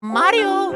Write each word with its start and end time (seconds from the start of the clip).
Mario! 0.00 0.70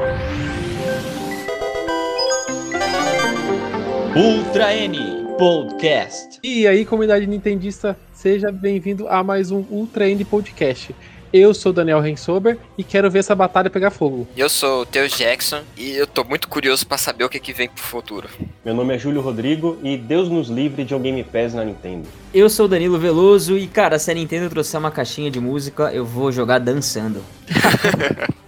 Ultra 4.17 4.75
N 4.75 4.98
Podcast. 5.38 6.41
E 6.42 6.67
aí, 6.67 6.84
comunidade 6.84 7.24
nintendista, 7.29 7.96
seja 8.12 8.50
bem-vindo 8.50 9.06
a 9.06 9.22
mais 9.22 9.53
um 9.53 9.64
Ultra 9.71 10.08
N 10.08 10.24
Podcast. 10.24 10.93
Eu 11.32 11.54
sou 11.54 11.72
Daniel 11.72 12.00
Rensober 12.00 12.58
e 12.77 12.82
quero 12.82 13.08
ver 13.08 13.21
essa 13.21 13.32
batalha 13.32 13.71
pegar 13.71 13.93
fogo. 13.93 14.27
Eu 14.37 14.48
sou 14.48 14.82
o 14.82 14.87
Teus 14.87 15.16
Jackson 15.16 15.62
e 15.77 15.93
eu 15.93 16.07
tô 16.09 16.25
muito 16.25 16.48
curioso 16.48 16.84
para 16.84 16.98
saber 16.98 17.23
o 17.23 17.29
que, 17.29 17.39
que 17.39 17.52
vem 17.52 17.68
pro 17.68 17.80
futuro. 17.80 18.29
Meu 18.64 18.75
nome 18.75 18.93
é 18.93 18.98
Júlio 18.98 19.20
Rodrigo 19.20 19.79
e 19.84 19.96
Deus 19.96 20.29
nos 20.29 20.48
livre 20.48 20.82
de 20.82 20.96
um 20.96 21.00
Game 21.00 21.23
Pass 21.23 21.54
na 21.54 21.64
Nintendo. 21.64 22.09
Eu 22.34 22.50
sou 22.50 22.66
o 22.66 22.68
Danilo 22.68 22.98
Veloso 22.98 23.57
e, 23.57 23.68
cara, 23.68 24.00
se 24.00 24.11
a 24.11 24.14
Nintendo 24.14 24.50
trouxer 24.50 24.80
uma 24.80 24.91
caixinha 24.91 25.30
de 25.30 25.39
música, 25.39 25.93
eu 25.95 26.04
vou 26.04 26.32
jogar 26.32 26.59
dançando. 26.59 27.25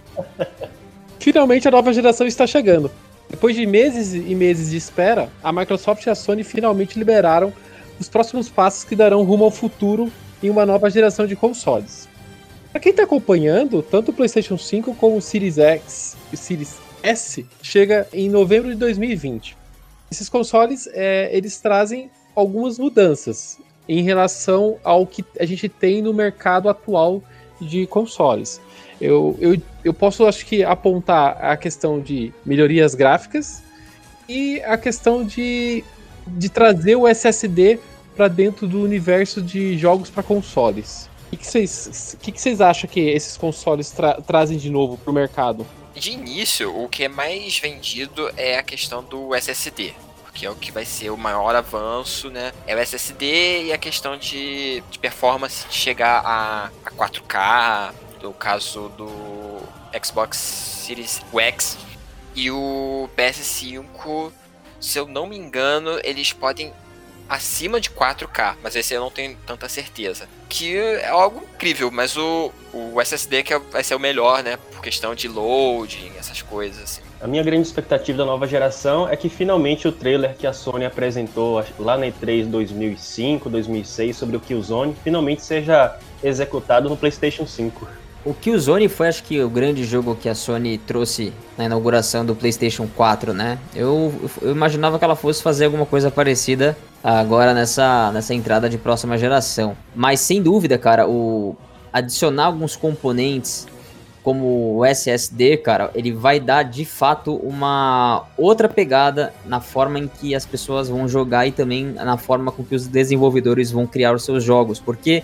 Finalmente 1.25 1.67
a 1.67 1.71
nova 1.71 1.91
geração 1.91 2.27
está 2.27 2.45
chegando. 2.45 2.91
Depois 3.27 3.55
de 3.55 3.65
meses 3.65 4.13
e 4.13 4.35
meses 4.35 4.69
de 4.69 4.77
espera, 4.77 5.27
a 5.43 5.51
Microsoft 5.51 6.05
e 6.05 6.09
a 6.11 6.13
Sony 6.13 6.43
finalmente 6.43 6.99
liberaram 6.99 7.51
os 7.99 8.07
próximos 8.07 8.47
passos 8.47 8.83
que 8.83 8.95
darão 8.95 9.23
rumo 9.23 9.43
ao 9.43 9.49
futuro 9.49 10.11
em 10.43 10.51
uma 10.51 10.67
nova 10.67 10.87
geração 10.87 11.25
de 11.25 11.35
consoles. 11.35 12.07
Para 12.71 12.79
quem 12.79 12.91
está 12.91 13.01
acompanhando, 13.01 13.81
tanto 13.81 14.11
o 14.11 14.13
PlayStation 14.13 14.55
5 14.55 14.93
como 14.93 15.17
o 15.17 15.21
Series 15.21 15.57
X 15.57 16.15
e 16.31 16.35
o 16.35 16.37
Series 16.37 16.77
S 17.01 17.43
chega 17.59 18.07
em 18.13 18.29
novembro 18.29 18.69
de 18.69 18.75
2020. 18.75 19.57
Esses 20.11 20.29
consoles 20.29 20.87
é, 20.93 21.35
eles 21.35 21.59
trazem 21.59 22.11
algumas 22.35 22.77
mudanças 22.77 23.57
em 23.89 24.03
relação 24.03 24.77
ao 24.83 25.07
que 25.07 25.25
a 25.39 25.45
gente 25.47 25.67
tem 25.67 26.03
no 26.03 26.13
mercado 26.13 26.69
atual 26.69 27.23
de 27.59 27.87
consoles. 27.87 28.61
Eu, 28.99 29.37
eu, 29.39 29.61
eu 29.83 29.93
posso, 29.93 30.25
acho 30.25 30.45
que, 30.45 30.63
apontar 30.63 31.37
a 31.43 31.57
questão 31.57 31.99
de 31.99 32.33
melhorias 32.45 32.95
gráficas 32.95 33.61
e 34.27 34.61
a 34.61 34.77
questão 34.77 35.23
de, 35.23 35.83
de 36.27 36.49
trazer 36.49 36.95
o 36.95 37.07
SSD 37.07 37.79
para 38.15 38.27
dentro 38.27 38.67
do 38.67 38.81
universo 38.81 39.41
de 39.41 39.77
jogos 39.77 40.09
para 40.09 40.23
consoles. 40.23 41.09
O 41.31 41.37
que 41.37 41.45
vocês 41.45 42.17
que 42.21 42.31
que 42.31 42.55
que 42.55 42.63
acham 42.63 42.89
que 42.89 43.01
esses 43.01 43.35
consoles 43.35 43.91
tra 43.91 44.21
trazem 44.21 44.57
de 44.57 44.69
novo 44.69 44.97
para 44.97 45.11
o 45.11 45.13
mercado? 45.13 45.67
De 45.93 46.11
início, 46.11 46.75
o 46.75 46.87
que 46.87 47.03
é 47.03 47.07
mais 47.09 47.57
vendido 47.59 48.31
é 48.37 48.57
a 48.57 48.63
questão 48.63 49.03
do 49.03 49.35
SSD. 49.35 49.93
Que 50.33 50.45
é 50.45 50.49
o 50.51 50.55
que 50.55 50.69
vai 50.69 50.83
ser 50.83 51.09
o 51.11 51.17
maior 51.17 51.55
avanço, 51.55 52.29
né? 52.29 52.51
É 52.67 52.75
o 52.75 52.79
SSD 52.79 53.63
e 53.63 53.73
a 53.73 53.77
questão 53.77 54.17
de, 54.17 54.83
de 54.91 54.99
performance 54.99 55.65
de 55.69 55.73
chegar 55.73 56.21
a, 56.25 56.69
a 56.85 56.91
4K, 56.91 57.93
no 58.25 58.33
caso 58.33 58.89
do 58.97 59.61
Xbox 60.03 60.37
Series 60.37 61.21
X 61.31 61.77
e 62.35 62.49
o 62.49 63.07
PS5, 63.15 64.31
se 64.81 64.97
eu 64.97 65.07
não 65.07 65.27
me 65.27 65.37
engano, 65.37 65.99
eles 66.03 66.33
podem 66.33 66.73
acima 67.29 67.79
de 67.79 67.89
4K, 67.89 68.55
mas 68.63 68.75
esse 68.75 68.93
eu 68.93 69.01
não 69.01 69.11
tenho 69.11 69.37
tanta 69.45 69.69
certeza. 69.69 70.27
Que 70.49 70.75
é 70.75 71.07
algo 71.07 71.43
incrível, 71.53 71.91
mas 71.91 72.17
o, 72.17 72.51
o 72.73 72.99
SSD 72.99 73.43
que 73.43 73.53
é, 73.53 73.59
vai 73.59 73.83
ser 73.83 73.93
o 73.93 73.99
melhor, 73.99 74.43
né? 74.43 74.57
Por 74.71 74.81
questão 74.81 75.13
de 75.13 75.27
loading, 75.27 76.11
essas 76.19 76.41
coisas 76.41 76.81
assim. 76.81 77.01
A 77.21 77.27
minha 77.27 77.43
grande 77.43 77.67
expectativa 77.67 78.17
da 78.17 78.25
nova 78.25 78.47
geração 78.47 79.07
é 79.07 79.15
que 79.15 79.29
finalmente 79.29 79.87
o 79.87 79.91
trailer 79.91 80.35
que 80.35 80.45
a 80.45 80.53
Sony 80.53 80.85
apresentou 80.85 81.63
lá 81.79 81.97
na 81.97 82.07
E3 82.07 82.47
2005, 82.47 83.49
2006 83.49 84.17
sobre 84.17 84.35
o 84.35 84.39
Killzone 84.39 84.95
finalmente 85.03 85.43
seja 85.43 85.97
executado 86.23 86.89
no 86.89 86.97
PlayStation 86.97 87.45
5. 87.45 88.04
O 88.25 88.33
Killzone 88.33 88.89
foi, 88.89 89.07
acho 89.07 89.23
que, 89.23 89.39
o 89.43 89.47
grande 89.47 89.83
jogo 89.83 90.15
que 90.15 90.27
a 90.27 90.33
Sony 90.33 90.79
trouxe 90.79 91.31
na 91.55 91.65
inauguração 91.65 92.25
do 92.25 92.35
PlayStation 92.35 92.87
4, 92.87 93.33
né? 93.33 93.59
Eu, 93.75 94.11
eu 94.41 94.51
imaginava 94.51 94.97
que 94.97 95.05
ela 95.05 95.15
fosse 95.15 95.43
fazer 95.43 95.65
alguma 95.65 95.85
coisa 95.85 96.09
parecida 96.09 96.75
agora 97.03 97.53
nessa, 97.53 98.11
nessa 98.11 98.33
entrada 98.33 98.67
de 98.67 98.79
próxima 98.79 99.15
geração. 99.15 99.77
Mas, 99.95 100.21
sem 100.21 100.41
dúvida, 100.41 100.75
cara, 100.75 101.07
o 101.07 101.55
adicionar 101.93 102.45
alguns 102.45 102.75
componentes 102.75 103.67
como 104.23 104.77
o 104.77 104.83
SSD, 104.83 105.57
cara, 105.57 105.91
ele 105.93 106.11
vai 106.11 106.39
dar 106.39 106.63
de 106.63 106.83
fato 106.83 107.35
uma 107.35 108.25
outra 108.35 108.67
pegada 108.67 109.31
na 109.45 109.61
forma 109.61 109.99
em 109.99 110.07
que 110.07 110.33
as 110.33 110.47
pessoas 110.47 110.89
vão 110.89 111.07
jogar 111.07 111.45
e 111.45 111.51
também 111.51 111.85
na 111.91 112.17
forma 112.17 112.51
com 112.51 112.63
que 112.63 112.73
os 112.73 112.87
desenvolvedores 112.87 113.69
vão 113.69 113.85
criar 113.85 114.15
os 114.15 114.25
seus 114.25 114.43
jogos, 114.43 114.79
porque 114.79 115.23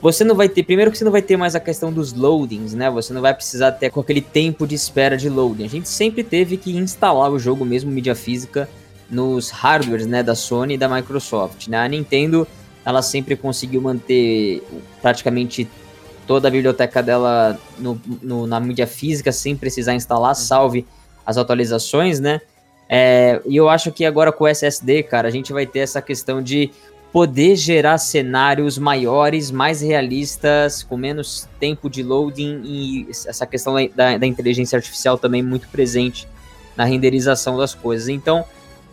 você 0.00 0.24
não 0.24 0.34
vai 0.34 0.48
ter, 0.48 0.62
primeiro 0.62 0.90
que 0.90 0.96
você 0.96 1.04
não 1.04 1.12
vai 1.12 1.20
ter 1.20 1.36
mais 1.36 1.54
a 1.54 1.60
questão 1.60 1.92
dos 1.92 2.12
loadings, 2.12 2.72
né? 2.72 2.90
Você 2.90 3.12
não 3.12 3.20
vai 3.20 3.34
precisar 3.34 3.72
ter 3.72 3.90
com 3.90 4.00
aquele 4.00 4.22
tempo 4.22 4.66
de 4.66 4.74
espera 4.74 5.16
de 5.16 5.28
loading. 5.28 5.64
A 5.64 5.68
gente 5.68 5.88
sempre 5.88 6.24
teve 6.24 6.56
que 6.56 6.74
instalar 6.74 7.30
o 7.30 7.38
jogo 7.38 7.64
mesmo 7.64 7.90
mídia 7.90 8.14
física 8.14 8.68
nos 9.10 9.50
hardwares, 9.50 10.06
né, 10.06 10.22
da 10.22 10.34
Sony 10.34 10.74
e 10.74 10.78
da 10.78 10.88
Microsoft, 10.88 11.66
né? 11.68 11.78
A 11.78 11.88
Nintendo, 11.88 12.46
ela 12.84 13.02
sempre 13.02 13.36
conseguiu 13.36 13.82
manter 13.82 14.62
praticamente 15.02 15.68
toda 16.26 16.48
a 16.48 16.50
biblioteca 16.50 17.02
dela 17.02 17.58
no, 17.78 18.00
no, 18.22 18.46
na 18.46 18.60
mídia 18.60 18.86
física 18.86 19.32
sem 19.32 19.56
precisar 19.56 19.94
instalar, 19.94 20.34
salve 20.34 20.86
as 21.26 21.36
atualizações, 21.36 22.20
né? 22.20 22.40
É, 22.88 23.40
e 23.44 23.56
eu 23.56 23.68
acho 23.68 23.92
que 23.92 24.04
agora 24.04 24.32
com 24.32 24.44
o 24.44 24.48
SSD, 24.48 25.02
cara, 25.02 25.28
a 25.28 25.30
gente 25.30 25.52
vai 25.52 25.66
ter 25.66 25.80
essa 25.80 26.00
questão 26.00 26.42
de 26.42 26.70
poder 27.12 27.56
gerar 27.56 27.98
cenários 27.98 28.78
maiores, 28.78 29.50
mais 29.50 29.80
realistas, 29.80 30.82
com 30.82 30.96
menos 30.96 31.48
tempo 31.58 31.90
de 31.90 32.02
loading 32.02 32.62
e 32.64 33.08
essa 33.10 33.46
questão 33.46 33.74
da, 33.94 34.16
da 34.16 34.26
inteligência 34.26 34.76
artificial 34.76 35.18
também 35.18 35.42
muito 35.42 35.68
presente 35.68 36.28
na 36.76 36.84
renderização 36.84 37.58
das 37.58 37.74
coisas. 37.74 38.08
Então, 38.08 38.44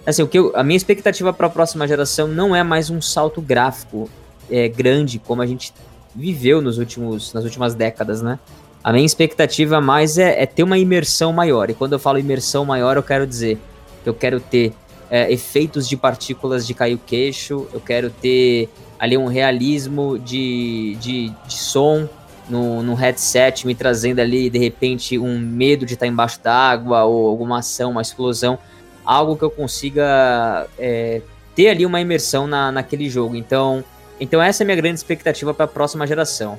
assim, 0.05 0.23
o 0.23 0.27
que 0.27 0.39
eu, 0.39 0.51
a 0.55 0.63
minha 0.63 0.77
expectativa 0.77 1.31
para 1.31 1.47
a 1.47 1.49
próxima 1.49 1.87
geração 1.87 2.27
não 2.27 2.55
é 2.55 2.63
mais 2.63 2.89
um 2.89 2.99
salto 2.99 3.39
gráfico 3.39 4.09
é, 4.49 4.67
grande 4.67 5.19
como 5.19 5.41
a 5.41 5.45
gente 5.45 5.73
viveu 6.15 6.61
nos 6.61 6.79
últimos, 6.79 7.33
nas 7.33 7.43
últimas 7.43 7.75
décadas, 7.75 8.21
né? 8.21 8.39
A 8.83 8.91
minha 8.91 9.05
expectativa 9.05 9.79
mais 9.79 10.17
é, 10.17 10.41
é 10.41 10.45
ter 10.45 10.63
uma 10.63 10.77
imersão 10.77 11.31
maior. 11.31 11.69
E 11.69 11.73
quando 11.73 11.93
eu 11.93 11.99
falo 11.99 12.17
imersão 12.17 12.65
maior, 12.65 12.95
eu 12.95 13.03
quero 13.03 13.27
dizer 13.27 13.59
que 14.03 14.09
eu 14.09 14.13
quero 14.13 14.39
ter 14.39 14.73
é, 15.09 15.31
efeitos 15.31 15.87
de 15.87 15.95
partículas 15.95 16.65
de 16.65 16.73
cair 16.73 16.95
o 16.95 16.97
queixo, 16.97 17.67
eu 17.73 17.79
quero 17.79 18.09
ter 18.09 18.69
ali 18.99 19.17
um 19.17 19.27
realismo 19.27 20.17
de, 20.17 20.97
de, 20.99 21.29
de 21.29 21.53
som 21.53 22.07
no, 22.49 22.81
no 22.81 22.93
headset, 22.93 23.65
me 23.65 23.75
trazendo 23.75 24.19
ali 24.19 24.49
de 24.49 24.57
repente 24.57 25.17
um 25.17 25.37
medo 25.39 25.85
de 25.85 25.93
estar 25.93 26.07
embaixo 26.07 26.39
d'água 26.41 27.03
ou 27.03 27.27
alguma 27.27 27.59
ação, 27.59 27.91
uma 27.91 28.01
explosão, 28.01 28.57
algo 29.05 29.35
que 29.35 29.43
eu 29.43 29.51
consiga 29.51 30.67
é, 30.77 31.21
ter 31.55 31.69
ali 31.69 31.85
uma 31.85 31.99
imersão 31.99 32.47
na, 32.47 32.71
naquele 32.71 33.09
jogo. 33.09 33.35
Então, 33.35 33.83
então 34.19 34.41
essa 34.41 34.63
é 34.63 34.63
a 34.63 34.65
minha 34.65 34.75
grande 34.75 34.99
expectativa 34.99 35.53
para 35.53 35.65
a 35.65 35.67
próxima 35.67 36.07
geração. 36.07 36.57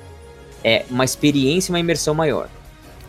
É 0.62 0.84
uma 0.90 1.04
experiência 1.04 1.70
e 1.70 1.72
uma 1.72 1.80
imersão 1.80 2.14
maior. 2.14 2.48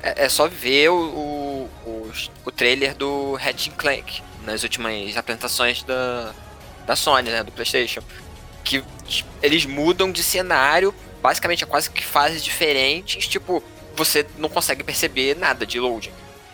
É, 0.01 0.25
é 0.25 0.29
só 0.29 0.47
ver 0.47 0.89
o, 0.89 1.67
o, 1.85 2.11
o, 2.45 2.51
trailer 2.51 2.95
do 2.95 3.35
Ratchet 3.35 3.71
Clank 3.75 4.21
nas 4.49 4.63
últimas 4.63 5.15
apresentações 5.15 5.83
da, 5.83 6.33
da 6.85 6.95
Sony, 6.95 7.29
né, 7.29 7.43
do 7.43 7.51
PlayStation, 7.51 8.01
que 8.63 8.83
eles 9.41 9.65
mudam 9.65 10.11
de 10.11 10.23
cenário, 10.23 10.93
basicamente 11.21 11.63
é 11.63 11.67
quase 11.67 11.89
que 11.89 12.03
fases 12.03 12.43
diferentes, 12.43 13.27
tipo, 13.27 13.63
você 13.95 14.25
não 14.37 14.49
consegue 14.49 14.83
perceber 14.83 15.35
nada 15.35 15.65
de 15.65 15.79
loading. 15.79 16.11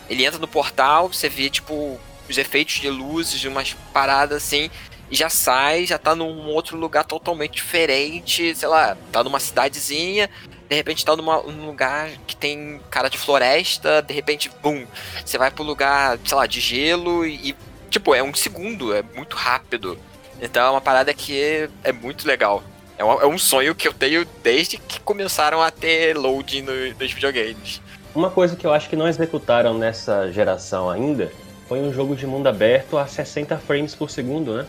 Ele 0.10 0.26
entra 0.26 0.40
no 0.40 0.48
portal, 0.48 1.08
você 1.12 1.30
vê, 1.30 1.50
tipo, 1.50 2.00
os 2.30 2.38
efeitos 2.38 2.76
de 2.76 2.90
luzes, 2.90 3.44
umas 3.46 3.74
paradas 3.94 4.44
assim, 4.44 4.70
e 5.10 5.16
já 5.16 5.30
sai, 5.30 5.86
já 5.86 5.98
tá 5.98 6.16
num 6.16 6.48
outro 6.48 6.78
lugar 6.78 7.04
totalmente 7.04 7.54
diferente, 7.54 8.56
sei 8.56 8.68
lá, 8.68 8.98
tá 9.12 9.24
numa 9.24 9.40
cidadezinha, 9.40 10.30
de 10.68 10.76
repente 10.76 11.06
tá 11.06 11.16
numa, 11.16 11.42
num 11.44 11.68
lugar 11.68 12.10
que 12.26 12.36
tem 12.36 12.82
cara 12.90 13.10
de 13.10 13.18
floresta, 13.18 14.02
de 14.02 14.14
repente, 14.14 14.50
bum, 14.62 14.86
você 15.24 15.38
vai 15.38 15.52
pro 15.52 15.64
lugar, 15.64 16.18
sei 16.26 16.38
lá, 16.38 16.48
de 16.48 16.60
gelo 16.60 17.26
e 17.26 17.56
tipo, 17.96 18.14
é 18.14 18.22
um 18.22 18.34
segundo, 18.34 18.94
é 18.94 19.02
muito 19.16 19.36
rápido. 19.36 19.98
Então 20.42 20.68
é 20.68 20.70
uma 20.70 20.82
parada 20.82 21.14
que 21.14 21.42
é, 21.42 21.70
é 21.84 21.92
muito 21.94 22.28
legal. 22.28 22.62
É 22.98 23.04
um, 23.04 23.22
é 23.22 23.26
um, 23.26 23.38
sonho 23.38 23.74
que 23.74 23.88
eu 23.88 23.94
tenho 23.94 24.26
desde 24.44 24.78
que 24.78 25.00
começaram 25.00 25.62
a 25.62 25.72
ter 25.72 26.18
loading 26.18 26.62
no, 26.62 26.74
nos 27.00 27.12
videogames. 27.12 27.82
Uma 28.14 28.30
coisa 28.30 28.56
que 28.56 28.68
eu 28.68 28.74
acho 28.74 28.90
que 28.90 28.96
não 28.96 29.08
executaram 29.08 29.78
nessa 29.78 30.32
geração 30.32 30.90
ainda 30.90 31.32
foi 31.68 31.80
um 31.82 31.92
jogo 31.92 32.16
de 32.16 32.28
mundo 32.28 32.48
aberto 32.48 32.98
a 32.98 33.08
60 33.08 33.58
frames 33.60 33.96
por 33.96 34.10
segundo, 34.10 34.58
né? 34.58 34.66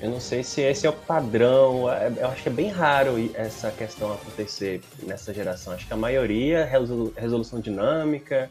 Eu 0.00 0.10
não 0.10 0.20
sei 0.20 0.42
se 0.42 0.62
esse 0.62 0.86
é 0.86 0.90
o 0.90 0.94
padrão. 0.94 1.90
É, 1.92 2.10
eu 2.16 2.28
acho 2.28 2.42
que 2.42 2.48
é 2.48 2.52
bem 2.52 2.70
raro 2.70 3.30
essa 3.34 3.70
questão 3.70 4.12
acontecer 4.12 4.80
nessa 5.02 5.34
geração. 5.34 5.74
Acho 5.74 5.86
que 5.86 5.92
a 5.92 5.96
maioria 5.96 6.60
é 6.60 7.20
resolução 7.20 7.60
dinâmica, 7.60 8.50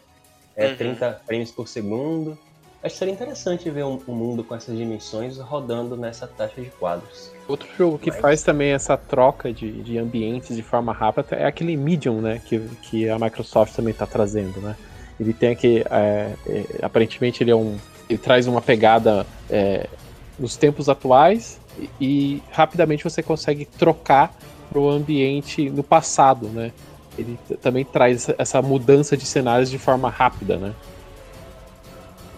é 0.55 0.67
uhum. 0.67 0.75
30 0.75 1.21
frames 1.25 1.51
por 1.51 1.67
segundo. 1.67 2.37
Acho 2.81 2.93
que 2.93 2.99
seria 2.99 3.13
interessante 3.13 3.69
ver 3.69 3.83
um, 3.83 3.99
um, 4.07 4.13
mundo 4.13 4.41
com 4.41 4.55
essas 4.55 4.77
dimensões 4.77 5.37
rodando 5.37 5.97
nessa 5.97 6.25
taxa 6.25 6.61
de 6.61 6.69
quadros. 6.69 7.29
Outro 7.45 7.67
jogo 7.77 7.99
que 7.99 8.09
Mas... 8.09 8.21
faz 8.21 8.43
também 8.43 8.71
essa 8.71 8.95
troca 8.95 9.51
de, 9.51 9.81
de 9.83 9.97
ambientes 9.97 10.55
de 10.55 10.63
forma 10.63 10.93
rápida 10.93 11.35
é 11.35 11.45
aquele 11.45 11.75
Medium, 11.75 12.21
né? 12.21 12.41
Que, 12.45 12.59
que 12.81 13.09
a 13.09 13.19
Microsoft 13.19 13.75
também 13.75 13.91
está 13.91 14.05
trazendo, 14.05 14.61
né? 14.61 14.77
Ele 15.19 15.33
tem 15.33 15.49
aqui, 15.49 15.83
é, 15.89 16.33
é, 16.47 16.65
aparentemente 16.81 17.43
ele 17.43 17.51
é 17.51 17.55
um, 17.55 17.77
ele 18.09 18.17
traz 18.17 18.47
uma 18.47 18.61
pegada 18.61 19.27
é, 19.49 19.87
nos 20.37 20.55
tempos 20.55 20.87
atuais 20.87 21.59
e, 21.77 21.89
e 21.99 22.43
rapidamente 22.51 23.03
você 23.03 23.21
consegue 23.21 23.65
trocar 23.65 24.33
para 24.69 24.79
o 24.79 24.89
ambiente 24.89 25.69
no 25.69 25.83
passado, 25.83 26.47
né? 26.47 26.71
Ele 27.17 27.37
também 27.61 27.83
traz 27.83 28.29
essa 28.37 28.61
mudança 28.61 29.17
de 29.17 29.25
cenários 29.25 29.69
de 29.69 29.77
forma 29.77 30.09
rápida, 30.09 30.55
né? 30.55 30.73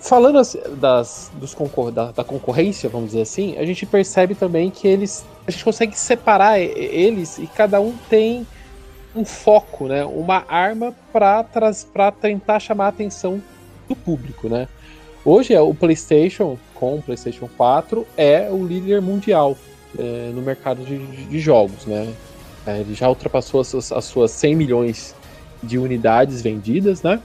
Falando 0.02 0.40
assim, 0.40 0.60
das, 0.78 1.32
dos 1.36 1.54
concor 1.54 1.92
da, 1.92 2.12
da, 2.12 2.24
concorrência, 2.24 2.90
vamos 2.90 3.12
dizer 3.12 3.22
assim, 3.22 3.56
a 3.58 3.66
gente 3.66 3.86
percebe 3.86 4.34
também 4.34 4.72
que 4.72 4.88
eles. 4.88 5.24
A 5.46 5.52
gente 5.52 5.64
consegue 5.64 5.98
separar 5.98 6.60
eles 6.60 7.38
e 7.38 7.46
cada 7.46 7.80
um 7.80 7.96
tem 8.10 8.46
um 9.16 9.24
foco, 9.24 9.88
né? 9.88 10.04
Uma 10.04 10.44
arma 10.48 10.94
para 11.14 12.12
tentar 12.20 12.60
chamar 12.60 12.86
a 12.86 12.90
atenção 12.90 13.42
do 13.88 13.96
público, 13.96 14.50
né? 14.50 14.68
Hoje 15.24 15.54
é 15.54 15.62
o 15.62 15.74
PlayStation 15.74 16.58
com 16.74 16.96
o 16.96 17.02
PlayStation 17.02 17.48
4 17.56 18.08
é 18.18 18.50
o 18.50 18.66
líder 18.66 19.02
mundial 19.02 19.56
é, 20.00 20.32
no 20.34 20.42
mercado 20.42 20.84
de, 20.84 20.98
de 20.98 21.40
jogos, 21.40 21.86
né? 21.86 22.12
É, 22.66 22.80
ele 22.80 22.96
já 22.96 23.08
ultrapassou 23.08 23.62
as 23.62 23.68
suas, 23.68 23.92
as 23.92 24.06
suas 24.06 24.32
100 24.32 24.56
milhões 24.56 25.16
de 25.62 25.78
unidades 25.78 26.42
vendidas, 26.42 27.04
né? 27.04 27.22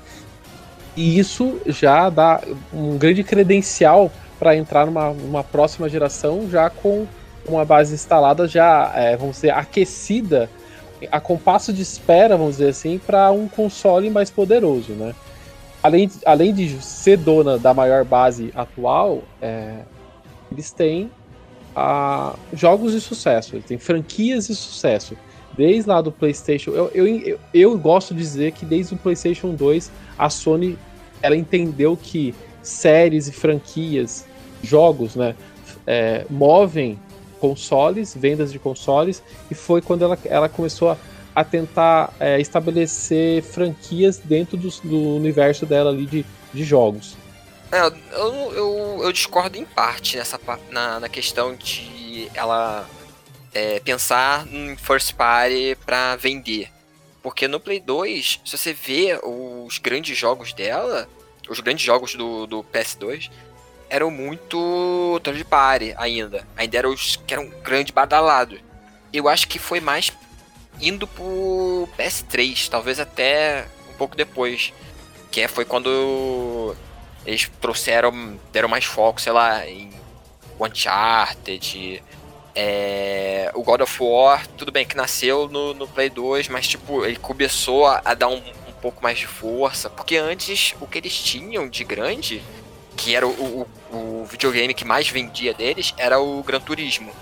E 0.97 1.19
isso 1.19 1.61
já 1.67 2.09
dá 2.09 2.41
um 2.73 2.97
grande 2.97 3.23
credencial 3.23 4.11
para 4.39 4.57
entrar 4.57 4.87
numa, 4.87 5.11
numa, 5.13 5.45
próxima 5.45 5.89
geração 5.89 6.49
já 6.51 6.71
com 6.71 7.07
uma 7.47 7.65
base 7.65 7.95
instalada, 7.95 8.49
já, 8.49 8.93
é, 8.95 9.17
vamos 9.17 9.37
dizer, 9.37 9.51
aquecida 9.51 10.51
a 11.11 11.21
compasso 11.21 11.73
de 11.73 11.83
espera, 11.83 12.37
vamos 12.37 12.57
dizer 12.57 12.71
assim, 12.71 12.99
para 12.99 13.31
um 13.31 13.47
console 13.49 14.09
mais 14.09 14.31
poderoso, 14.31 14.93
né? 14.93 15.15
Além, 15.83 16.11
além 16.25 16.53
de 16.53 16.83
ser 16.83 17.19
dona 17.19 17.59
da 17.59 17.73
maior 17.73 18.05
base 18.05 18.51
atual, 18.57 19.23
é, 19.41 19.81
eles 20.51 20.71
têm 20.71 21.11
a, 21.75 22.35
jogos 22.53 22.93
de 22.93 23.01
sucesso, 23.01 23.55
eles 23.55 23.67
têm 23.67 23.79
franquias 23.79 24.47
de 24.49 24.55
sucesso. 24.55 25.17
Desde 25.57 25.89
lá 25.89 26.01
do 26.03 26.13
PlayStation, 26.13 26.73
eu, 26.73 26.91
eu, 26.95 27.07
eu, 27.07 27.39
eu 27.55 27.79
gosto 27.79 28.15
de 28.15 28.21
dizer 28.21 28.53
que 28.53 28.67
desde 28.67 28.95
o 28.95 28.99
PlayStation 28.99 29.55
2 29.55 29.91
a 30.19 30.29
Sony 30.29 30.79
ela 31.23 31.35
entendeu 31.35 31.97
que 31.97 32.35
séries 32.63 33.29
e 33.29 33.33
franquias, 33.33 34.27
jogos, 34.63 35.15
né, 35.15 35.35
é, 35.87 36.27
movem 36.29 36.99
consoles, 37.41 38.15
vendas 38.15 38.53
de 38.53 38.59
consoles, 38.59 39.23
e 39.51 39.55
foi 39.55 39.81
quando 39.81 40.05
ela, 40.05 40.19
ela 40.25 40.49
começou 40.49 40.91
a, 40.91 40.97
a 41.35 41.45
tentar 41.45 42.13
é, 42.19 42.41
estabelecer 42.41 43.43
franquias 43.43 44.19
dentro 44.19 44.57
do, 44.57 44.69
do, 44.83 45.17
universo 45.17 45.65
dela 45.65 45.91
ali 45.91 46.07
de, 46.07 46.27
de 46.53 46.65
jogos. 46.65 47.17
É, 47.71 47.81
eu, 48.13 48.53
eu, 48.53 49.01
eu, 49.03 49.13
discordo 49.13 49.57
em 49.59 49.65
parte 49.65 50.17
nessa 50.17 50.39
na, 50.71 51.01
na 51.01 51.09
questão 51.09 51.55
de 51.55 52.29
ela 52.35 52.89
é, 53.53 53.81
pensar 53.81 54.47
em 54.53 54.77
first 54.77 55.15
party 55.15 55.77
para 55.85 56.17
vender. 56.17 56.71
Porque 57.23 57.49
no 57.49 57.59
Play 57.59 57.81
2, 57.81 58.41
se 58.45 58.57
você 58.57 58.73
vê 58.73 59.19
os 59.23 59.79
grandes 59.79 60.17
jogos 60.17 60.53
dela, 60.53 61.09
os 61.49 61.61
grandes 61.61 61.85
jogos 61.85 62.15
do, 62.15 62.47
do 62.47 62.63
PS2, 62.65 63.31
eram 63.89 64.11
muito 64.11 65.21
third 65.23 65.45
party 65.45 65.95
ainda. 65.97 66.47
Ainda 66.57 66.79
eram 66.79 66.91
os 66.91 67.17
que 67.17 67.35
eram 67.35 67.49
grande 67.63 67.93
badalado. 67.93 68.59
Eu 69.13 69.29
acho 69.29 69.49
que 69.49 69.59
foi 69.59 69.81
mais 69.81 70.13
indo 70.81 71.07
pro 71.07 71.89
PS3, 71.99 72.69
talvez 72.69 73.01
até 73.01 73.67
um 73.91 73.95
pouco 73.95 74.17
depois. 74.17 74.73
Que 75.31 75.49
foi 75.49 75.65
quando 75.65 76.75
eles 77.25 77.51
trouxeram, 77.61 78.39
deram 78.53 78.69
mais 78.69 78.85
foco, 78.85 79.21
sei 79.21 79.33
lá, 79.33 79.67
em 79.67 79.91
Uncharted, 80.61 82.03
é, 82.57 83.53
o 83.55 83.63
God 83.63 83.83
of 83.83 84.03
War, 84.03 84.47
tudo 84.57 84.73
bem 84.73 84.87
que 84.87 84.97
nasceu 84.97 85.47
no, 85.47 85.75
no 85.75 85.87
Play 85.87 86.11
2, 86.11 86.49
mas 86.49 86.67
tipo, 86.67 87.05
ele 87.05 87.17
começou 87.17 87.87
a, 87.87 88.01
a 88.05 88.15
dar 88.15 88.29
um, 88.29 88.37
um 88.37 88.73
pouco 88.81 89.03
mais 89.03 89.19
de 89.19 89.27
força, 89.27 89.91
porque 89.91 90.17
antes 90.17 90.75
o 90.81 90.87
que 90.87 90.99
eles 90.99 91.17
tinham 91.17 91.69
de 91.69 91.85
grande 91.85 92.43
que 92.97 93.15
era 93.15 93.27
o, 93.27 93.31
o, 93.31 93.97
o, 93.97 94.25
videogame 94.25 94.73
que 94.73 94.85
mais 94.85 95.09
vendia 95.09 95.53
deles, 95.53 95.95
era 95.99 96.19
o 96.19 96.43
Gran 96.43 96.61
Turismo. 96.61 97.13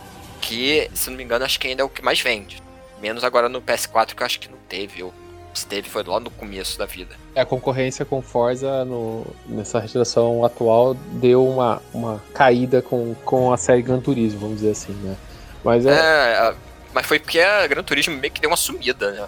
Que, 0.40 0.88
se 0.94 1.10
não 1.10 1.16
me 1.16 1.24
engano, 1.24 1.44
acho 1.44 1.58
que 1.58 1.66
ainda 1.66 1.82
é 1.82 1.84
o 1.84 1.88
que 1.88 2.02
mais 2.02 2.20
vende. 2.20 2.62
Menos 3.00 3.24
agora 3.24 3.48
no 3.48 3.60
PS4, 3.60 4.14
que 4.14 4.22
eu 4.22 4.26
acho 4.26 4.40
que 4.40 4.48
não 4.48 4.58
teve, 4.68 5.02
ou 5.02 5.12
se 5.58 5.66
teve, 5.66 5.88
foi 5.88 6.02
lá 6.02 6.20
no 6.20 6.30
começo 6.30 6.78
da 6.78 6.86
vida. 6.86 7.14
É, 7.34 7.40
a 7.40 7.46
concorrência 7.46 8.04
com 8.04 8.20
Forza 8.22 8.84
no, 8.84 9.26
nessa 9.46 9.86
geração 9.86 10.44
atual 10.44 10.94
deu 10.94 11.46
uma, 11.46 11.82
uma 11.92 12.22
caída 12.32 12.82
com, 12.82 13.14
com 13.24 13.52
a 13.52 13.56
série 13.56 13.82
Gran 13.82 14.00
Turismo, 14.00 14.40
vamos 14.40 14.56
dizer 14.56 14.70
assim, 14.70 14.92
né? 14.92 15.16
Mas 15.64 15.86
é... 15.86 15.92
é 15.92 16.54
mas 16.92 17.06
foi 17.06 17.18
porque 17.18 17.40
a 17.40 17.66
Gran 17.66 17.82
Turismo 17.82 18.16
meio 18.16 18.32
que 18.32 18.40
deu 18.40 18.50
uma 18.50 18.56
sumida, 18.56 19.10
né? 19.10 19.26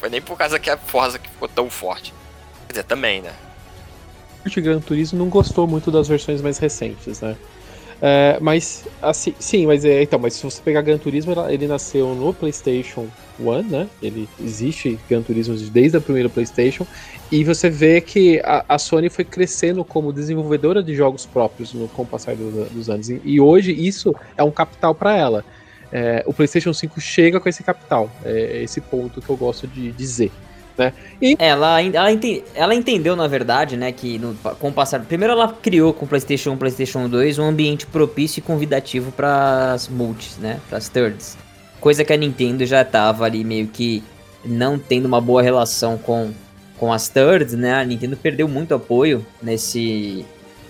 Foi 0.00 0.08
nem 0.08 0.22
por 0.22 0.36
causa 0.36 0.58
que 0.58 0.70
a 0.70 0.78
Forza 0.78 1.18
que 1.18 1.28
ficou 1.28 1.46
tão 1.46 1.68
forte. 1.68 2.14
Quer 2.66 2.72
dizer, 2.72 2.84
também, 2.84 3.20
né? 3.20 3.34
curte 4.46 4.60
Gran 4.60 4.80
Turismo 4.80 5.18
não 5.18 5.28
gostou 5.28 5.66
muito 5.66 5.90
das 5.90 6.06
versões 6.06 6.40
mais 6.40 6.58
recentes, 6.58 7.20
né? 7.20 7.36
É, 8.00 8.38
mas, 8.40 8.84
assim, 9.02 9.34
sim, 9.38 9.66
mas 9.66 9.84
é, 9.84 10.02
então, 10.02 10.18
mas 10.18 10.34
se 10.34 10.44
você 10.44 10.62
pegar 10.62 10.82
Gran 10.82 10.98
Turismo, 10.98 11.34
ele 11.48 11.66
nasceu 11.66 12.14
no 12.14 12.32
PlayStation 12.32 13.08
1, 13.38 13.62
né? 13.62 13.88
Ele 14.02 14.28
existe 14.42 14.98
Gran 15.08 15.22
Turismo 15.22 15.54
desde 15.70 15.96
a 15.96 16.00
primeira 16.00 16.28
PlayStation, 16.28 16.86
e 17.30 17.44
você 17.44 17.68
vê 17.68 18.00
que 18.00 18.40
a, 18.44 18.64
a 18.68 18.78
Sony 18.78 19.08
foi 19.08 19.24
crescendo 19.24 19.84
como 19.84 20.12
desenvolvedora 20.12 20.82
de 20.82 20.94
jogos 20.94 21.26
próprios 21.26 21.72
no, 21.74 21.88
com 21.88 22.02
o 22.02 22.06
passar 22.06 22.36
do, 22.36 22.68
dos 22.70 22.88
anos, 22.88 23.10
e, 23.10 23.20
e, 23.24 23.40
hoje 23.40 23.72
isso 23.72 24.14
é 24.36 24.42
um 24.42 24.50
capital 24.50 24.94
para 24.94 25.16
ela. 25.16 25.44
É, 25.92 26.24
o 26.26 26.32
PlayStation 26.32 26.72
5 26.72 27.00
chega 27.00 27.38
com 27.38 27.48
esse 27.48 27.62
capital, 27.62 28.10
é 28.24 28.62
esse 28.62 28.80
ponto 28.80 29.20
que 29.20 29.30
eu 29.30 29.36
gosto 29.36 29.66
de 29.66 29.92
dizer 29.92 30.32
né? 30.76 30.92
E... 31.20 31.36
Ela, 31.38 31.80
ela, 31.82 32.12
ente, 32.12 32.44
ela 32.54 32.74
entendeu, 32.74 33.16
na 33.16 33.26
verdade, 33.26 33.76
né, 33.76 33.90
que 33.92 34.18
no, 34.18 34.34
com 34.34 34.68
o 34.68 34.72
passar... 34.72 35.00
Primeiro 35.00 35.32
ela 35.32 35.48
criou 35.48 35.92
com 35.92 36.04
o 36.04 36.08
PlayStation 36.08 36.52
1 36.52 36.56
PlayStation 36.56 37.08
2 37.08 37.38
um 37.38 37.44
ambiente 37.44 37.86
propício 37.86 38.40
e 38.40 38.42
convidativo 38.42 39.10
para 39.12 39.72
as 39.72 39.88
multis, 39.88 40.36
né, 40.38 40.60
para 40.68 40.78
as 40.78 40.88
thirds. 40.88 41.36
Coisa 41.86 42.04
que 42.04 42.12
a 42.12 42.16
Nintendo 42.16 42.66
já 42.66 42.84
tava 42.84 43.24
ali 43.24 43.44
meio 43.44 43.68
que 43.68 44.02
não 44.44 44.76
tendo 44.76 45.06
uma 45.06 45.20
boa 45.20 45.40
relação 45.40 45.96
com, 45.96 46.32
com 46.80 46.92
as 46.92 47.08
thirds, 47.08 47.54
né? 47.54 47.74
A 47.74 47.84
Nintendo 47.84 48.16
perdeu 48.16 48.48
muito 48.48 48.74
apoio 48.74 49.24
nesse 49.40 50.26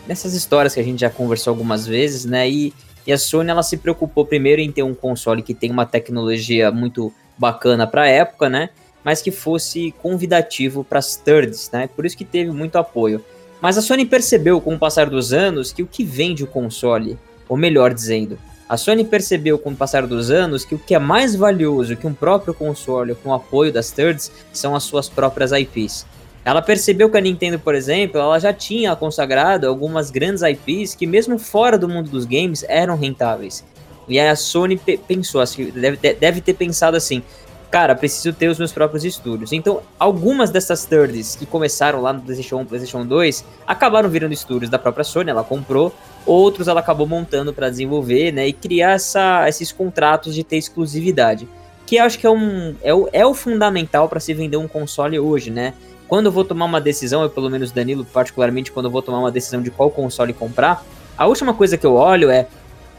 nessas 0.07 0.35
histórias 0.35 0.75
que 0.75 0.81
a 0.81 0.83
gente 0.83 1.01
já 1.01 1.09
conversou 1.09 1.53
algumas 1.53 1.87
vezes, 1.87 2.27
né? 2.27 2.47
E, 2.47 2.71
e 3.07 3.15
a 3.15 3.17
Sony 3.17 3.49
ela 3.49 3.63
se 3.63 3.79
preocupou 3.79 4.27
primeiro 4.27 4.61
em 4.61 4.71
ter 4.71 4.83
um 4.83 4.93
console 4.95 5.41
que 5.41 5.55
tem 5.55 5.71
uma 5.71 5.87
tecnologia 5.87 6.71
muito 6.71 7.11
bacana 7.39 7.87
para 7.87 8.03
a 8.03 8.09
época, 8.09 8.51
né? 8.51 8.69
mas 9.03 9.23
que 9.23 9.31
fosse 9.31 9.95
convidativo 10.03 10.85
para 10.85 10.99
as 10.99 11.17
thirds, 11.17 11.71
né? 11.73 11.89
Por 11.89 12.05
isso 12.05 12.15
que 12.15 12.27
teve 12.27 12.51
muito 12.51 12.77
apoio. 12.77 13.25
Mas 13.59 13.79
a 13.79 13.81
Sony 13.81 14.05
percebeu 14.05 14.61
com 14.61 14.75
o 14.75 14.79
passar 14.79 15.09
dos 15.09 15.33
anos 15.33 15.73
que 15.73 15.83
o 15.83 15.87
que 15.87 16.05
vende 16.05 16.45
o 16.45 16.47
console, 16.47 17.19
ou 17.49 17.57
melhor 17.57 17.95
dizendo, 17.95 18.39
a 18.69 18.77
Sony 18.77 19.05
percebeu 19.05 19.59
com 19.59 19.71
o 19.71 19.77
passar 19.77 20.07
dos 20.07 20.31
anos 20.31 20.65
que 20.65 20.75
o 20.75 20.79
que 20.79 20.95
é 20.95 20.99
mais 20.99 21.37
valioso 21.37 21.97
que 21.97 22.07
um 22.07 22.15
próprio 22.15 22.53
console 22.53 23.15
com 23.15 23.31
o 23.31 23.35
apoio 23.35 23.73
das 23.73 23.93
thirds 23.93 24.33
são 24.53 24.75
as 24.75 24.83
suas 24.83 25.09
próprias 25.09 25.53
IPs. 25.53 26.05
Ela 26.45 26.63
percebeu 26.63 27.09
que 27.09 27.17
a 27.17 27.21
Nintendo, 27.21 27.59
por 27.59 27.75
exemplo, 27.75 28.21
ela 28.21 28.39
já 28.39 28.53
tinha 28.53 28.95
consagrado 28.97 29.69
algumas 29.69 30.11
grandes 30.11 30.43
IPs 30.43 30.95
que 30.95 31.07
mesmo 31.07 31.39
fora 31.39 31.79
do 31.79 31.89
mundo 31.89 32.11
dos 32.11 32.25
games 32.25 32.65
eram 32.69 32.97
rentáveis. 32.97 33.65
E 34.09 34.19
aí 34.19 34.29
a 34.29 34.37
Sony 34.37 34.77
pensou, 34.77 35.41
assim, 35.41 35.71
deve, 35.71 36.15
deve 36.15 36.41
ter 36.41 36.55
pensado 36.55 36.97
assim, 36.97 37.23
cara, 37.71 37.95
preciso 37.95 38.33
ter 38.33 38.49
os 38.49 38.59
meus 38.59 38.73
próprios 38.73 39.05
estúdios. 39.05 39.53
Então, 39.53 39.83
algumas 39.99 40.51
dessas 40.51 40.85
thirds 40.85 41.37
que 41.37 41.47
começaram 41.47 42.01
lá 42.01 42.13
no 42.13 42.21
PlayStation 42.21 42.57
1, 42.59 42.65
PlayStation 42.67 43.07
2, 43.07 43.45
acabaram 43.67 44.09
virando 44.09 44.33
estúdios 44.33 44.71
da 44.71 44.79
própria 44.79 45.05
Sony, 45.05 45.31
ela 45.31 45.45
comprou. 45.45 45.95
Outros 46.25 46.69
ela 46.69 46.81
acabou 46.81 47.07
montando 47.07 47.53
para 47.53 47.71
desenvolver, 47.71 48.33
né, 48.33 48.49
e 48.49 48.53
criar 48.53 48.93
essa, 48.93 49.49
esses 49.49 49.71
contratos 49.71 50.35
de 50.35 50.43
ter 50.43 50.57
exclusividade. 50.57 51.49
Que 51.87 51.99
acho 51.99 52.19
que 52.19 52.27
é, 52.27 52.31
um, 52.31 52.75
é, 52.83 52.93
o, 52.93 53.09
é 53.13 53.25
o 53.25 53.33
fundamental 53.33 54.09
para 54.09 54.19
se 54.19 54.35
vender 54.35 54.57
um 54.57 54.67
console 54.67 55.19
hoje, 55.21 55.51
né? 55.51 55.73
Quando 56.09 56.27
eu 56.27 56.33
vou 56.33 56.45
tomar 56.45 56.65
uma 56.65 56.81
decisão, 56.81 57.23
eu 57.23 57.31
pelo 57.31 57.49
menos 57.49 57.71
Danilo, 57.71 58.05
particularmente 58.05 58.73
quando 58.73 58.87
eu 58.87 58.91
vou 58.91 59.03
tomar 59.03 59.19
uma 59.19 59.31
decisão 59.31 59.63
de 59.63 59.71
qual 59.71 59.91
console 59.91 60.33
comprar, 60.33 60.85
a 61.17 61.27
última 61.27 61.55
coisa 61.55 61.77
que 61.77 61.87
eu 61.87 61.95
olho 61.95 62.31
é 62.31 62.47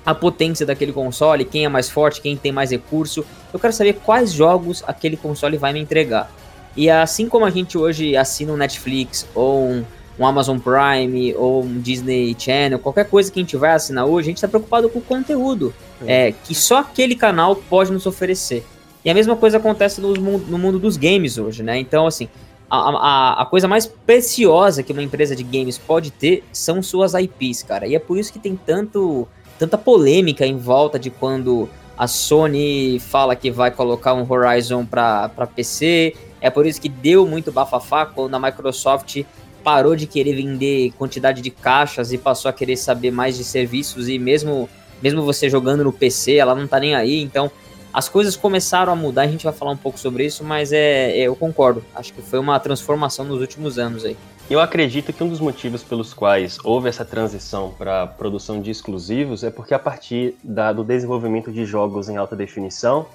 a 0.07 0.15
potência 0.15 0.65
daquele 0.65 0.93
console, 0.93 1.43
quem 1.43 1.65
é 1.65 1.67
mais 1.67 1.89
forte, 1.89 2.21
quem 2.21 2.37
tem 2.37 2.49
mais 2.49 2.71
recurso. 2.71 3.25
Eu 3.53 3.59
quero 3.59 3.73
saber 3.73 3.91
quais 4.05 4.31
jogos 4.31 4.81
aquele 4.87 5.17
console 5.17 5.57
vai 5.57 5.73
me 5.73 5.81
entregar. 5.81 6.31
E 6.77 6.89
assim 6.89 7.27
como 7.27 7.43
a 7.43 7.49
gente 7.49 7.77
hoje 7.77 8.15
assina 8.15 8.53
um 8.53 8.55
Netflix 8.55 9.27
ou 9.35 9.65
um, 9.65 9.83
um 10.17 10.25
Amazon 10.25 10.59
Prime 10.59 11.35
ou 11.35 11.61
um 11.61 11.81
Disney 11.81 12.33
Channel, 12.39 12.79
qualquer 12.79 13.09
coisa 13.09 13.29
que 13.29 13.37
a 13.37 13.43
gente 13.43 13.57
vai 13.57 13.71
assinar 13.71 14.05
hoje, 14.05 14.27
a 14.27 14.31
gente 14.31 14.37
está 14.37 14.47
preocupado 14.47 14.87
com 14.87 14.99
o 14.99 15.01
conteúdo 15.01 15.73
é, 16.05 16.31
que 16.31 16.55
só 16.55 16.77
aquele 16.77 17.13
canal 17.13 17.57
pode 17.57 17.91
nos 17.91 18.05
oferecer. 18.05 18.65
E 19.03 19.09
a 19.09 19.13
mesma 19.13 19.35
coisa 19.35 19.57
acontece 19.57 19.99
no, 19.99 20.13
no 20.13 20.57
mundo 20.57 20.79
dos 20.79 20.95
games 20.95 21.37
hoje, 21.37 21.63
né? 21.63 21.77
Então, 21.77 22.07
assim, 22.07 22.29
a, 22.69 22.77
a, 22.77 23.41
a 23.41 23.45
coisa 23.45 23.67
mais 23.67 23.85
preciosa 23.85 24.83
que 24.83 24.93
uma 24.93 25.03
empresa 25.03 25.35
de 25.35 25.43
games 25.43 25.77
pode 25.77 26.11
ter 26.11 26.45
são 26.53 26.81
suas 26.81 27.13
IPs, 27.13 27.63
cara. 27.63 27.85
E 27.85 27.93
é 27.93 27.99
por 27.99 28.17
isso 28.17 28.31
que 28.31 28.39
tem 28.39 28.55
tanto, 28.55 29.27
tanta 29.57 29.77
polêmica 29.77 30.45
em 30.45 30.57
volta 30.57 30.97
de 30.99 31.09
quando 31.09 31.69
a 31.97 32.07
Sony 32.07 32.99
fala 32.99 33.35
que 33.35 33.49
vai 33.49 33.71
colocar 33.71 34.13
um 34.13 34.25
Horizon 34.29 34.85
para 34.85 35.49
PC. 35.55 36.15
É 36.39 36.49
por 36.49 36.65
isso 36.65 36.79
que 36.79 36.89
deu 36.89 37.25
muito 37.25 37.51
bafafá 37.51 38.05
quando 38.05 38.35
a 38.35 38.39
Microsoft 38.39 39.23
parou 39.63 39.95
de 39.95 40.05
querer 40.05 40.35
vender 40.35 40.91
quantidade 40.97 41.41
de 41.41 41.49
caixas 41.49 42.13
e 42.13 42.17
passou 42.17 42.47
a 42.49 42.53
querer 42.53 42.77
saber 42.77 43.11
mais 43.11 43.35
de 43.35 43.43
serviços 43.43 44.07
e 44.07 44.17
mesmo 44.19 44.69
mesmo 45.01 45.21
você 45.21 45.49
jogando 45.49 45.83
no 45.83 45.93
PC, 45.93 46.35
ela 46.35 46.55
não 46.55 46.67
tá 46.67 46.79
nem 46.79 46.95
aí. 46.95 47.21
Então, 47.21 47.51
as 47.93 48.09
coisas 48.09 48.35
começaram 48.35 48.91
a 48.91 48.95
mudar, 48.95 49.23
a 49.23 49.27
gente 49.27 49.43
vai 49.43 49.53
falar 49.53 49.71
um 49.71 49.77
pouco 49.77 49.99
sobre 49.99 50.25
isso, 50.25 50.43
mas 50.43 50.71
é, 50.71 51.17
é 51.17 51.21
eu 51.23 51.35
concordo. 51.35 51.83
Acho 51.95 52.13
que 52.13 52.21
foi 52.21 52.39
uma 52.39 52.59
transformação 52.59 53.25
nos 53.25 53.39
últimos 53.39 53.77
anos 53.77 54.05
aí. 54.05 54.17
Eu 54.49 54.61
acredito 54.61 55.11
que 55.11 55.21
um 55.21 55.27
dos 55.27 55.41
motivos 55.41 55.83
pelos 55.83 56.13
quais 56.13 56.57
houve 56.63 56.87
essa 56.87 57.03
transição 57.03 57.71
para 57.77 58.07
produção 58.07 58.61
de 58.61 58.71
exclusivos 58.71 59.43
é 59.43 59.51
porque 59.51 59.73
a 59.73 59.79
partir 59.79 60.37
da, 60.41 60.71
do 60.71 60.85
desenvolvimento 60.85 61.51
de 61.51 61.65
jogos 61.65 62.07
em 62.07 62.15
alta 62.15 62.33
definição, 62.33 63.07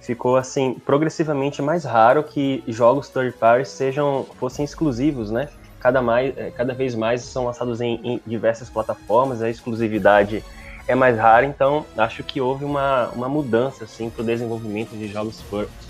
ficou 0.00 0.36
assim 0.36 0.74
progressivamente 0.84 1.62
mais 1.62 1.84
raro 1.84 2.24
que 2.24 2.64
jogos 2.66 3.08
third 3.08 3.36
party 3.38 3.68
sejam 3.68 4.26
fossem 4.40 4.64
exclusivos, 4.64 5.30
né? 5.30 5.48
Cada, 5.78 6.02
mais, 6.02 6.36
é, 6.36 6.50
cada 6.50 6.74
vez 6.74 6.96
mais 6.96 7.22
são 7.22 7.44
lançados 7.44 7.80
em, 7.80 8.00
em 8.02 8.20
diversas 8.26 8.68
plataformas, 8.68 9.40
a 9.42 9.48
exclusividade 9.48 10.42
é 10.88 10.94
mais 10.96 11.16
rara, 11.16 11.46
então 11.46 11.86
acho 11.96 12.24
que 12.24 12.40
houve 12.40 12.64
uma, 12.64 13.10
uma 13.10 13.28
mudança 13.28 13.84
assim, 13.84 14.10
para 14.10 14.22
o 14.22 14.24
desenvolvimento 14.26 14.90
de 14.96 15.06
jogos 15.06 15.40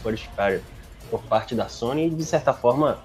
first 0.02 0.28
party 0.37 0.62
por 1.11 1.23
parte 1.23 1.54
da 1.54 1.69
Sony 1.71 2.09
e 2.09 2.11
de 2.11 2.25
certa 2.25 2.52
forma 2.52 2.99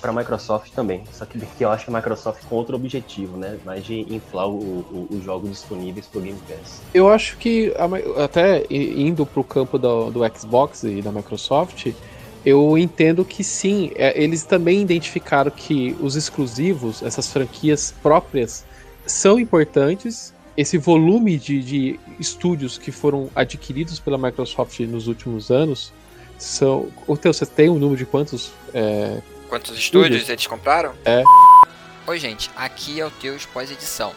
para 0.00 0.10
a 0.10 0.14
Microsoft 0.14 0.72
também. 0.72 1.02
Só 1.12 1.24
que, 1.24 1.38
que 1.38 1.64
eu 1.64 1.70
acho 1.70 1.84
que 1.84 1.90
a 1.90 1.94
Microsoft 1.94 2.44
com 2.44 2.56
outro 2.56 2.76
objetivo, 2.76 3.36
né? 3.36 3.58
Mais 3.64 3.84
de 3.84 4.00
inflar 4.14 4.48
os 4.48 5.22
jogos 5.24 5.50
disponíveis 5.50 6.06
para 6.06 6.18
o 6.20 6.22
Game 6.22 6.38
Pass. 6.48 6.80
Eu 6.94 7.08
acho 7.08 7.36
que 7.36 7.72
até 8.22 8.64
indo 8.70 9.26
para 9.26 9.40
o 9.40 9.44
campo 9.44 9.78
do, 9.78 10.10
do 10.10 10.20
Xbox 10.36 10.84
e 10.84 11.02
da 11.02 11.10
Microsoft, 11.12 11.92
eu 12.44 12.78
entendo 12.78 13.24
que 13.24 13.42
sim, 13.42 13.90
é, 13.94 14.20
eles 14.20 14.44
também 14.44 14.80
identificaram 14.80 15.50
que 15.50 15.96
os 16.00 16.16
exclusivos, 16.16 17.02
essas 17.02 17.30
franquias 17.30 17.94
próprias, 18.02 18.64
são 19.06 19.38
importantes 19.38 20.32
esse 20.56 20.76
volume 20.76 21.38
de, 21.38 21.62
de 21.62 22.00
estúdios 22.18 22.78
que 22.78 22.90
foram 22.90 23.30
adquiridos 23.34 24.00
pela 24.00 24.18
Microsoft 24.18 24.80
nos 24.80 25.06
últimos 25.06 25.50
anos 25.52 25.92
são. 26.38 26.88
O 27.06 27.16
teu, 27.16 27.32
você 27.32 27.44
tem 27.44 27.68
um 27.68 27.78
número 27.78 27.96
de 27.96 28.06
quantos. 28.06 28.52
É, 28.72 29.20
quantos 29.48 29.76
estúdios, 29.76 30.28
eles 30.28 30.46
compraram? 30.46 30.94
É. 31.04 31.22
Oi, 32.06 32.18
gente, 32.18 32.50
aqui 32.54 33.00
é 33.00 33.06
o 33.06 33.10
Teus 33.10 33.44
pós-edição. 33.46 34.14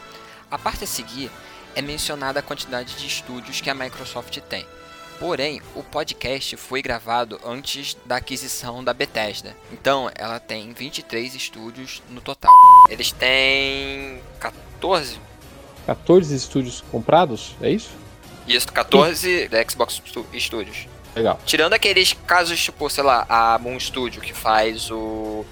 A 0.50 0.58
parte 0.58 0.84
a 0.84 0.88
seguir 0.88 1.32
é 1.76 1.82
mencionada 1.82 2.40
a 2.40 2.44
quantidade 2.44 2.96
de 2.96 3.08
estúdios 3.08 3.62
que 3.62 3.70
a 3.70 3.74
Microsoft 3.74 4.38
tem. 4.50 4.66
Porém, 5.20 5.62
o 5.76 5.84
podcast 5.84 6.58
foi 6.58 6.82
gravado 6.82 7.40
antes 7.46 7.96
da 8.06 8.18
aquisição 8.18 8.84
da 8.84 8.94
Bethesda. 8.94 9.56
Então, 9.72 10.10
ela 10.16 10.40
tem 10.40 10.74
23 10.74 11.36
estúdios 11.36 12.02
no 12.10 12.22
total. 12.22 12.52
Eles 12.90 13.12
têm 13.12 14.22
14 14.40 15.20
14 15.86 16.36
estúdios 16.36 16.84
comprados, 16.92 17.56
é 17.62 17.70
isso? 17.70 17.92
Isso, 18.48 18.72
14 18.72 19.48
da 19.48 19.64
Xbox 19.68 20.02
Studios. 20.40 20.88
Legal. 21.16 21.40
Tirando 21.46 21.74
aqueles 21.74 22.14
casos, 22.14 22.62
tipo, 22.62 22.90
sei 22.90 23.04
lá, 23.04 23.26
a 23.28 23.60
Moon 23.60 23.80
Studio, 23.80 24.22
que 24.22 24.34
faz 24.34 24.90
o. 24.92 25.46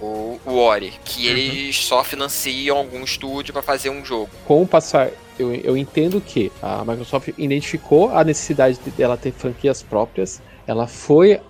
O, 0.00 0.40
o 0.44 0.56
Ori, 0.56 0.92
que 1.04 1.28
uhum. 1.28 1.36
eles 1.36 1.76
só 1.76 2.02
financiam 2.02 2.76
algum 2.76 3.04
estúdio 3.04 3.52
para 3.52 3.62
fazer 3.62 3.88
um 3.88 4.04
jogo. 4.04 4.28
Com 4.44 4.62
o 4.62 4.66
passar, 4.66 5.10
eu, 5.38 5.54
eu 5.54 5.76
entendo 5.76 6.20
que 6.20 6.50
a 6.60 6.84
Microsoft 6.84 7.28
identificou 7.38 8.10
a 8.10 8.24
necessidade 8.24 8.80
dela 8.96 9.16
ter 9.16 9.30
franquias 9.30 9.80
próprias, 9.80 10.42
ela 10.66 10.88
foi 10.88 11.40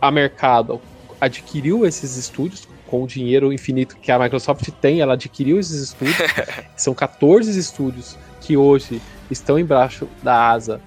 a 0.00 0.10
mercado, 0.10 0.80
adquiriu 1.20 1.86
esses 1.86 2.16
estúdios, 2.16 2.66
com 2.86 3.04
o 3.04 3.06
dinheiro 3.06 3.52
infinito 3.52 3.96
que 3.96 4.12
a 4.12 4.18
Microsoft 4.18 4.68
tem, 4.80 5.00
ela 5.00 5.14
adquiriu 5.14 5.58
esses 5.58 5.80
estúdios. 5.80 6.16
São 6.76 6.94
14 6.94 7.58
estúdios 7.58 8.16
que 8.40 8.56
hoje 8.56 9.00
estão 9.30 9.58
embaixo 9.58 10.08
da 10.22 10.50
asa 10.50 10.80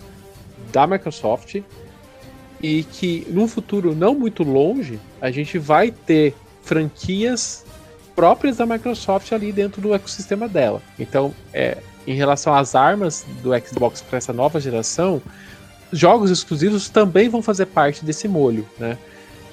da 0.71 0.87
Microsoft 0.87 1.61
e 2.61 2.83
que 2.83 3.25
num 3.29 3.47
futuro 3.47 3.95
não 3.95 4.15
muito 4.15 4.43
longe 4.43 4.99
a 5.21 5.29
gente 5.29 5.57
vai 5.57 5.91
ter 5.91 6.33
franquias 6.61 7.65
próprias 8.15 8.57
da 8.57 8.65
Microsoft 8.65 9.31
ali 9.31 9.51
dentro 9.51 9.79
do 9.79 9.93
ecossistema 9.93 10.47
dela. 10.47 10.81
Então, 10.97 11.33
é, 11.53 11.77
em 12.05 12.15
relação 12.15 12.53
às 12.53 12.73
armas 12.73 13.25
do 13.43 13.51
Xbox 13.59 14.01
para 14.01 14.17
essa 14.17 14.33
nova 14.33 14.59
geração, 14.59 15.21
jogos 15.91 16.31
exclusivos 16.31 16.89
também 16.89 17.29
vão 17.29 17.41
fazer 17.41 17.67
parte 17.67 18.03
desse 18.03 18.27
molho, 18.27 18.67
né? 18.79 18.97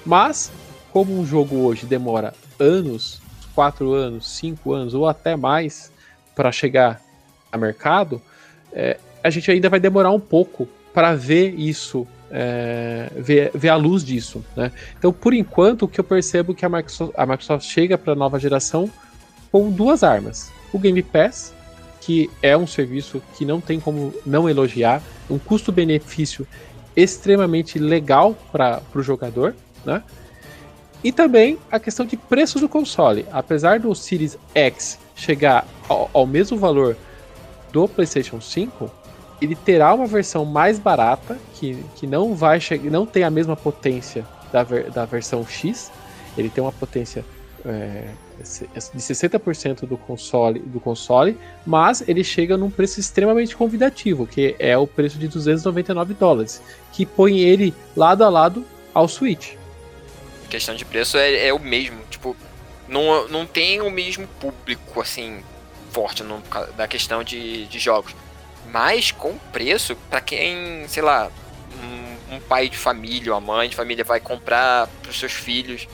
Mas 0.05 0.51
como 0.93 1.19
um 1.19 1.27
jogo 1.27 1.57
hoje 1.57 1.87
demora 1.87 2.33
anos, 2.59 3.21
4 3.55 3.93
anos, 3.93 4.31
5 4.37 4.73
anos 4.73 4.95
ou 4.95 5.07
até 5.09 5.37
mais 5.37 5.93
para 6.35 6.51
chegar 6.53 7.01
a 7.51 7.59
mercado, 7.59 8.21
é, 8.73 8.99
a 9.23 9.31
gente 9.31 9.51
ainda 9.51 9.69
vai 9.69 9.81
demorar 9.81 10.11
um 10.11 10.21
pouco 10.21 10.69
para 10.95 11.17
ver 11.17 11.59
isso, 11.59 12.07
é, 12.31 13.11
ver, 13.17 13.51
ver 13.53 13.69
a 13.69 13.77
luz 13.77 14.05
disso. 14.05 14.45
Né? 14.57 14.71
Então, 14.97 15.13
por 15.13 15.35
enquanto, 15.35 15.83
o 15.83 15.89
que 15.89 15.99
eu 15.99 16.05
percebo 16.05 16.53
é 16.53 16.55
que 16.55 16.65
a 16.65 16.69
Microsoft, 16.69 17.13
a 17.17 17.27
Microsoft 17.27 17.67
chega 17.67 17.99
para 17.99 18.13
a 18.13 18.17
nova 18.17 18.39
geração 18.39 18.89
com 19.51 19.71
duas 19.71 20.05
armas: 20.05 20.53
o 20.73 20.79
Game 20.79 21.03
Pass, 21.03 21.53
que 22.01 22.31
é 22.41 22.57
um 22.57 22.67
serviço 22.67 23.21
que 23.37 23.45
não 23.45 23.61
tem 23.61 23.81
como 23.81 24.15
não 24.25 24.49
elogiar, 24.49 25.03
um 25.29 25.39
custo-benefício 25.39 26.47
extremamente 26.97 27.77
legal 27.77 28.37
para 28.53 28.81
o 28.95 29.03
jogador, 29.03 29.57
né? 29.85 30.01
E 31.03 31.13
também 31.13 31.59
a 31.71 31.79
questão 31.79 32.07
de 32.07 32.17
preços 32.17 32.63
do 32.63 32.69
console. 32.69 33.27
Apesar 33.31 33.81
do 33.81 33.95
Series 33.95 34.39
X 34.55 34.99
chegar 35.15 35.67
ao, 35.89 36.09
ao 36.15 36.27
mesmo 36.27 36.57
valor 36.57 36.97
do 37.71 37.87
PlayStation 37.89 38.41
5, 38.41 38.91
ele 39.45 39.55
terá 39.55 39.95
uma 39.95 40.07
versão 40.07 40.45
mais 40.45 40.79
barata, 40.79 41.39
que, 41.55 41.85
que 41.97 42.07
não 42.07 42.35
vai 42.35 42.59
não 42.91 43.07
tem 43.07 43.23
a 43.23 43.31
mesma 43.31 43.57
potência 43.57 44.25
da, 44.53 44.63
ver, 44.63 44.91
da 44.91 45.05
versão 45.05 45.47
X. 45.47 45.91
Ele 46.37 46.49
tem 46.49 46.63
uma 46.63 46.73
potência 46.73 47.25
é, 47.65 48.09
de 48.41 49.01
60% 49.01 49.87
do 49.87 49.97
console, 49.97 50.59
do 50.59 50.81
console, 50.81 51.39
mas 51.65 52.03
ele 52.09 52.25
chega 52.25 52.57
num 52.57 52.71
preço 52.71 52.99
extremamente 52.99 53.55
convidativo, 53.55 54.27
que 54.27 54.57
é 54.59 54.77
o 54.77 54.87
preço 54.87 55.19
de 55.19 55.29
299 55.29 56.15
dólares, 56.15 56.61
que 56.93 57.07
põe 57.07 57.39
ele 57.39 57.73
lado 57.97 58.25
a 58.25 58.29
lado 58.29 58.65
ao 58.93 59.07
Switch 59.07 59.55
questão 60.55 60.77
de 60.77 60.85
preço 60.85 61.19
é, 61.19 61.49
é 61.49 61.53
o 61.53 61.59
mesmo. 61.59 62.01
Tipo, 62.09 62.37
não, 62.89 63.27
não 63.29 63.47
tem 63.47 63.81
o 63.81 63.91
mesmo 63.91 64.27
público, 64.41 65.01
assim, 65.01 65.43
forte 65.91 66.23
no, 66.23 66.41
da 66.77 66.87
questão 66.87 67.25
de, 67.25 67.67
de 67.67 67.79
jogos. 67.79 68.15
Mas 68.75 69.13
com 69.13 69.39
preço, 69.53 69.95
para 70.11 70.21
quem, 70.21 70.85
sei 70.89 71.01
lá, 71.01 71.31
um, 71.81 72.35
um, 72.35 72.41
pai 72.41 72.69
de 72.69 72.77
família 72.77 73.31
ou 73.31 73.39
a 73.39 73.41
mãe 73.41 73.69
de 73.69 73.77
família 73.77 74.03
vai 74.03 74.19
comprar 74.19 74.89
para 75.01 75.13
os 75.13 75.17
seus 75.17 75.31
filhos 75.31 75.87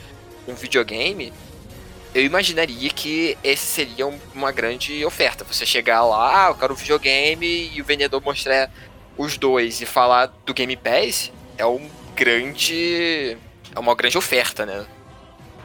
um 0.47 0.55
videogame, 0.55 1.31
eu 2.11 2.25
imaginaria 2.25 2.89
que 2.89 3.37
esse 3.43 3.63
seria 3.63 4.07
uma 4.33 4.51
grande 4.51 5.05
oferta. 5.05 5.43
Você 5.43 5.63
chegar 5.63 6.03
lá, 6.03 6.47
ah, 6.47 6.49
eu 6.49 6.55
quero 6.55 6.73
um 6.73 6.75
videogame 6.75 7.69
e 7.71 7.79
o 7.79 7.85
vendedor 7.85 8.19
mostrar 8.19 8.71
os 9.15 9.37
dois 9.37 9.79
e 9.79 9.85
falar 9.85 10.33
do 10.43 10.51
Game 10.51 10.75
Pass 10.75 11.31
é 11.59 11.65
um 11.67 11.87
grande 12.15 13.37
é 13.75 13.79
uma 13.79 13.93
grande 13.93 14.17
oferta, 14.17 14.65
né? 14.65 14.87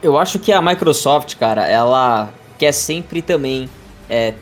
Eu 0.03 0.19
acho 0.19 0.37
que 0.37 0.53
a 0.53 0.61
Microsoft, 0.61 1.35
cara, 1.37 1.67
ela 1.67 2.31
quer 2.59 2.71
sempre 2.73 3.23
também. 3.23 3.67
É, 4.07 4.35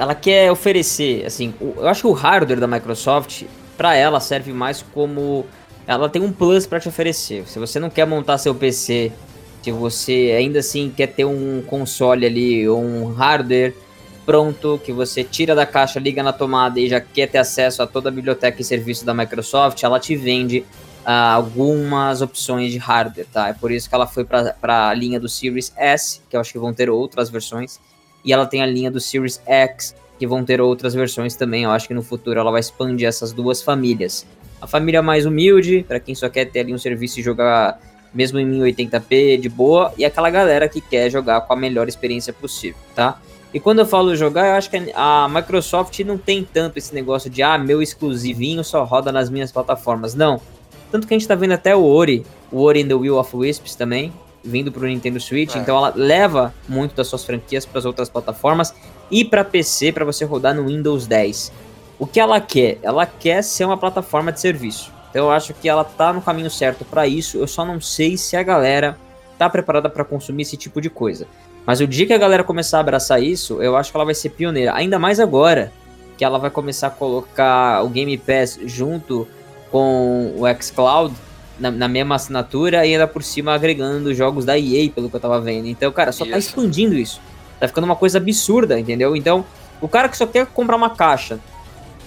ela 0.00 0.14
quer 0.14 0.50
oferecer, 0.50 1.26
assim, 1.26 1.52
eu 1.60 1.86
acho 1.86 2.00
que 2.00 2.06
o 2.06 2.12
hardware 2.12 2.58
da 2.58 2.66
Microsoft, 2.66 3.42
para 3.76 3.94
ela, 3.94 4.18
serve 4.18 4.50
mais 4.50 4.80
como. 4.80 5.44
Ela 5.86 6.08
tem 6.08 6.22
um 6.22 6.32
plus 6.32 6.66
para 6.66 6.80
te 6.80 6.88
oferecer. 6.88 7.46
Se 7.46 7.58
você 7.58 7.78
não 7.78 7.90
quer 7.90 8.06
montar 8.06 8.38
seu 8.38 8.54
PC, 8.54 9.12
se 9.62 9.70
você 9.70 10.34
ainda 10.38 10.60
assim 10.60 10.90
quer 10.96 11.08
ter 11.08 11.26
um 11.26 11.62
console 11.66 12.24
ali, 12.24 12.66
ou 12.66 12.82
um 12.82 13.12
hardware 13.12 13.74
pronto, 14.24 14.80
que 14.82 14.90
você 14.90 15.22
tira 15.22 15.54
da 15.54 15.66
caixa, 15.66 16.00
liga 16.00 16.22
na 16.22 16.32
tomada 16.32 16.80
e 16.80 16.88
já 16.88 16.98
quer 16.98 17.26
ter 17.26 17.36
acesso 17.36 17.82
a 17.82 17.86
toda 17.86 18.08
a 18.08 18.12
biblioteca 18.12 18.58
e 18.58 18.64
serviço 18.64 19.04
da 19.04 19.12
Microsoft, 19.12 19.82
ela 19.82 20.00
te 20.00 20.16
vende 20.16 20.60
uh, 21.04 21.10
algumas 21.34 22.22
opções 22.22 22.72
de 22.72 22.78
hardware, 22.78 23.26
tá? 23.30 23.48
É 23.48 23.52
por 23.52 23.70
isso 23.70 23.86
que 23.86 23.94
ela 23.94 24.06
foi 24.06 24.24
para 24.24 24.88
a 24.88 24.94
linha 24.94 25.20
do 25.20 25.28
Series 25.28 25.74
S, 25.76 26.22
que 26.30 26.36
eu 26.36 26.40
acho 26.40 26.52
que 26.52 26.58
vão 26.58 26.72
ter 26.72 26.88
outras 26.88 27.28
versões, 27.28 27.78
e 28.24 28.32
ela 28.32 28.46
tem 28.46 28.62
a 28.62 28.66
linha 28.66 28.90
do 28.90 29.00
Series 29.00 29.40
X, 29.46 29.94
que 30.18 30.26
vão 30.26 30.44
ter 30.44 30.60
outras 30.60 30.94
versões 30.94 31.34
também. 31.34 31.64
Eu 31.64 31.70
acho 31.70 31.88
que 31.88 31.94
no 31.94 32.02
futuro 32.02 32.38
ela 32.38 32.50
vai 32.50 32.60
expandir 32.60 33.08
essas 33.08 33.32
duas 33.32 33.62
famílias. 33.62 34.26
A 34.60 34.66
família 34.66 35.02
mais 35.02 35.24
humilde, 35.24 35.84
para 35.86 35.98
quem 35.98 36.14
só 36.14 36.28
quer 36.28 36.44
ter 36.44 36.60
ali 36.60 36.74
um 36.74 36.78
serviço 36.78 37.20
e 37.20 37.22
jogar 37.22 37.80
mesmo 38.12 38.38
em 38.38 38.50
1080p, 38.50 39.38
de 39.40 39.48
boa, 39.48 39.92
e 39.96 40.04
aquela 40.04 40.30
galera 40.30 40.68
que 40.68 40.80
quer 40.80 41.08
jogar 41.10 41.42
com 41.42 41.52
a 41.52 41.56
melhor 41.56 41.88
experiência 41.88 42.32
possível, 42.32 42.78
tá? 42.94 43.20
E 43.52 43.58
quando 43.58 43.80
eu 43.80 43.86
falo 43.86 44.14
jogar, 44.14 44.48
eu 44.48 44.54
acho 44.54 44.70
que 44.70 44.92
a 44.94 45.28
Microsoft 45.28 45.98
não 46.00 46.16
tem 46.16 46.44
tanto 46.44 46.78
esse 46.78 46.94
negócio 46.94 47.28
de, 47.28 47.42
ah, 47.42 47.58
meu 47.58 47.82
exclusivinho 47.82 48.62
só 48.62 48.84
roda 48.84 49.10
nas 49.10 49.28
minhas 49.28 49.50
plataformas. 49.50 50.14
Não. 50.14 50.40
Tanto 50.90 51.06
que 51.06 51.14
a 51.14 51.18
gente 51.18 51.26
tá 51.26 51.34
vendo 51.34 51.52
até 51.52 51.74
o 51.74 51.84
Ori, 51.84 52.24
o 52.50 52.62
Ori 52.62 52.80
in 52.80 52.88
the 52.88 52.94
Will 52.94 53.16
of 53.16 53.36
Wisps 53.36 53.74
também, 53.74 54.12
vindo 54.42 54.72
pro 54.72 54.86
Nintendo 54.86 55.20
Switch. 55.20 55.54
É. 55.54 55.58
Então 55.58 55.76
ela 55.76 55.92
leva 55.94 56.54
muito 56.68 56.94
das 56.94 57.06
suas 57.06 57.24
franquias 57.24 57.64
para 57.66 57.78
as 57.78 57.84
outras 57.84 58.08
plataformas 58.08 58.74
e 59.10 59.24
para 59.24 59.44
PC 59.44 59.92
para 59.92 60.04
você 60.04 60.24
rodar 60.24 60.54
no 60.54 60.66
Windows 60.66 61.06
10. 61.06 61.52
O 61.98 62.06
que 62.06 62.18
ela 62.18 62.40
quer? 62.40 62.78
Ela 62.82 63.04
quer 63.06 63.42
ser 63.42 63.64
uma 63.64 63.76
plataforma 63.76 64.32
de 64.32 64.40
serviço. 64.40 64.92
Então 65.10 65.26
eu 65.26 65.30
acho 65.30 65.52
que 65.52 65.68
ela 65.68 65.84
tá 65.84 66.12
no 66.12 66.22
caminho 66.22 66.50
certo 66.50 66.84
para 66.84 67.06
isso. 67.06 67.36
Eu 67.36 67.46
só 67.46 67.64
não 67.64 67.80
sei 67.80 68.16
se 68.16 68.36
a 68.36 68.42
galera 68.42 68.96
tá 69.36 69.50
preparada 69.50 69.88
para 69.88 70.04
consumir 70.04 70.42
esse 70.42 70.56
tipo 70.56 70.80
de 70.80 70.88
coisa. 70.88 71.26
Mas 71.66 71.80
o 71.80 71.86
dia 71.86 72.06
que 72.06 72.12
a 72.12 72.18
galera 72.18 72.42
começar 72.42 72.78
a 72.78 72.80
abraçar 72.80 73.22
isso, 73.22 73.62
eu 73.62 73.76
acho 73.76 73.90
que 73.90 73.96
ela 73.96 74.04
vai 74.04 74.14
ser 74.14 74.30
pioneira. 74.30 74.74
Ainda 74.74 74.98
mais 74.98 75.20
agora 75.20 75.72
que 76.16 76.24
ela 76.24 76.38
vai 76.38 76.50
começar 76.50 76.88
a 76.88 76.90
colocar 76.90 77.82
o 77.84 77.88
Game 77.88 78.16
Pass 78.18 78.58
junto 78.64 79.26
com 79.70 80.34
o 80.36 80.62
xCloud 80.62 81.14
na, 81.60 81.70
na 81.70 81.86
mesma 81.86 82.14
assinatura 82.16 82.86
e 82.86 82.92
ainda 82.92 83.06
por 83.06 83.22
cima 83.22 83.54
agregando 83.54 84.12
jogos 84.14 84.44
da 84.44 84.58
EA, 84.58 84.90
pelo 84.90 85.10
que 85.10 85.16
eu 85.16 85.20
tava 85.20 85.40
vendo. 85.40 85.66
Então, 85.68 85.92
cara, 85.92 86.10
só 86.10 86.24
tá 86.24 86.38
Isso. 86.38 86.48
expandindo 86.48 86.94
isso. 86.94 87.20
Tá 87.60 87.68
ficando 87.68 87.84
uma 87.84 87.96
coisa 87.96 88.18
absurda, 88.18 88.80
entendeu? 88.80 89.14
Então, 89.14 89.44
o 89.80 89.86
cara 89.86 90.08
que 90.08 90.16
só 90.16 90.26
quer 90.26 90.46
comprar 90.46 90.76
uma 90.76 90.90
caixa 90.90 91.38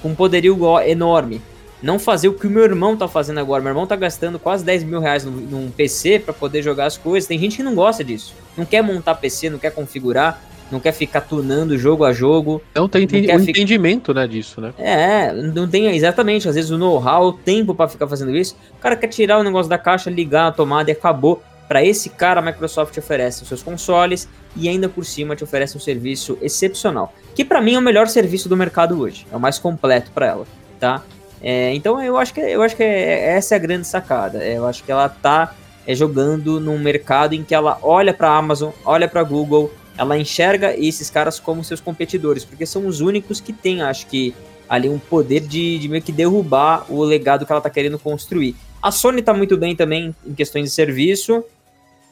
com 0.01 0.09
um 0.09 0.15
poderio 0.15 0.57
enorme, 0.85 1.41
não 1.81 1.99
fazer 1.99 2.29
o 2.29 2.33
que 2.33 2.47
o 2.47 2.49
meu 2.49 2.63
irmão 2.63 2.97
tá 2.97 3.07
fazendo 3.07 3.39
agora. 3.39 3.61
Meu 3.61 3.71
irmão 3.71 3.85
tá 3.85 3.95
gastando 3.95 4.39
quase 4.39 4.63
10 4.63 4.83
mil 4.85 4.99
reais 4.99 5.25
num, 5.25 5.31
num 5.31 5.69
PC 5.69 6.19
pra 6.19 6.33
poder 6.33 6.63
jogar 6.63 6.85
as 6.85 6.97
coisas. 6.97 7.27
Tem 7.27 7.37
gente 7.37 7.57
que 7.57 7.63
não 7.63 7.75
gosta 7.75 8.03
disso. 8.03 8.33
Não 8.57 8.65
quer 8.65 8.81
montar 8.81 9.15
PC, 9.15 9.49
não 9.49 9.59
quer 9.59 9.71
configurar, 9.71 10.41
não 10.73 10.79
quer 10.81 10.91
ficar 10.91 11.21
tunando 11.21 11.77
jogo 11.77 12.03
a 12.03 12.11
jogo. 12.11 12.61
Não 12.75 12.89
tem 12.89 13.01
Não 13.01 13.05
entendi- 13.05 13.27
quer 13.27 13.35
o 13.37 13.39
ficar- 13.39 13.51
entendimento, 13.51 14.13
né, 14.13 14.27
disso, 14.27 14.59
né? 14.59 14.73
É, 14.77 15.31
não 15.31 15.67
tem 15.67 15.85
exatamente, 15.95 16.49
às 16.49 16.55
vezes 16.55 16.69
o 16.71 16.77
know-how, 16.77 17.27
o 17.27 17.33
tempo 17.33 17.73
pra 17.73 17.87
ficar 17.87 18.07
fazendo 18.07 18.35
isso. 18.35 18.57
O 18.77 18.81
cara 18.81 18.95
quer 18.95 19.07
tirar 19.07 19.39
o 19.39 19.43
negócio 19.43 19.69
da 19.69 19.77
caixa, 19.77 20.09
ligar 20.09 20.47
a 20.47 20.51
tomada 20.51 20.89
e 20.89 20.93
acabou. 20.93 21.41
Pra 21.65 21.83
esse 21.83 22.09
cara, 22.09 22.39
a 22.41 22.43
Microsoft 22.43 22.95
oferece 22.97 23.41
os 23.41 23.47
seus 23.47 23.63
consoles 23.63 24.27
e 24.55 24.67
ainda 24.67 24.89
por 24.89 25.05
cima 25.05 25.33
te 25.35 25.43
oferece 25.45 25.77
um 25.77 25.79
serviço 25.79 26.37
excepcional, 26.41 27.13
que 27.33 27.43
pra 27.45 27.61
mim 27.61 27.75
é 27.75 27.79
o 27.79 27.81
melhor 27.81 28.07
serviço 28.09 28.49
do 28.49 28.57
mercado 28.57 28.99
hoje, 28.99 29.25
é 29.31 29.35
o 29.35 29.39
mais 29.39 29.57
completo 29.57 30.11
pra 30.13 30.27
ela, 30.27 30.45
tá? 30.79 31.01
É, 31.41 31.73
então 31.73 32.01
eu 32.03 32.17
acho 32.17 32.33
que 32.33 32.41
eu 32.41 32.61
acho 32.61 32.75
que 32.75 32.83
é- 32.83 33.35
essa 33.37 33.55
é 33.55 33.57
a 33.57 33.59
grande 33.59 33.87
sacada. 33.87 34.43
É, 34.43 34.57
Eu 34.57 34.67
acho 34.67 34.83
que 34.83 34.91
ela 34.91 35.07
tá 35.09 35.53
é, 35.87 35.95
jogando 35.95 36.59
num 36.59 36.77
mercado 36.77 37.33
em 37.33 37.43
que 37.43 37.55
ela 37.55 37.77
olha 37.81 38.13
pra 38.13 38.29
Amazon, 38.37 38.71
olha 38.85 39.07
pra 39.07 39.23
Google, 39.23 39.71
ela 39.97 40.17
enxerga 40.17 40.75
esses 40.77 41.09
caras 41.09 41.39
como 41.39 41.63
seus 41.63 41.79
competidores, 41.79 42.43
porque 42.43 42.65
são 42.65 42.87
os 42.87 42.99
únicos 43.01 43.39
que 43.39 43.53
têm, 43.53 43.81
acho 43.81 44.07
que, 44.07 44.33
ali 44.67 44.89
um 44.89 44.97
poder 44.97 45.41
de, 45.41 45.77
de 45.77 45.87
meio 45.87 46.01
que 46.01 46.11
derrubar 46.11 46.85
o 46.89 47.03
legado 47.03 47.45
que 47.45 47.51
ela 47.51 47.61
tá 47.61 47.69
querendo 47.69 47.99
construir. 47.99 48.55
A 48.81 48.91
Sony 48.91 49.21
tá 49.21 49.33
muito 49.33 49.55
bem 49.57 49.75
também 49.75 50.15
em 50.25 50.33
questões 50.33 50.65
de 50.65 50.71
serviço, 50.71 51.43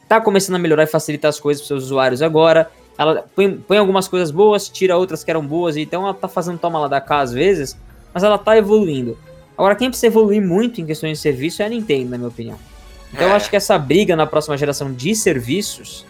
tá 0.07 0.21
começando 0.21 0.55
a 0.55 0.59
melhorar 0.59 0.83
e 0.83 0.87
facilitar 0.87 1.29
as 1.29 1.39
coisas 1.39 1.61
para 1.61 1.67
seus 1.69 1.85
usuários 1.85 2.21
agora. 2.21 2.69
Ela 2.97 3.25
põe, 3.35 3.51
põe 3.57 3.77
algumas 3.77 4.07
coisas 4.07 4.29
boas, 4.29 4.69
tira 4.69 4.97
outras 4.97 5.23
que 5.23 5.31
eram 5.31 5.45
boas, 5.45 5.75
então 5.75 6.03
ela 6.03 6.13
tá 6.13 6.27
fazendo 6.27 6.59
toma 6.59 6.77
lá 6.79 6.87
da 6.87 7.01
cá 7.01 7.19
às 7.21 7.31
vezes, 7.31 7.75
mas 8.13 8.23
ela 8.23 8.37
tá 8.37 8.57
evoluindo. 8.57 9.17
Agora, 9.57 9.75
quem 9.75 9.89
precisa 9.89 10.07
evoluir 10.07 10.41
muito 10.41 10.81
em 10.81 10.85
questões 10.85 11.17
de 11.17 11.21
serviço 11.21 11.61
é 11.61 11.65
a 11.65 11.69
Nintendo, 11.69 12.11
na 12.11 12.17
minha 12.17 12.29
opinião. 12.29 12.59
Então 13.13 13.27
eu 13.27 13.33
É. 13.33 13.35
acho 13.35 13.49
que 13.49 13.55
essa 13.55 13.77
briga 13.77 14.15
na 14.15 14.25
próxima 14.25 14.57
geração 14.57 14.93
de 14.93 15.15
serviços, 15.15 16.05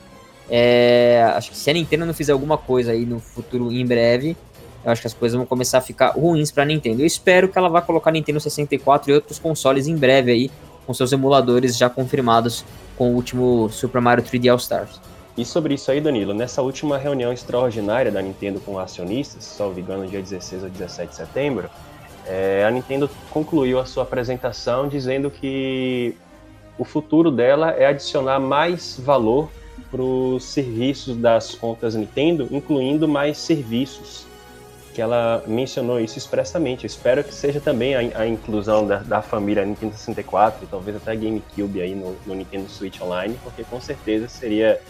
é, 0.50 1.24
acho 1.36 1.52
que 1.52 1.58
se 1.58 1.70
a 1.70 1.74
Nintendo 1.74 2.06
não 2.06 2.14
fizer 2.14 2.32
alguma 2.32 2.58
coisa 2.58 2.92
aí 2.92 3.06
no 3.06 3.20
futuro 3.20 3.72
em 3.72 3.86
breve, 3.86 4.36
eu 4.84 4.92
acho 4.92 5.02
que 5.02 5.08
as 5.08 5.14
coisas 5.14 5.38
vão 5.38 5.46
começar 5.46 5.78
a 5.78 5.82
ficar 5.82 6.12
ruins 6.12 6.52
pra 6.52 6.66
Nintendo. 6.66 7.02
Eu 7.02 7.06
espero 7.06 7.48
que 7.48 7.58
ela 7.58 7.70
vá 7.70 7.82
colocar 7.82 8.12
Nintendo 8.12 8.40
64 8.40 9.12
e 9.12 9.14
outros 9.14 9.38
consoles 9.38 9.88
em 9.88 9.96
breve 9.96 10.32
aí, 10.32 10.52
com 10.86 10.94
seus 10.94 11.12
emuladores 11.12 11.78
já 11.78 11.90
confirmados 11.90 12.66
com 12.98 13.12
o 13.12 13.16
último 13.16 13.70
Super 13.70 14.02
Mario 14.02 14.24
3D 14.24 14.52
All 14.52 14.58
Stars. 14.58 15.00
E 15.38 15.46
sobre 15.46 15.76
isso 15.76 15.90
aí, 15.90 16.02
Danilo, 16.02 16.34
nessa 16.34 16.62
última 16.62 16.98
reunião 16.98 17.32
extraordinária 17.32 18.12
da 18.12 18.22
Nintendo 18.22 18.60
com 18.60 18.78
acionistas, 18.78 19.44
salvo 19.44 19.80
engano, 19.80 20.06
dia 20.06 20.22
16 20.22 20.64
ou 20.64 20.70
17 20.70 21.10
de 21.10 21.16
setembro, 21.16 21.70
é, 22.28 22.66
a 22.68 22.72
Nintendo 22.72 23.10
concluiu 23.30 23.80
a 23.80 23.86
sua 23.86 24.04
apresentação 24.04 24.88
dizendo 24.88 25.32
que 25.32 26.16
o 26.78 26.84
futuro 26.84 27.32
dela 27.32 27.72
é 27.72 27.86
adicionar 27.86 28.40
mais 28.40 29.00
valor 29.00 29.50
para 29.92 30.02
os 30.02 30.44
serviços 30.46 31.18
das 31.18 31.54
contas 31.54 31.94
Nintendo, 31.94 32.48
incluindo 32.50 33.08
mais 33.08 33.38
serviços. 33.38 34.26
Que 34.94 35.02
ela 35.02 35.42
mencionou 35.48 36.00
isso 36.02 36.18
expressamente. 36.18 36.84
Eu 36.84 36.88
espero 36.88 37.24
que 37.24 37.34
seja 37.34 37.62
também 37.62 37.96
a, 37.96 38.22
a 38.22 38.28
inclusão 38.28 38.86
da, 38.86 38.98
da 38.98 39.22
família 39.22 39.64
Nintendo 39.64 39.96
64 39.96 40.64
e 40.66 40.68
talvez 40.68 40.98
até 40.98 41.16
GameCube 41.16 41.82
aí 41.82 41.96
no, 41.96 42.16
no 42.26 42.36
Nintendo 42.36 42.70
Switch 42.70 43.00
Online, 43.00 43.38
porque 43.44 43.64
com 43.64 43.80
certeza 43.80 44.28
seria 44.28 44.82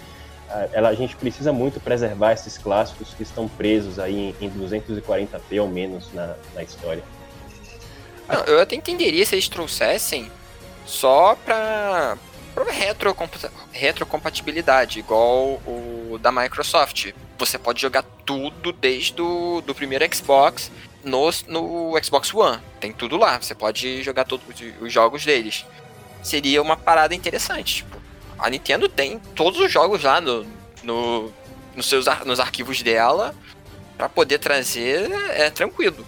ela, 0.74 0.90
a 0.90 0.94
gente 0.94 1.16
precisa 1.16 1.54
muito 1.54 1.80
preservar 1.80 2.34
esses 2.34 2.58
clássicos 2.58 3.14
que 3.14 3.24
estão 3.24 3.48
presos 3.48 4.00
aí 4.00 4.36
em, 4.42 4.46
em 4.46 4.50
240p 4.50 5.62
ou 5.62 5.68
menos 5.68 6.12
na, 6.14 6.36
na 6.54 6.64
história. 6.64 7.04
Não, 8.28 8.44
eu 8.46 8.60
até 8.60 8.76
entenderia 8.76 9.26
se 9.26 9.36
eles 9.36 9.48
trouxessem 9.48 10.30
só 10.86 11.36
retrocompa- 11.36 12.18
retrocompatibilidade, 13.72 15.00
igual 15.00 15.62
o 15.66 16.20
da 16.22 16.32
Microsoft. 16.32 17.14
Você 17.38 17.58
pode 17.58 17.82
jogar 17.82 18.04
tudo 18.26 18.72
desde 18.72 19.22
o 19.22 19.62
do 19.66 19.74
primeiro 19.74 20.06
Xbox 20.14 20.72
no, 21.04 21.30
no 21.48 21.94
Xbox 22.04 22.34
One. 22.34 22.60
Tem 22.80 22.92
tudo 22.92 23.18
lá, 23.18 23.40
você 23.42 23.56
pode 23.56 24.04
jogar 24.04 24.26
todos 24.26 24.46
os 24.80 24.92
jogos 24.92 25.26
deles. 25.26 25.66
Seria 26.22 26.62
uma 26.62 26.78
parada 26.78 27.16
interessante. 27.16 27.78
Tipo, 27.78 27.98
a 28.38 28.50
Nintendo 28.50 28.88
tem 28.88 29.20
todos 29.36 29.60
os 29.60 29.72
jogos 29.72 30.04
lá 30.04 30.22
no, 30.22 30.46
no, 30.84 31.32
nos, 31.76 31.88
seus, 31.88 32.06
nos 32.26 32.40
arquivos 32.40 32.82
dela 32.82 33.34
pra 33.98 34.10
poder 34.10 34.40
trazer 34.40 35.12
é 35.32 35.50
tranquilo. 35.50 36.06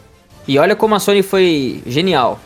E 0.48 0.60
olha 0.60 0.76
como 0.76 0.96
a 0.96 1.00
Sony 1.00 1.24
foi 1.24 1.82
genial. 1.86 2.40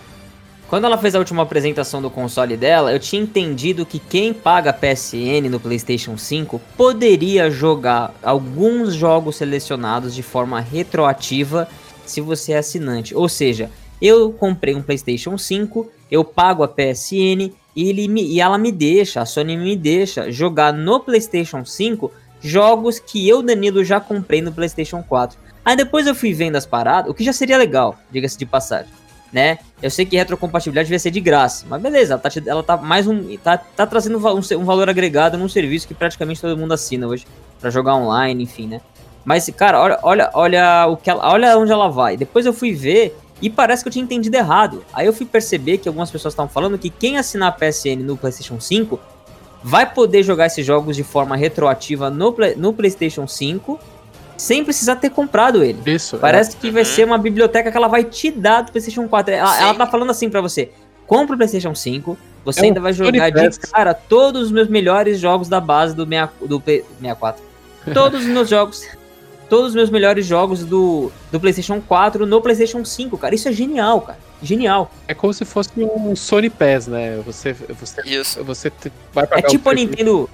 Quando 0.70 0.84
ela 0.84 0.98
fez 0.98 1.16
a 1.16 1.20
última 1.20 1.44
apresentação 1.44 2.02
do 2.02 2.10
console 2.10 2.58
dela, 2.58 2.92
eu 2.92 3.00
tinha 3.00 3.22
entendido 3.22 3.86
que 3.86 4.00
quem 4.00 4.34
paga 4.34 4.74
PSN 4.74 5.48
no 5.50 5.62
PlayStation 5.62 6.18
5 6.18 6.60
poderia 6.76 7.50
jogar 7.50 8.14
alguns 8.22 8.94
jogos 8.94 9.38
selecionados 9.38 10.14
de 10.14 10.22
forma 10.22 10.60
retroativa 10.60 11.70
se 12.06 12.20
você 12.20 12.52
é 12.52 12.58
assinante. 12.58 13.16
Ou 13.16 13.30
seja, 13.30 13.72
eu 14.02 14.30
comprei 14.34 14.76
um 14.76 14.82
PlayStation 14.82 15.38
5, 15.38 15.90
eu 16.12 16.26
pago 16.26 16.64
a 16.64 16.68
PSN 16.68 17.54
e, 17.74 17.90
ele 17.90 18.10
me- 18.10 18.26
e 18.28 18.42
ela 18.42 18.58
me 18.58 18.72
deixa, 18.72 19.22
a 19.22 19.26
Sony 19.26 19.56
me 19.56 19.76
deixa 19.76 20.30
jogar 20.30 20.74
no 20.74 21.00
PlayStation 21.00 21.64
5 21.64 22.12
jogos 22.42 23.00
que 23.00 23.28
eu, 23.28 23.42
Danilo, 23.42 23.86
já 23.86 24.02
comprei 24.02 24.42
no 24.42 24.52
PlayStation 24.52 25.02
4. 25.02 25.40
Aí 25.64 25.78
depois 25.78 26.06
eu 26.08 26.14
fui 26.16 26.34
vendo 26.34 26.58
as 26.58 26.66
paradas, 26.66 27.10
o 27.10 27.14
que 27.14 27.24
já 27.24 27.32
seria 27.34 27.58
legal, 27.58 27.98
diga-se 28.12 28.38
de 28.38 28.46
passagem, 28.46 28.92
né? 29.32 29.60
Eu 29.82 29.92
sei 29.92 30.06
que 30.06 30.16
retrocompatibilidade 30.16 30.88
devia 30.88 31.00
ser 31.00 31.12
de 31.12 31.20
graça, 31.20 31.66
mas 31.70 31.82
beleza, 31.82 32.14
ela 32.14 32.22
tá, 32.22 32.30
ela 32.46 32.64
tá 32.64 32.78
mais 32.78 33.08
um. 33.08 33.38
tá, 33.38 33.58
tá 33.58 33.86
trazendo 33.86 34.18
um, 34.18 34.60
um 34.60 34.66
valor 34.66 34.90
agregado 34.90 35.38
num 35.38 35.50
serviço 35.50 35.88
que 35.88 35.94
praticamente 35.94 36.42
todo 36.42 36.58
mundo 36.58 36.74
assina 36.74 37.08
hoje 37.08 37.28
pra 37.60 37.70
jogar 37.70 37.96
online, 37.96 38.44
enfim, 38.44 38.68
né? 38.68 38.82
Mas, 39.24 39.50
cara, 39.50 39.82
olha, 39.82 40.00
olha, 40.04 40.32
olha 40.34 40.88
o 40.88 40.96
que 40.96 41.10
ela, 41.10 41.30
olha 41.30 41.58
onde 41.58 41.72
ela 41.72 41.90
vai. 41.90 42.16
Depois 42.16 42.46
eu 42.46 42.54
fui 42.54 42.74
ver 42.74 43.18
e 43.42 43.50
parece 43.50 43.84
que 43.84 43.90
eu 43.90 43.92
tinha 43.92 44.04
entendido 44.04 44.36
errado. 44.36 44.86
Aí 44.94 45.06
eu 45.06 45.14
fui 45.14 45.26
perceber 45.26 45.78
que 45.80 45.88
algumas 45.88 46.10
pessoas 46.10 46.34
estavam 46.34 46.50
falando 46.50 46.78
que 46.78 46.90
quem 46.90 47.18
assinar 47.18 47.50
a 47.50 47.52
PSN 47.52 48.04
no 48.04 48.16
PlayStation 48.16 48.60
5 48.60 48.98
vai 49.64 49.92
poder 49.92 50.24
jogar 50.24 50.46
esses 50.46 50.66
jogos 50.66 50.96
de 50.96 51.04
forma 51.04 51.36
retroativa 51.36 52.10
no, 52.10 52.34
no 52.56 52.74
PlayStation 52.74 53.28
5 53.28 53.78
sem 54.38 54.64
precisar 54.64 54.96
ter 54.98 55.10
comprado 55.10 55.64
ele. 55.64 55.80
Isso. 55.86 56.18
Parece 56.18 56.56
que 56.56 56.70
vai 56.72 56.84
Uhum. 56.84 56.88
ser 56.88 57.06
uma 57.06 57.18
biblioteca 57.18 57.72
que 57.72 57.78
ela 57.78 57.88
vai 57.88 58.04
te 58.04 58.30
dar 58.32 58.62
do 58.62 58.72
PlayStation 58.72 59.08
4. 59.08 59.34
Ela, 59.34 59.60
ela 59.62 59.74
tá 59.74 59.88
falando 59.88 60.12
assim 60.12 60.30
pra 60.30 60.40
você: 60.42 60.72
compra 61.06 61.34
o 61.36 61.38
PlayStation 61.38 61.74
5, 61.76 62.18
você 62.46 62.60
É 62.60 62.64
um 62.64 62.66
ainda 62.68 62.80
vai 62.80 62.94
Sony 62.94 63.18
jogar 63.20 63.30
de 63.50 63.60
cara 63.60 63.94
todos 63.94 64.44
os 64.44 64.52
meus 64.52 64.68
melhores 64.68 65.20
jogos 65.20 65.50
da 65.50 65.60
base 65.60 65.96
do, 65.96 66.06
6 66.08 66.30
do 66.42 66.62
P- 66.62 66.86
64. 67.02 67.44
Todos 67.94 68.22
os 68.22 68.28
meus 68.28 68.48
jogos. 68.50 68.86
Todos 69.50 69.70
os 69.70 69.76
meus 69.76 69.90
melhores 69.90 70.26
jogos 70.26 70.66
do, 70.66 71.10
do 71.32 71.40
PlayStation 71.40 71.80
4 71.80 72.26
no 72.26 72.42
PlayStation 72.42 72.84
5, 72.84 73.18
cara. 73.18 73.34
Isso 73.34 73.48
é 73.48 73.52
genial, 73.54 74.02
cara. 74.02 74.20
Genial. 74.44 74.92
É 75.08 75.14
como 75.14 75.34
se 75.34 75.46
fosse 75.46 75.70
um 75.78 76.14
Sony 76.18 76.50
Pass, 76.50 76.86
né? 76.88 77.18
Você, 77.26 77.54
você, 77.54 78.02
Isso. 78.06 78.44
você 78.44 78.70
vai 79.14 79.24
É 79.24 79.28
pagar 79.28 79.48
tipo 79.48 79.70
o 79.70 79.72
a 79.72 79.74
preço- 79.74 79.90
Nintendo. 79.90 80.30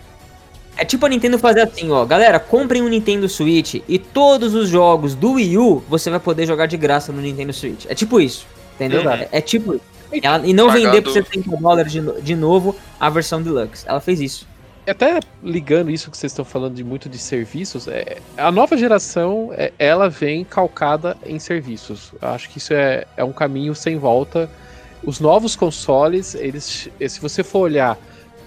É 0.75 0.83
tipo 0.83 1.05
a 1.05 1.09
Nintendo 1.09 1.37
fazer 1.37 1.61
assim, 1.61 1.91
ó. 1.91 2.03
Galera, 2.05 2.39
comprem 2.39 2.81
um 2.81 2.87
Nintendo 2.87 3.29
Switch 3.29 3.75
e 3.87 3.99
todos 3.99 4.53
os 4.55 4.69
jogos 4.69 5.13
do 5.13 5.33
Wii 5.33 5.57
U 5.57 5.83
você 5.87 6.09
vai 6.09 6.19
poder 6.19 6.45
jogar 6.47 6.65
de 6.65 6.77
graça 6.77 7.11
no 7.11 7.21
Nintendo 7.21 7.53
Switch. 7.53 7.85
É 7.87 7.93
tipo 7.93 8.19
isso. 8.19 8.45
Entendeu? 8.75 9.03
Uhum. 9.03 9.11
É, 9.11 9.27
é 9.31 9.41
tipo. 9.41 9.79
Ela, 10.21 10.45
e 10.45 10.53
não 10.53 10.67
Pagando- 10.67 10.85
vender 10.85 11.01
por 11.01 11.11
70 11.13 11.57
dólares 11.57 11.91
de, 11.91 12.21
de 12.21 12.35
novo 12.35 12.75
a 12.99 13.09
versão 13.09 13.41
deluxe. 13.41 13.83
Ela 13.87 13.99
fez 13.99 14.19
isso. 14.19 14.47
Até 14.85 15.19
ligando 15.41 15.89
isso 15.89 16.11
que 16.11 16.17
vocês 16.17 16.31
estão 16.31 16.43
falando 16.43 16.75
de 16.75 16.83
muito 16.83 17.07
de 17.07 17.17
serviços, 17.17 17.87
é, 17.87 18.17
a 18.35 18.51
nova 18.51 18.75
geração 18.75 19.49
é, 19.53 19.71
ela 19.79 20.09
vem 20.09 20.43
calcada 20.43 21.15
em 21.25 21.39
serviços. 21.39 22.11
Eu 22.21 22.27
Acho 22.29 22.49
que 22.49 22.57
isso 22.57 22.73
é, 22.73 23.05
é 23.15 23.23
um 23.23 23.31
caminho 23.31 23.73
sem 23.73 23.97
volta. 23.97 24.49
Os 25.01 25.19
novos 25.19 25.55
consoles, 25.55 26.35
eles, 26.35 26.89
se 27.07 27.19
você 27.19 27.43
for 27.43 27.59
olhar 27.59 27.97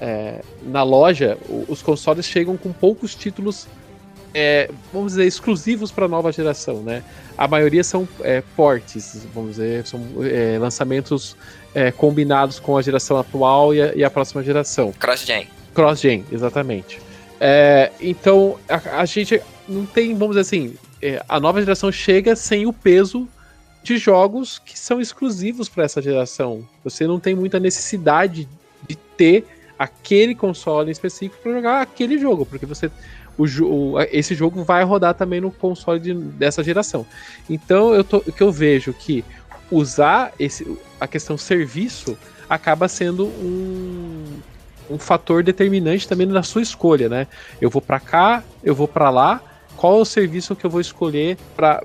é, 0.00 0.40
na 0.62 0.82
loja, 0.82 1.38
os 1.68 1.82
consoles 1.82 2.26
chegam 2.26 2.56
com 2.56 2.72
poucos 2.72 3.14
títulos, 3.14 3.66
é, 4.35 4.70
vamos 4.92 5.12
dizer, 5.12 5.26
exclusivos 5.26 5.90
para 5.90 6.04
a 6.04 6.09
nova 6.09 6.30
geração, 6.30 6.82
né? 6.82 7.02
A 7.38 7.48
maioria 7.48 7.82
são 7.82 8.06
é, 8.22 8.42
portes, 8.54 9.26
vamos 9.35 9.52
dizer, 9.52 9.87
são 9.87 10.00
é, 10.22 10.59
lançamentos 10.59 11.37
é, 11.74 11.90
combinados 11.90 12.59
com 12.59 12.76
a 12.76 12.82
geração 12.82 13.16
atual 13.18 13.74
e 13.74 13.80
a- 13.82 13.94
e 13.94 14.04
a 14.04 14.11
próxima 14.11 14.42
geração. 14.42 14.92
Cross-gen. 14.98 15.46
Cross-gen, 15.74 16.24
exatamente. 16.32 17.00
É, 17.40 17.92
então, 18.00 18.59
a, 18.68 19.00
a 19.00 19.04
gente 19.04 19.40
não 19.68 19.85
tem, 19.87 20.14
vamos 20.14 20.37
dizer 20.37 20.40
assim, 20.40 20.74
a 21.28 21.38
nova 21.38 21.61
geração 21.61 21.92
chega 21.92 22.35
sem 22.35 22.66
o 22.66 22.72
peso 22.72 23.28
de 23.82 23.98
jogos 23.98 24.59
que 24.59 24.78
são 24.78 25.00
exclusivos 25.00 25.68
para 25.68 25.85
essa 25.85 26.00
geração. 26.02 26.66
Você 26.82 27.06
não 27.06 27.20
tem 27.20 27.35
muita 27.35 27.61
necessidade 27.61 28.48
de 28.88 28.96
ter 28.96 29.46
aquele 29.78 30.34
console 30.34 30.90
específico 30.90 31.42
para 31.42 31.52
jogar 31.52 31.82
aquele 31.82 32.18
jogo, 32.18 32.46
porque 32.46 32.66
você 32.66 32.90
o, 33.36 33.44
o- 33.94 34.00
esse 34.10 34.34
jogo 34.34 34.64
vai 34.64 34.82
rodar 34.84 35.14
também 35.14 35.40
no 35.40 35.52
console 35.52 36.00
de- 36.00 36.14
dessa 36.14 36.62
geração. 36.64 37.06
Então, 37.48 37.94
eu 37.94 38.02
tô, 38.04 38.20
que 38.20 38.42
eu 38.42 38.50
vejo 38.50 38.94
que 38.94 39.24
usar 39.70 40.32
esse, 40.38 40.64
a 41.00 41.06
questão 41.08 41.36
serviço 41.36 42.18
acaba 42.48 42.88
sendo 42.88 43.26
um, 43.28 44.42
um 44.88 44.98
fator 44.98 45.42
determinante 45.42 46.08
também 46.08 46.26
na 46.26 46.42
sua 46.42 46.62
escolha, 46.62 47.08
né? 47.08 47.26
Eu 47.60 47.68
vou 47.70 47.82
para 47.82 48.00
cá, 48.00 48.44
eu 48.62 48.74
vou 48.74 48.88
para 48.88 49.10
lá. 49.10 49.42
Qual 49.76 49.98
é 49.98 50.00
o 50.00 50.04
serviço 50.04 50.56
que 50.56 50.64
eu 50.64 50.70
vou 50.70 50.80
escolher 50.80 51.36
para 51.54 51.82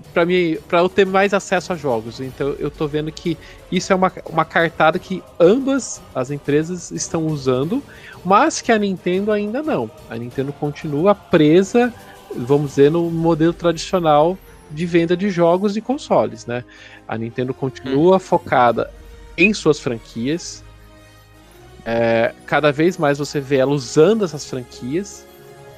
eu 0.71 0.89
ter 0.89 1.05
mais 1.05 1.33
acesso 1.33 1.73
a 1.73 1.75
jogos? 1.75 2.19
Então 2.19 2.55
eu 2.59 2.71
tô 2.71 2.87
vendo 2.87 3.11
que 3.11 3.37
isso 3.71 3.91
é 3.91 3.95
uma, 3.95 4.11
uma 4.29 4.45
cartada 4.45 4.97
que 4.97 5.23
ambas 5.39 6.01
as 6.15 6.31
empresas 6.31 6.91
estão 6.91 7.27
usando, 7.27 7.83
mas 8.23 8.61
que 8.61 8.71
a 8.71 8.77
Nintendo 8.77 9.31
ainda 9.31 9.61
não. 9.61 9.89
A 10.09 10.15
Nintendo 10.15 10.53
continua 10.53 11.13
presa, 11.13 11.93
vamos 12.35 12.71
dizer, 12.71 12.89
no 12.91 13.09
modelo 13.11 13.53
tradicional 13.53 14.37
de 14.69 14.85
venda 14.85 15.17
de 15.17 15.29
jogos 15.29 15.75
e 15.75 15.81
consoles, 15.81 16.45
né? 16.45 16.63
A 17.07 17.17
Nintendo 17.17 17.53
continua 17.53 18.19
focada 18.19 18.89
em 19.37 19.53
suas 19.53 19.79
franquias, 19.79 20.63
é, 21.85 22.33
cada 22.45 22.71
vez 22.71 22.97
mais 22.97 23.17
você 23.17 23.39
vê 23.39 23.57
ela 23.57 23.71
usando 23.71 24.23
essas 24.23 24.45
franquias. 24.45 25.25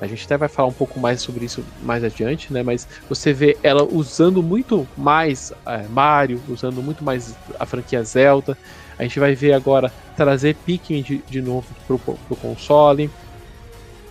A 0.03 0.07
gente 0.07 0.25
até 0.25 0.35
vai 0.35 0.49
falar 0.49 0.67
um 0.67 0.73
pouco 0.73 0.99
mais 0.99 1.21
sobre 1.21 1.45
isso 1.45 1.63
mais 1.81 2.03
adiante, 2.03 2.51
né? 2.51 2.61
Mas 2.61 2.87
você 3.07 3.31
vê 3.31 3.57
ela 3.63 3.83
usando 3.83 4.43
muito 4.43 4.87
mais 4.97 5.53
é, 5.65 5.87
Mario, 5.87 6.41
usando 6.49 6.83
muito 6.83 7.03
mais 7.03 7.33
a 7.57 7.65
franquia 7.65 8.03
Zelda. 8.03 8.57
A 8.99 9.03
gente 9.03 9.19
vai 9.19 9.33
ver 9.33 9.53
agora 9.53 9.91
trazer 10.17 10.55
Pikmin 10.55 11.01
de, 11.01 11.17
de 11.19 11.41
novo 11.41 11.67
pro, 11.87 11.97
pro 11.97 12.35
console. 12.35 13.09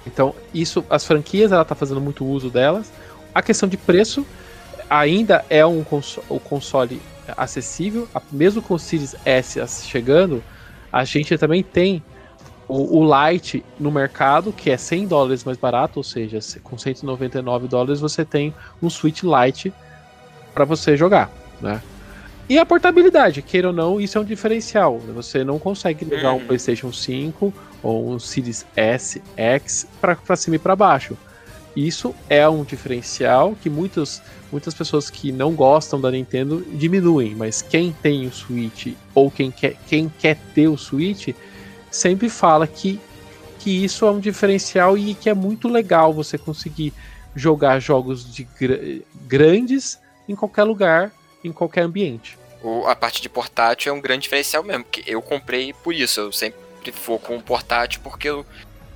Então, 0.07 0.35
isso, 0.53 0.85
as 0.89 1.05
franquias, 1.05 1.53
ela 1.53 1.65
tá 1.65 1.75
fazendo 1.75 2.01
muito 2.01 2.25
uso 2.25 2.49
delas. 2.49 2.91
A 3.35 3.43
questão 3.43 3.69
de 3.69 3.77
preço 3.77 4.27
ainda 4.89 5.45
é 5.51 5.65
um 5.65 5.85
console, 5.85 6.27
o 6.29 6.41
console 6.41 7.03
acessível, 7.37 8.09
mesmo 8.31 8.63
com 8.63 8.75
o 8.75 8.79
Series 8.79 9.15
S 9.25 9.61
chegando, 9.87 10.43
a 10.91 11.05
gente 11.05 11.37
também 11.39 11.63
tem 11.63 12.03
o, 12.69 12.99
o 13.01 13.31
Lite 13.31 13.65
no 13.79 13.91
mercado, 13.91 14.53
que 14.53 14.71
é 14.71 14.77
100 14.77 15.07
dólares 15.07 15.45
mais 15.45 15.59
barato, 15.59 15.99
ou 15.99 16.05
seja, 16.05 16.41
se- 16.41 16.61
com 16.61 16.79
199 16.79 17.69
dólares 17.69 18.01
você 18.01 18.25
tem 18.25 18.55
um 18.83 18.89
Switch 18.89 19.23
Lite 19.23 19.73
para 20.55 20.65
você 20.65 20.97
jogar, 20.97 21.31
né? 21.61 21.81
E 22.49 22.59
a 22.59 22.67
portabilidade, 22.67 23.41
queira 23.41 23.69
ou 23.69 23.73
não, 23.73 24.01
isso 24.01 24.19
é 24.19 24.21
um 24.21 24.25
diferencial. 24.25 24.99
Você 25.15 25.45
não 25.45 25.59
consegue 25.59 26.05
levar 26.05 26.33
um 26.33 26.37
Uhum. 26.37 26.47
PlayStation 26.47 26.93
5 26.93 27.55
ou 27.83 28.11
um 28.13 28.19
Series 28.19 28.67
S, 28.77 29.23
X 29.37 29.87
para 30.01 30.37
cima 30.37 30.57
e 30.57 30.59
para 30.59 30.77
baixo. 30.77 31.17
Isso 31.75 32.15
é 32.29 32.47
um 32.47 32.65
diferencial 32.65 33.57
que 33.57 33.71
muitos, 33.71 34.21
muitas 34.51 34.75
pessoas 34.75 35.09
que 35.09 35.33
não 35.33 35.53
gostam 35.55 35.99
da 35.99 36.11
Nintendo 36.11 36.63
diminuem, 36.75 37.35
mas 37.35 37.63
quem 37.63 37.93
tem 38.03 38.27
o 38.27 38.33
Switch 38.33 38.89
ou 39.15 39.31
quem 39.31 39.51
quer, 39.51 39.75
quem 39.89 40.11
quer 40.21 40.37
ter 40.55 40.69
o 40.69 40.77
Switch 40.77 41.29
sempre 41.93 42.29
fala 42.29 42.67
que, 42.67 42.99
que 43.61 43.85
isso 43.85 44.05
é 44.07 44.11
um 44.11 44.19
diferencial 44.19 44.99
e 44.99 45.15
que 45.15 45.29
é 45.31 45.35
muito 45.35 45.69
legal 45.69 46.13
você 46.13 46.37
conseguir 46.37 46.93
jogar 47.37 47.79
jogos 47.79 48.35
de 48.35 48.45
gra- 48.59 48.81
grandes 49.27 49.99
em 50.29 50.35
qualquer 50.35 50.65
lugar, 50.65 51.13
em 51.45 51.53
qualquer 51.53 51.83
ambiente. 51.83 52.37
O- 52.63 52.87
a 52.87 52.95
parte 52.97 53.21
de 53.23 53.29
portátil 53.29 53.93
é 53.93 53.97
um 53.97 54.01
grande 54.01 54.23
diferencial 54.23 54.63
mesmo, 54.63 54.85
porque 54.85 55.03
eu 55.07 55.21
comprei 55.23 55.73
por 55.73 55.95
isso. 55.95 56.21
Eu 56.21 56.33
sempre 56.33 56.59
vou 57.07 57.19
com 57.19 57.37
o 57.37 57.43
portátil 57.43 58.01
porque 58.03 58.29
eu 58.29 58.45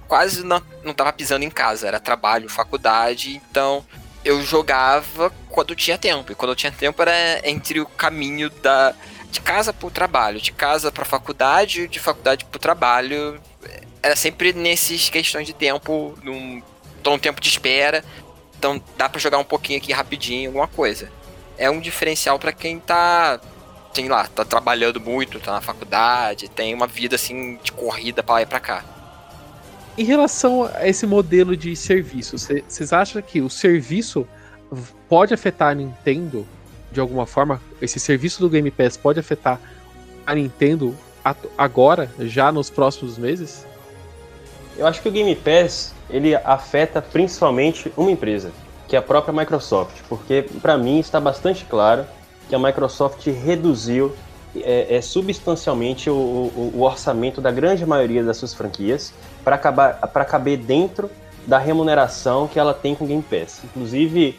quase 0.09 0.45
não, 0.45 0.63
não 0.85 0.95
tava 0.95 1.13
pisando 1.13 1.45
em 1.45 1.51
casa. 1.51 1.87
Era 1.87 1.99
trabalho, 2.01 2.49
faculdade, 2.49 3.41
então 3.51 3.85
eu 4.25 4.43
jogava 4.43 5.33
quando 5.49 5.75
tinha 5.75 5.99
tempo. 5.99 6.31
E 6.31 6.35
quando 6.35 6.51
eu 6.53 6.57
tinha 6.57 6.73
tempo 6.73 7.01
era 7.03 7.41
entre 7.49 7.81
o 7.81 7.87
caminho 7.87 8.51
da, 8.63 8.95
de 9.37 9.41
casa 9.41 9.71
pro 9.73 9.91
trabalho, 9.91 10.41
de 10.41 10.51
casa 10.51 10.91
pra 10.91 11.05
faculdade, 11.05 11.87
de 11.89 12.01
faculdade 12.01 12.45
pro 12.47 12.59
trabalho. 12.59 13.39
Era 14.03 14.17
sempre 14.17 14.53
nesses 14.55 15.11
questões 15.11 15.47
de 15.47 15.53
tempo, 15.53 16.17
num, 16.23 16.63
num 17.05 17.19
tempo 17.19 17.41
de 17.41 17.49
espera. 17.49 18.03
Então 18.59 18.83
dá 18.97 19.09
pra 19.09 19.21
jogar 19.21 19.37
um 19.37 19.45
pouquinho 19.45 19.79
aqui 19.79 19.93
rapidinho, 19.93 20.49
alguma 20.49 20.67
coisa. 20.67 21.11
É 21.59 21.71
um 21.71 21.81
diferencial 21.81 22.39
pra 22.39 22.53
quem 22.53 22.79
tá 22.79 23.39
sei 23.93 24.09
lá, 24.09 24.27
tá 24.27 24.45
trabalhando 24.45 25.01
muito, 25.01 25.41
tá 25.41 25.53
na 25.53 25.61
faculdade, 25.63 26.51
tem 26.51 26.75
uma 26.75 26.87
vida 26.87 27.17
assim 27.17 27.59
de 27.63 27.73
corrida 27.73 28.23
pra 28.23 28.35
lá 28.35 28.43
e 28.43 28.47
pra 28.47 28.61
cá. 28.61 28.85
Em 29.97 30.05
relação 30.05 30.71
a 30.75 30.87
esse 30.87 31.07
modelo 31.07 31.57
de 31.57 31.75
serviço, 31.75 32.37
vocês 32.37 32.93
acham 32.93 33.23
que 33.23 33.41
o 33.41 33.49
serviço 33.49 34.29
pode 35.09 35.33
afetar 35.33 35.71
a 35.71 35.75
Nintendo 35.75 36.47
de 36.97 37.01
alguma 37.01 37.27
forma? 37.27 37.61
Esse 37.81 38.01
serviço 38.01 38.41
do 38.41 38.49
Game 38.49 38.71
Pass 38.71 38.97
pode 38.97 39.21
afetar 39.21 39.61
a 40.27 40.35
Nintendo 40.35 40.97
agora, 41.59 42.11
já 42.21 42.51
nos 42.51 42.71
próximos 42.71 43.19
meses? 43.19 43.67
Eu 44.79 44.87
acho 44.87 45.03
que 45.03 45.09
o 45.09 45.13
Game 45.13 45.35
Pass 45.37 45.95
ele 46.09 46.35
afeta 46.35 47.03
principalmente 47.03 47.93
uma 47.99 48.11
empresa, 48.11 48.51
que 48.89 48.97
é 48.97 48.99
a 48.99 49.03
própria 49.03 49.33
Microsoft, 49.35 49.97
porque 50.09 50.47
para 50.63 50.79
mim 50.79 50.99
está 50.99 51.21
bastante 51.21 51.67
claro 51.67 52.07
que 52.49 52.55
a 52.55 52.59
Microsoft 52.59 53.27
reduziu 53.27 54.15
é, 54.57 54.97
é, 54.97 55.01
substancialmente 55.03 56.09
o, 56.09 56.15
o- 56.15 56.73
o 56.77 56.83
orçamento 56.83 57.43
da 57.43 57.51
grande 57.51 57.85
maioria 57.85 58.25
das 58.25 58.39
suas 58.39 58.55
franquias 58.55 59.13
para 59.45 60.25
caber 60.25 60.57
dentro 60.57 61.11
da 61.47 61.59
remuneração 61.59 62.49
que 62.49 62.59
ela 62.59 62.73
tem 62.73 62.95
com 62.95 63.05
o 63.05 63.07
Game 63.07 63.23
Pass. 63.23 63.61
Inclusive, 63.65 64.39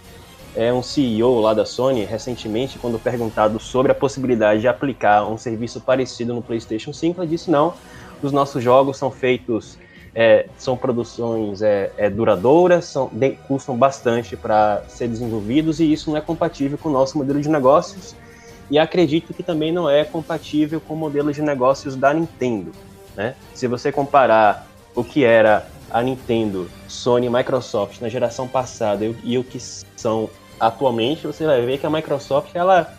é, 0.58 0.74
um 0.74 0.82
CEO 0.82 1.40
lá 1.40 1.54
da 1.54 1.66
Sony, 1.66 2.04
recentemente, 2.04 2.80
quando 2.80 3.00
perguntado 3.00 3.60
sobre 3.60 3.92
a 3.92 3.96
possibilidade 3.96 4.62
de 4.62 4.68
aplicar 4.68 5.26
um 5.26 5.38
serviço 5.38 5.80
parecido 5.80 6.34
no 6.34 6.42
PlayStation 6.42 6.92
5, 6.92 7.22
ela 7.22 7.30
disse: 7.30 7.50
não, 7.50 7.74
os 8.22 8.32
nossos 8.32 8.64
jogos 8.64 8.98
são 8.98 9.12
feitos 9.12 9.78
é, 10.20 10.48
são 10.58 10.76
produções 10.76 11.62
é, 11.62 11.92
é, 11.96 12.10
duradouras, 12.10 12.86
são, 12.86 13.08
de, 13.14 13.34
custam 13.48 13.78
bastante 13.78 14.36
para 14.36 14.82
ser 14.88 15.08
desenvolvidos 15.08 15.80
e 15.80 15.94
isso 15.94 16.10
não 16.10 16.18
é 16.18 16.22
compatível 16.22 16.76
com 16.76 16.90
o 16.90 16.92
nosso 16.92 17.16
modelo 17.20 17.40
de 17.40 17.48
negócios. 17.48 18.16
E 18.72 18.80
acredito 18.80 19.32
que 19.32 19.44
também 19.44 19.72
não 19.72 19.88
é 19.88 20.04
compatível 20.04 20.82
com 20.82 20.96
o 20.96 20.98
modelo 20.98 21.32
de 21.32 21.44
negócios 21.44 21.96
da 21.96 22.12
Nintendo. 22.16 22.72
Né? 23.16 23.36
Se 23.54 23.68
você 23.68 23.92
comparar 23.92 24.68
o 24.96 25.04
que 25.04 25.24
era 25.24 25.68
a 25.92 26.02
Nintendo, 26.02 26.68
Sony 26.88 27.28
e 27.28 27.30
Microsoft 27.30 28.02
na 28.02 28.10
geração 28.10 28.48
passada 28.48 29.06
e 29.24 29.38
o 29.38 29.44
que 29.44 29.60
são 29.60 30.28
atualmente, 30.60 31.28
você 31.28 31.46
vai 31.46 31.66
ver 31.66 31.78
que 31.78 31.86
a 31.86 31.90
Microsoft 31.90 32.56
ela 32.56 32.94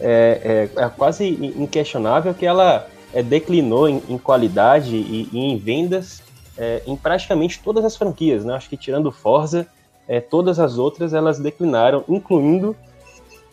é, 0.00 0.68
é, 0.76 0.82
é 0.84 0.88
quase 0.88 1.26
inquestionável 1.56 2.34
que 2.34 2.46
ela 2.46 2.86
é, 3.12 3.22
declinou 3.22 3.88
em, 3.88 4.02
em 4.08 4.18
qualidade 4.18 4.96
e, 4.96 5.28
e 5.32 5.38
em 5.38 5.58
vendas 5.58 6.22
é, 6.58 6.82
em 6.86 6.96
praticamente 6.96 7.60
todas 7.62 7.84
as 7.84 7.96
franquias, 7.96 8.44
né? 8.44 8.54
Acho 8.54 8.68
que 8.68 8.76
tirando 8.76 9.12
Forza, 9.12 9.66
é, 10.08 10.20
todas 10.20 10.58
as 10.58 10.76
outras 10.76 11.14
elas 11.14 11.38
declinaram, 11.38 12.04
incluindo 12.08 12.74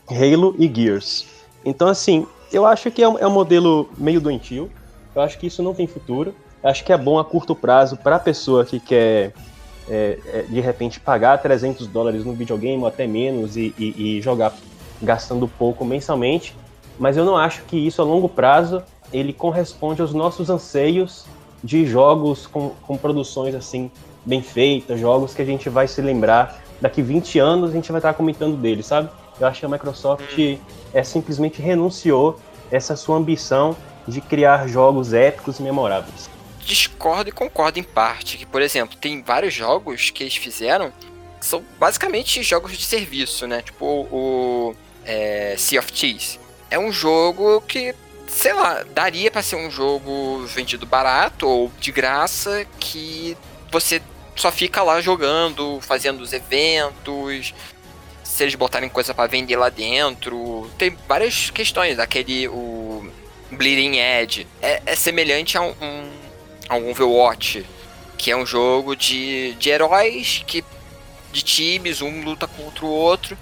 Halo 0.09 0.55
e 0.57 0.71
Gears. 0.73 1.27
Então, 1.63 1.87
assim, 1.87 2.25
eu 2.51 2.65
acho 2.65 2.89
que 2.89 3.03
é 3.03 3.07
um, 3.07 3.17
é 3.17 3.27
um 3.27 3.31
modelo 3.31 3.89
meio 3.97 4.19
doentio. 4.19 4.71
Eu 5.13 5.21
acho 5.21 5.37
que 5.37 5.47
isso 5.47 5.61
não 5.61 5.73
tem 5.73 5.87
futuro. 5.87 6.33
Eu 6.63 6.69
acho 6.69 6.83
que 6.83 6.91
é 6.91 6.97
bom 6.97 7.19
a 7.19 7.25
curto 7.25 7.55
prazo 7.55 7.95
para 7.97 8.15
a 8.15 8.19
pessoa 8.19 8.65
que 8.65 8.79
quer, 8.79 9.33
é, 9.89 10.19
é, 10.27 10.41
de 10.43 10.59
repente, 10.59 10.99
pagar 10.99 11.41
300 11.41 11.87
dólares 11.87 12.25
no 12.25 12.33
videogame 12.33 12.81
ou 12.81 12.87
até 12.87 13.05
menos 13.05 13.55
e, 13.55 13.73
e, 13.77 14.17
e 14.17 14.21
jogar 14.21 14.53
gastando 15.01 15.47
pouco 15.47 15.85
mensalmente. 15.85 16.55
Mas 16.97 17.17
eu 17.17 17.25
não 17.25 17.37
acho 17.37 17.63
que 17.63 17.75
isso 17.77 18.01
a 18.01 18.05
longo 18.05 18.29
prazo 18.29 18.81
ele 19.11 19.33
corresponde 19.33 20.01
aos 20.01 20.13
nossos 20.13 20.49
anseios 20.49 21.25
de 21.63 21.85
jogos 21.85 22.47
com, 22.47 22.71
com 22.85 22.97
produções 22.97 23.53
assim 23.53 23.91
bem 24.25 24.41
feitas, 24.41 24.99
jogos 24.99 25.33
que 25.33 25.41
a 25.41 25.45
gente 25.45 25.69
vai 25.69 25.87
se 25.87 26.01
lembrar 26.01 26.61
daqui 26.81 27.01
20 27.01 27.39
anos 27.39 27.69
a 27.69 27.73
gente 27.73 27.91
vai 27.91 27.99
estar 27.99 28.13
comentando 28.13 28.57
dele, 28.57 28.83
sabe? 28.83 29.09
Eu 29.39 29.47
acho 29.47 29.59
que 29.59 29.65
a 29.65 29.69
Microsoft 29.69 30.39
é 30.93 31.03
simplesmente 31.03 31.61
renunciou 31.61 32.39
essa 32.71 32.95
sua 32.95 33.17
ambição 33.17 33.75
de 34.07 34.21
criar 34.21 34.67
jogos 34.67 35.13
épicos 35.13 35.59
e 35.59 35.63
memoráveis. 35.63 36.29
Discordo 36.65 37.29
e 37.29 37.31
concordo 37.31 37.79
em 37.79 37.83
parte. 37.83 38.37
Que, 38.37 38.45
por 38.45 38.61
exemplo, 38.61 38.97
tem 38.97 39.21
vários 39.21 39.53
jogos 39.53 40.09
que 40.09 40.23
eles 40.23 40.35
fizeram 40.35 40.91
que 41.39 41.45
são 41.45 41.63
basicamente 41.79 42.41
jogos 42.41 42.75
de 42.75 42.83
serviço, 42.83 43.45
né? 43.45 43.61
Tipo 43.61 43.85
o 43.85 44.75
é, 45.05 45.55
Sea 45.57 45.79
of 45.79 45.91
Thieves. 45.91 46.39
É 46.69 46.79
um 46.79 46.91
jogo 46.91 47.61
que, 47.61 47.93
sei 48.27 48.53
lá, 48.53 48.83
daria 48.83 49.29
para 49.29 49.43
ser 49.43 49.55
um 49.55 49.69
jogo 49.69 50.43
vendido 50.47 50.85
barato 50.85 51.47
ou 51.47 51.71
de 51.79 51.91
graça 51.91 52.65
que 52.79 53.37
você 53.71 54.01
só 54.35 54.51
fica 54.51 54.83
lá 54.83 54.99
jogando, 54.99 55.79
fazendo 55.81 56.21
os 56.21 56.33
eventos, 56.33 57.53
se 58.23 58.43
eles 58.43 58.55
botarem 58.55 58.89
coisa 58.89 59.13
para 59.13 59.29
vender 59.29 59.55
lá 59.55 59.69
dentro. 59.69 60.69
Tem 60.77 60.97
várias 61.07 61.49
questões. 61.51 61.99
Aquele, 61.99 62.47
o 62.47 63.09
Bleeding 63.51 63.97
Edge, 63.97 64.47
é, 64.61 64.81
é 64.85 64.95
semelhante 64.95 65.57
a 65.57 65.61
um, 65.61 65.73
um, 65.81 66.11
a 66.67 66.75
um 66.75 66.89
Overwatch, 66.89 67.65
que 68.17 68.31
é 68.31 68.37
um 68.37 68.45
jogo 68.45 68.95
de, 68.95 69.53
de 69.55 69.69
heróis, 69.69 70.43
que 70.45 70.63
de 71.31 71.43
times, 71.43 72.01
um 72.01 72.23
luta 72.23 72.47
contra 72.47 72.85
o 72.85 72.89
outro. 72.89 73.37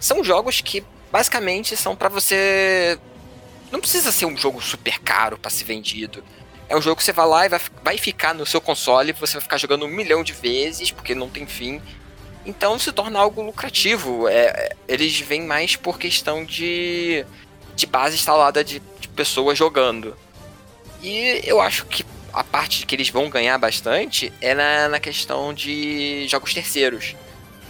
São 0.00 0.24
jogos 0.24 0.60
que 0.60 0.82
basicamente 1.12 1.76
são 1.76 1.94
para 1.94 2.08
você... 2.08 2.98
Não 3.70 3.80
precisa 3.80 4.10
ser 4.10 4.26
um 4.26 4.36
jogo 4.36 4.62
super 4.62 4.98
caro 5.00 5.36
para 5.36 5.50
ser 5.50 5.64
vendido. 5.64 6.24
É 6.68 6.76
um 6.76 6.80
jogo 6.80 6.96
que 6.96 7.04
você 7.04 7.12
vai 7.12 7.26
lá 7.26 7.46
e 7.46 7.48
vai, 7.48 7.60
vai 7.82 7.98
ficar 7.98 8.34
no 8.34 8.46
seu 8.46 8.60
console, 8.60 9.12
você 9.12 9.34
vai 9.34 9.42
ficar 9.42 9.58
jogando 9.58 9.84
um 9.84 9.88
milhão 9.88 10.22
de 10.24 10.32
vezes, 10.32 10.90
porque 10.90 11.14
não 11.14 11.28
tem 11.28 11.46
fim. 11.46 11.82
Então 12.46 12.78
se 12.78 12.92
torna 12.92 13.18
algo 13.18 13.42
lucrativo. 13.42 14.28
É, 14.28 14.46
é, 14.46 14.76
eles 14.88 15.18
vêm 15.20 15.42
mais 15.42 15.76
por 15.76 15.98
questão 15.98 16.44
de, 16.44 17.24
de 17.76 17.86
base 17.86 18.16
instalada 18.16 18.64
de, 18.64 18.80
de 19.00 19.08
pessoas 19.08 19.58
jogando. 19.58 20.16
E 21.02 21.42
eu 21.44 21.60
acho 21.60 21.84
que 21.86 22.04
a 22.34 22.44
parte 22.44 22.84
que 22.86 22.94
eles 22.94 23.08
vão 23.08 23.30
ganhar 23.30 23.56
bastante 23.58 24.32
é 24.40 24.54
na, 24.54 24.88
na 24.88 25.00
questão 25.00 25.54
de 25.54 26.26
jogos 26.28 26.52
terceiros. 26.52 27.14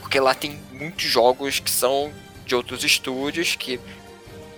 Porque 0.01 0.19
lá 0.19 0.35
tem 0.35 0.59
muitos 0.73 1.05
jogos 1.05 1.61
que 1.61 1.71
são 1.71 2.13
de 2.47 2.55
outros 2.55 2.83
estúdios 2.85 3.55
que. 3.57 3.81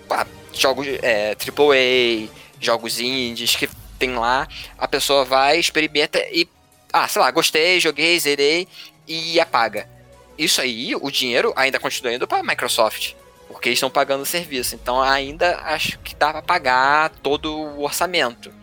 Pá, 0.07 0.25
jogos 0.53 0.87
é, 1.01 1.35
AAA, 1.35 2.29
jogos 2.59 2.99
indies 2.99 3.55
que 3.55 3.69
tem 3.99 4.15
lá, 4.15 4.47
a 4.77 4.87
pessoa 4.87 5.25
vai, 5.25 5.59
experimenta 5.59 6.19
e. 6.31 6.47
Ah, 6.91 7.07
sei 7.07 7.21
lá, 7.21 7.29
gostei, 7.31 7.79
joguei, 7.79 8.19
zerei 8.19 8.67
e 9.07 9.39
apaga 9.39 9.97
isso 10.37 10.61
aí, 10.61 10.95
o 10.95 11.09
dinheiro 11.09 11.51
ainda 11.55 11.79
continua 11.79 12.13
indo 12.13 12.27
para 12.27 12.39
a 12.39 12.43
Microsoft. 12.43 13.13
Porque 13.47 13.69
eles 13.69 13.77
estão 13.77 13.89
pagando 13.89 14.21
o 14.21 14.25
serviço. 14.25 14.75
Então 14.75 15.01
ainda 15.01 15.57
acho 15.61 15.97
que 15.99 16.15
dá 16.15 16.31
para 16.31 16.41
pagar 16.41 17.09
todo 17.23 17.57
o 17.57 17.83
orçamento. 17.83 18.53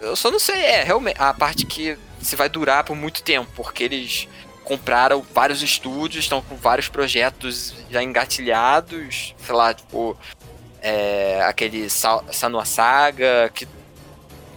Eu 0.00 0.14
só 0.16 0.30
não 0.30 0.38
sei, 0.38 0.60
é, 0.62 0.84
realmente, 0.84 1.16
a 1.18 1.34
parte 1.34 1.66
que 1.66 1.98
se 2.20 2.36
vai 2.36 2.48
durar 2.48 2.84
por 2.84 2.96
muito 2.96 3.22
tempo, 3.22 3.50
porque 3.54 3.84
eles 3.84 4.28
compraram 4.64 5.24
vários 5.34 5.62
estúdios, 5.62 6.24
estão 6.24 6.42
com 6.42 6.54
vários 6.54 6.88
projetos 6.88 7.74
já 7.90 8.02
engatilhados, 8.02 9.34
sei 9.38 9.54
lá, 9.54 9.72
tipo, 9.72 10.16
é, 10.82 11.42
aquele 11.42 11.88
Sanua 11.88 12.64
Saga, 12.64 13.50
que 13.54 13.66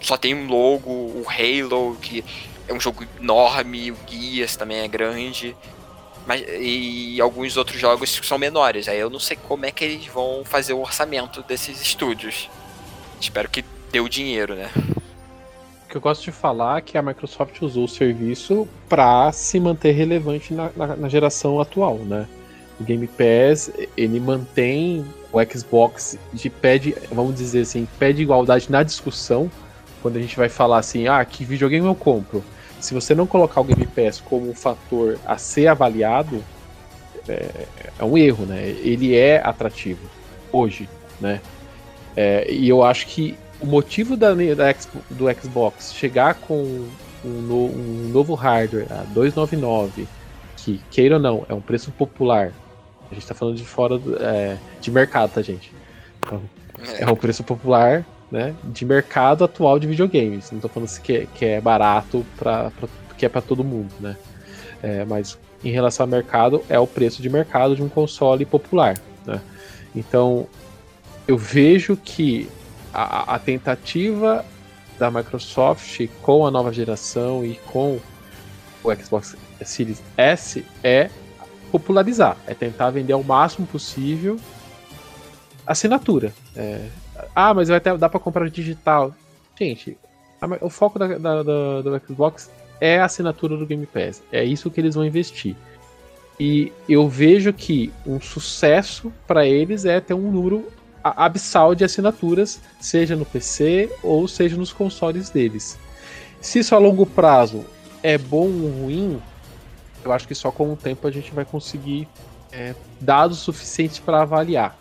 só 0.01 0.17
tem 0.17 0.35
um 0.35 0.47
logo, 0.47 0.89
o 0.89 1.25
Halo, 1.27 1.97
que 2.01 2.25
é 2.67 2.73
um 2.73 2.79
jogo 2.79 3.05
enorme, 3.19 3.91
o 3.91 3.95
Guias 4.07 4.55
também 4.55 4.79
é 4.79 4.87
grande. 4.87 5.55
Mas, 6.25 6.43
e 6.59 7.19
alguns 7.19 7.57
outros 7.57 7.79
jogos 7.79 8.19
que 8.19 8.25
são 8.25 8.37
menores. 8.37 8.87
Aí 8.87 8.99
eu 8.99 9.09
não 9.09 9.19
sei 9.19 9.37
como 9.47 9.65
é 9.65 9.71
que 9.71 9.83
eles 9.83 10.05
vão 10.07 10.43
fazer 10.45 10.73
o 10.73 10.81
orçamento 10.81 11.41
desses 11.43 11.81
estúdios. 11.81 12.49
Espero 13.19 13.49
que 13.49 13.63
dê 13.91 13.99
o 13.99 14.09
dinheiro, 14.09 14.55
né? 14.55 14.69
Que 15.91 15.97
eu 15.97 16.01
gosto 16.01 16.23
de 16.23 16.31
falar 16.31 16.77
é 16.77 16.81
que 16.81 16.97
a 16.97 17.01
Microsoft 17.01 17.61
usou 17.61 17.83
o 17.83 17.87
serviço 17.87 18.65
para 18.87 19.29
se 19.33 19.59
manter 19.59 19.91
relevante 19.91 20.53
na, 20.53 20.71
na, 20.75 20.95
na, 20.95 21.09
geração 21.09 21.59
atual, 21.59 21.97
né? 21.97 22.27
O 22.79 22.83
Game 22.83 23.05
Pass, 23.07 23.69
ele 23.97 24.17
mantém 24.19 25.05
o 25.33 25.37
Xbox 25.43 26.17
de 26.31 26.49
pé 26.49 26.77
de, 26.77 26.95
vamos 27.11 27.35
dizer 27.35 27.61
assim, 27.61 27.85
pé 27.99 28.13
de 28.13 28.21
igualdade 28.21 28.71
na 28.71 28.83
discussão, 28.83 29.51
quando 30.01 30.15
a 30.15 30.21
gente 30.21 30.37
vai 30.37 30.47
falar 30.47 30.77
assim, 30.77 31.09
ah, 31.09 31.23
que 31.25 31.43
videogame 31.43 31.85
eu 31.85 31.93
compro? 31.93 32.41
se 32.81 32.93
você 32.93 33.13
não 33.13 33.27
colocar 33.27 33.61
o 33.61 33.63
Game 33.63 33.85
Pass 33.85 34.19
como 34.19 34.49
um 34.49 34.55
fator 34.55 35.19
a 35.25 35.37
ser 35.37 35.67
avaliado, 35.67 36.43
é, 37.29 37.67
é 37.99 38.03
um 38.03 38.17
erro, 38.17 38.45
né? 38.45 38.67
Ele 38.67 39.15
é 39.15 39.37
atrativo 39.37 40.01
hoje, 40.51 40.89
né? 41.19 41.39
É, 42.15 42.51
e 42.51 42.67
eu 42.67 42.83
acho 42.83 43.05
que 43.07 43.37
o 43.61 43.65
motivo 43.65 44.17
da, 44.17 44.33
da 44.33 44.75
do 45.09 45.25
Xbox 45.41 45.93
chegar 45.93 46.35
com 46.35 46.87
um, 47.23 47.29
no, 47.29 47.65
um, 47.65 48.09
novo 48.11 48.33
hardware 48.33 48.87
a 48.89 49.03
299, 49.13 50.07
que 50.57 50.81
queira 50.89 51.15
ou 51.15 51.21
não, 51.21 51.45
é 51.47 51.53
um 51.53 51.61
preço 51.61 51.91
popular. 51.91 52.51
A 53.09 53.13
gente 53.13 53.27
tá 53.27 53.33
falando 53.33 53.57
de 53.57 53.65
fora 53.65 54.01
é, 54.19 54.57
de 54.79 54.89
mercado, 54.89 55.31
tá, 55.31 55.41
gente? 55.41 55.71
Então, 56.19 56.41
é 56.97 57.05
um 57.09 57.15
preço 57.15 57.43
popular 57.43 58.05
né, 58.31 58.55
de 58.63 58.85
mercado 58.85 59.43
atual 59.43 59.77
de 59.77 59.87
videogames. 59.87 60.49
Não 60.51 60.57
estou 60.57 60.69
falando 60.69 60.87
assim 60.87 61.01
que, 61.01 61.27
que 61.35 61.45
é 61.45 61.61
barato 61.61 62.25
para 62.37 62.71
que 63.17 63.25
é 63.25 63.29
para 63.29 63.41
todo 63.41 63.63
mundo, 63.63 63.93
né? 63.99 64.17
É, 64.81 65.05
mas 65.05 65.37
em 65.63 65.69
relação 65.69 66.05
ao 66.05 66.09
mercado 66.09 66.63
é 66.67 66.79
o 66.79 66.87
preço 66.87 67.21
de 67.21 67.29
mercado 67.29 67.75
de 67.75 67.83
um 67.83 67.89
console 67.89 68.45
popular, 68.45 68.97
né? 69.27 69.39
Então 69.95 70.47
eu 71.27 71.37
vejo 71.37 71.95
que 71.95 72.49
a, 72.93 73.35
a 73.35 73.39
tentativa 73.39 74.45
da 74.97 75.09
Microsoft 75.09 76.07
com 76.21 76.45
a 76.45 76.51
nova 76.51 76.71
geração 76.71 77.45
e 77.45 77.55
com 77.67 77.99
o 78.83 78.95
Xbox 78.95 79.35
Series 79.63 80.01
S 80.17 80.65
é 80.83 81.09
popularizar, 81.71 82.37
é 82.45 82.53
tentar 82.53 82.89
vender 82.89 83.13
ao 83.13 83.23
máximo 83.23 83.65
possível 83.65 84.37
assinatura. 85.65 86.33
É, 86.55 86.87
ah, 87.35 87.53
mas 87.53 87.69
vai 87.69 87.79
ter, 87.79 87.97
dá 87.97 88.09
para 88.09 88.19
comprar 88.19 88.49
digital. 88.49 89.13
Gente, 89.57 89.97
a, 90.41 90.65
o 90.65 90.69
foco 90.69 90.99
da, 90.99 91.07
da, 91.07 91.43
da, 91.43 91.81
do 91.81 92.01
Xbox 92.05 92.51
é 92.79 92.99
a 92.99 93.05
assinatura 93.05 93.55
do 93.55 93.65
Game 93.65 93.85
Pass. 93.85 94.21
É 94.31 94.43
isso 94.43 94.69
que 94.69 94.81
eles 94.81 94.95
vão 94.95 95.05
investir. 95.05 95.55
E 96.39 96.71
eu 96.89 97.07
vejo 97.07 97.53
que 97.53 97.93
um 98.05 98.19
sucesso 98.19 99.13
para 99.27 99.45
eles 99.45 99.85
é 99.85 99.99
ter 99.99 100.15
um 100.15 100.31
número 100.31 100.67
abissal 101.03 101.73
de 101.75 101.83
assinaturas, 101.83 102.59
seja 102.79 103.15
no 103.15 103.25
PC 103.25 103.91
ou 104.03 104.27
seja 104.27 104.55
nos 104.55 104.71
consoles 104.71 105.29
deles. 105.29 105.77
Se 106.39 106.59
isso 106.59 106.75
a 106.75 106.77
longo 106.77 107.05
prazo 107.05 107.65
é 108.01 108.17
bom 108.17 108.47
ou 108.47 108.69
ruim, 108.69 109.21
eu 110.03 110.11
acho 110.11 110.27
que 110.27 110.35
só 110.35 110.51
com 110.51 110.73
o 110.73 110.75
tempo 110.75 111.07
a 111.07 111.11
gente 111.11 111.31
vai 111.31 111.45
conseguir 111.45 112.07
é, 112.51 112.73
dados 112.99 113.39
suficientes 113.39 113.99
para 113.99 114.21
avaliar. 114.21 114.77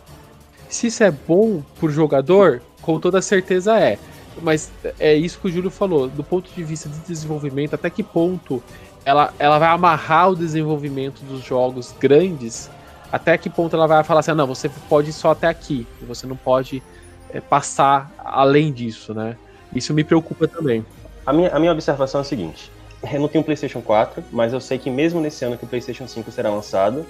Se 0.67 0.87
isso 0.87 1.03
é 1.03 1.11
bom 1.11 1.61
pro 1.79 1.91
jogador, 1.91 2.61
com 2.81 2.99
toda 2.99 3.21
certeza 3.21 3.77
é. 3.79 3.99
Mas 4.41 4.71
é 4.99 5.13
isso 5.13 5.39
que 5.39 5.47
o 5.47 5.51
Júlio 5.51 5.69
falou. 5.69 6.07
Do 6.07 6.23
ponto 6.23 6.49
de 6.51 6.63
vista 6.63 6.89
de 6.89 6.97
desenvolvimento, 6.99 7.75
até 7.75 7.89
que 7.89 8.01
ponto 8.01 8.63
ela, 9.03 9.33
ela 9.37 9.59
vai 9.59 9.69
amarrar 9.69 10.31
o 10.31 10.35
desenvolvimento 10.35 11.21
dos 11.25 11.43
jogos 11.43 11.93
grandes? 11.99 12.69
Até 13.11 13.37
que 13.37 13.49
ponto 13.49 13.75
ela 13.75 13.87
vai 13.87 14.03
falar 14.03 14.21
assim: 14.21 14.31
ah, 14.31 14.35
não, 14.35 14.47
você 14.47 14.69
pode 14.89 15.09
ir 15.09 15.13
só 15.13 15.31
até 15.31 15.47
aqui. 15.47 15.85
Você 16.01 16.25
não 16.25 16.35
pode 16.35 16.81
é, 17.29 17.41
passar 17.41 18.11
além 18.17 18.71
disso, 18.71 19.13
né? 19.13 19.35
Isso 19.75 19.93
me 19.93 20.03
preocupa 20.03 20.47
também. 20.47 20.85
A 21.25 21.33
minha, 21.33 21.49
a 21.49 21.59
minha 21.59 21.71
observação 21.71 22.19
é 22.19 22.23
a 22.23 22.25
seguinte: 22.25 22.71
eu 23.11 23.19
não 23.19 23.27
tenho 23.27 23.41
um 23.41 23.45
PlayStation 23.45 23.81
4, 23.81 24.23
mas 24.31 24.53
eu 24.53 24.59
sei 24.59 24.77
que 24.77 24.89
mesmo 24.89 25.19
nesse 25.19 25.43
ano 25.43 25.57
que 25.57 25.63
o 25.63 25.67
PlayStation 25.67 26.07
5 26.07 26.31
será 26.31 26.49
lançado, 26.49 27.05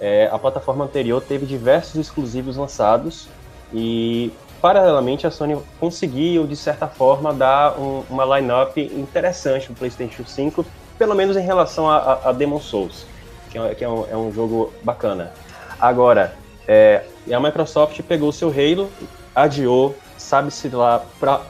é, 0.00 0.28
a 0.30 0.38
plataforma 0.38 0.84
anterior 0.84 1.22
teve 1.22 1.46
diversos 1.46 1.96
exclusivos 1.96 2.56
lançados 2.56 3.28
e, 3.72 4.30
paralelamente, 4.60 5.26
a 5.26 5.30
Sony 5.30 5.58
conseguiu, 5.80 6.46
de 6.46 6.56
certa 6.56 6.86
forma, 6.86 7.32
dar 7.32 7.78
um, 7.78 8.02
uma 8.10 8.38
line-up 8.38 8.80
interessante 8.80 9.70
no 9.70 9.74
PlayStation 9.74 10.24
5, 10.24 10.64
pelo 10.98 11.14
menos 11.14 11.36
em 11.36 11.42
relação 11.42 11.88
a, 11.88 11.96
a, 11.96 12.28
a 12.28 12.32
Demon 12.32 12.60
Souls, 12.60 13.06
que, 13.54 13.58
é, 13.58 13.74
que 13.74 13.84
é, 13.84 13.88
um, 13.88 14.06
é, 14.10 14.16
um, 14.16 14.32
jogo 14.32 14.72
bacana. 14.82 15.32
Agora, 15.80 16.34
é, 16.66 17.04
a 17.32 17.38
Microsoft 17.38 18.00
pegou 18.02 18.30
o 18.30 18.32
seu 18.32 18.48
Halo, 18.48 18.90
adiou, 19.34 19.94
sabe-se 20.18 20.68
lá 20.68 21.04
para 21.20 21.40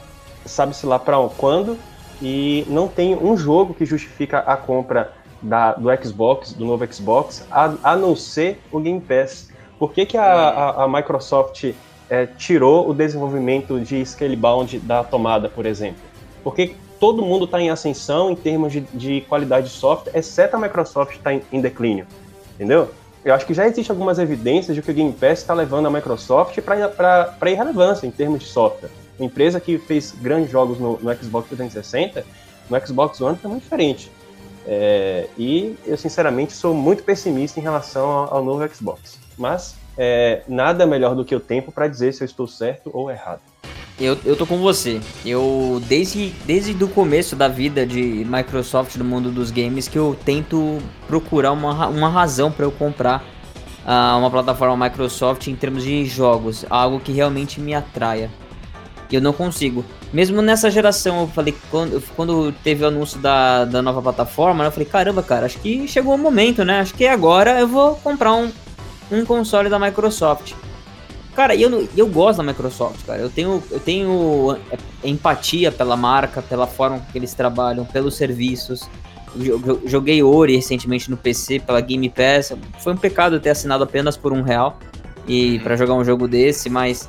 sabe-se 0.45 0.85
lá 0.85 0.99
para 0.99 1.17
quando, 1.39 1.79
e 2.21 2.67
não 2.69 2.87
tem 2.87 3.17
um 3.17 3.35
jogo 3.35 3.73
que 3.73 3.87
justifica 3.87 4.41
a 4.41 4.59
compra 4.59 5.13
da, 5.41 5.73
do 5.73 5.89
Xbox, 6.03 6.53
do 6.53 6.67
novo 6.67 6.87
Xbox, 6.93 7.47
a, 7.51 7.73
a 7.83 7.97
não 7.97 8.15
ser 8.15 8.61
o 8.71 8.79
Game 8.79 9.01
Pass. 9.01 9.51
Por 9.79 9.95
que, 9.95 10.05
que 10.05 10.19
a, 10.19 10.25
a, 10.25 10.85
a 10.85 10.89
Microsoft 10.89 11.73
é, 12.11 12.27
tirou 12.27 12.91
o 12.91 12.93
desenvolvimento 12.93 13.81
de 13.81 14.05
Scalebound 14.05 14.79
da 14.81 15.03
tomada, 15.03 15.49
por 15.49 15.65
exemplo? 15.65 16.03
Porque 16.43 16.77
todo 17.05 17.23
mundo 17.23 17.45
está 17.45 17.61
em 17.61 17.69
ascensão 17.69 18.31
em 18.31 18.35
termos 18.35 18.73
de, 18.73 18.81
de, 18.81 19.21
qualidade 19.29 19.67
de 19.67 19.75
software, 19.75 20.19
exceto 20.19 20.57
a 20.57 20.59
Microsoft 20.59 21.17
está 21.17 21.35
em, 21.35 21.43
em, 21.53 21.61
declínio, 21.61 22.07
entendeu? 22.55 22.91
Eu 23.23 23.35
acho 23.35 23.45
que 23.45 23.53
já 23.53 23.67
existem 23.67 23.93
algumas 23.93 24.19
evidências 24.19 24.75
de 24.75 24.81
que 24.81 24.91
o 24.91 24.95
Game 24.95 25.13
Pass 25.13 25.41
está 25.41 25.53
levando 25.53 25.85
a 25.85 25.91
Microsoft 25.91 26.59
para 26.63 27.51
irrelevância 27.51 28.07
em 28.07 28.11
termos 28.11 28.41
de 28.41 28.47
software. 28.47 28.89
Uma 29.19 29.27
empresa 29.27 29.61
que 29.61 29.77
fez 29.77 30.15
grandes 30.19 30.51
jogos 30.51 30.79
no, 30.79 30.99
no 30.99 31.15
Xbox 31.15 31.47
360, 31.49 32.25
no 32.71 32.87
Xbox 32.87 33.21
One 33.21 33.39
é 33.45 33.49
muito 33.49 33.65
diferente. 33.65 34.11
É, 34.67 35.29
e 35.37 35.77
eu, 35.85 35.99
sinceramente, 35.99 36.55
sou 36.55 36.73
muito 36.73 37.03
pessimista 37.03 37.61
em 37.61 37.63
relação 37.63 38.09
ao, 38.09 38.37
ao 38.37 38.43
novo 38.43 38.67
Xbox. 38.75 39.19
Mas 39.37 39.77
é, 39.99 40.43
nada 40.49 40.87
melhor 40.87 41.15
do 41.15 41.23
que 41.23 41.35
o 41.35 41.41
tempo 41.41 41.71
para 41.71 41.87
dizer 41.87 42.15
se 42.15 42.23
eu 42.23 42.27
estou 42.27 42.47
certo 42.47 42.91
ou 42.95 43.11
errado. 43.11 43.43
Eu, 43.99 44.19
eu 44.25 44.35
tô 44.35 44.45
com 44.45 44.59
você. 44.59 45.01
Eu, 45.25 45.81
desde, 45.87 46.31
desde 46.45 46.73
o 46.83 46.89
começo 46.89 47.37
da 47.37 47.47
vida 47.47 47.87
de 47.87 48.27
Microsoft 48.29 48.97
no 48.97 49.05
mundo 49.05 49.31
dos 49.31 49.53
games, 49.53 49.87
que 49.87 49.97
eu 49.97 50.17
tento 50.25 50.79
procurar 51.07 51.53
uma, 51.53 51.87
uma 51.87 52.09
razão 52.09 52.51
para 52.51 52.65
eu 52.65 52.73
comprar 52.73 53.25
uh, 53.85 54.19
uma 54.19 54.31
plataforma 54.31 54.89
Microsoft 54.89 55.47
em 55.47 55.55
termos 55.55 55.85
de 55.85 56.05
jogos. 56.07 56.67
Algo 56.69 56.99
que 56.99 57.13
realmente 57.13 57.61
me 57.61 57.73
atraia. 57.73 58.31
Eu 59.13 59.21
não 59.21 59.33
consigo. 59.33 59.85
Mesmo 60.13 60.43
nessa 60.43 60.71
geração, 60.73 61.21
eu 61.21 61.29
falei, 61.29 61.55
quando, 61.71 62.03
quando 62.17 62.53
teve 62.65 62.83
o 62.83 62.89
anúncio 62.89 63.21
da, 63.21 63.65
da 63.65 63.81
nova 63.81 64.03
plataforma, 64.03 64.65
eu 64.65 64.73
falei, 64.73 64.89
caramba, 64.89 65.23
cara, 65.23 65.47
acho 65.47 65.59
que 65.59 65.87
chegou 65.87 66.15
o 66.15 66.19
momento, 66.19 66.65
né? 66.65 66.81
Acho 66.81 66.95
que 66.95 67.07
agora 67.07 67.61
eu 67.61 67.69
vou 67.69 67.95
comprar 67.97 68.35
um, 68.35 68.51
um 69.13 69.25
console 69.25 69.69
da 69.69 69.79
Microsoft. 69.79 70.55
Cara, 71.35 71.55
eu, 71.57 71.89
eu 71.97 72.07
gosto 72.07 72.39
da 72.39 72.45
Microsoft, 72.45 73.05
cara. 73.05 73.21
Eu 73.21 73.29
tenho, 73.29 73.63
eu 73.71 73.81
tenho 73.81 74.57
empatia 75.03 75.73
pela 75.73 75.97
marca, 75.97 76.41
pela 76.41 76.67
forma 76.67 77.01
que 77.11 77.19
eles 77.19 77.35
trabalham, 77.35 77.85
pelos 77.85 78.15
serviços. 78.15 78.89
Joguei 79.85 80.23
Ori 80.23 80.55
recentemente 80.55 81.11
no 81.11 81.17
PC 81.17 81.59
pela 81.59 81.81
Game 81.81 82.09
Pass. 82.09 82.53
Foi 82.79 82.93
um 82.93 82.97
pecado 82.97 83.41
ter 83.41 83.51
assinado 83.51 83.83
apenas 83.83 84.17
por 84.17 84.33
um 84.33 84.43
real 84.43 84.79
e 85.27 85.59
para 85.59 85.77
jogar 85.77 85.95
um 85.95 86.05
jogo 86.05 86.29
desse, 86.29 86.71
mas 86.71 87.09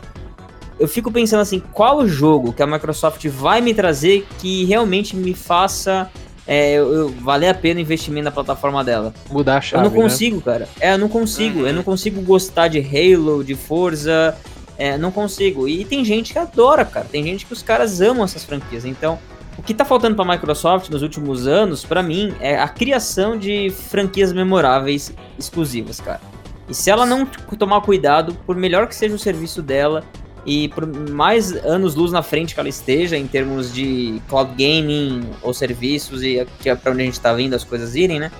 eu 0.79 0.87
fico 0.87 1.11
pensando 1.11 1.41
assim, 1.41 1.61
qual 1.71 2.07
jogo 2.07 2.51
que 2.51 2.63
a 2.63 2.67
Microsoft 2.67 3.25
vai 3.27 3.61
me 3.61 3.73
trazer 3.73 4.27
que 4.39 4.65
realmente 4.65 5.15
me 5.15 5.33
faça 5.33 6.09
é, 6.47 6.73
eu, 6.73 6.93
eu, 6.93 7.09
valer 7.09 7.49
a 7.49 7.53
pena 7.53 7.79
o 7.79 7.81
investimento 7.81 8.25
na 8.25 8.31
plataforma 8.31 8.83
dela. 8.83 9.13
Mudar 9.29 9.57
a 9.57 9.61
chave, 9.61 9.85
Eu 9.85 9.89
não 9.89 9.97
né? 9.97 10.03
consigo, 10.03 10.37
né? 10.37 10.41
cara. 10.45 10.69
É, 10.79 10.93
eu 10.93 10.97
não 10.97 11.09
consigo. 11.09 11.59
Uhum. 11.59 11.67
Eu 11.67 11.73
não 11.73 11.83
consigo 11.83 12.21
gostar 12.21 12.67
de 12.67 12.79
Halo, 12.79 13.43
de 13.43 13.55
Forza. 13.55 14.37
É, 14.77 14.97
não 14.97 15.11
consigo. 15.11 15.67
E 15.67 15.85
tem 15.85 16.03
gente 16.05 16.33
que 16.33 16.39
adora, 16.39 16.85
cara. 16.85 17.07
Tem 17.09 17.23
gente 17.23 17.45
que 17.45 17.53
os 17.53 17.63
caras 17.63 18.01
amam 18.01 18.23
essas 18.23 18.43
franquias. 18.43 18.85
Então, 18.85 19.17
o 19.57 19.63
que 19.63 19.73
tá 19.73 19.85
faltando 19.85 20.15
pra 20.15 20.25
Microsoft 20.25 20.89
nos 20.89 21.01
últimos 21.01 21.47
anos, 21.47 21.83
para 21.83 22.03
mim, 22.03 22.33
é 22.39 22.59
a 22.59 22.67
criação 22.67 23.37
de 23.37 23.69
franquias 23.69 24.31
memoráveis 24.31 25.13
exclusivas, 25.39 25.99
cara. 25.99 26.21
E 26.67 26.73
se 26.73 26.89
ela 26.89 27.05
não 27.05 27.25
tomar 27.57 27.81
cuidado, 27.81 28.35
por 28.45 28.55
melhor 28.55 28.87
que 28.87 28.95
seja 28.95 29.15
o 29.15 29.19
serviço 29.19 29.61
dela, 29.61 30.03
e 30.45 30.69
por 30.69 30.85
mais 31.09 31.53
anos 31.65 31.95
luz 31.95 32.11
na 32.11 32.21
frente 32.21 32.53
que 32.53 32.59
ela 32.59 32.69
esteja 32.69 33.17
em 33.17 33.25
termos 33.25 33.73
de 33.73 34.21
cloud 34.29 34.51
gaming 34.51 35.27
ou 35.41 35.53
serviços 35.53 36.21
e 36.21 36.39
é 36.65 36.75
para 36.75 36.91
onde 36.91 37.01
a 37.01 37.05
gente 37.05 37.13
está 37.13 37.33
vindo 37.33 37.55
as 37.55 37.63
coisas 37.63 37.95
irem, 37.95 38.19
né? 38.19 38.31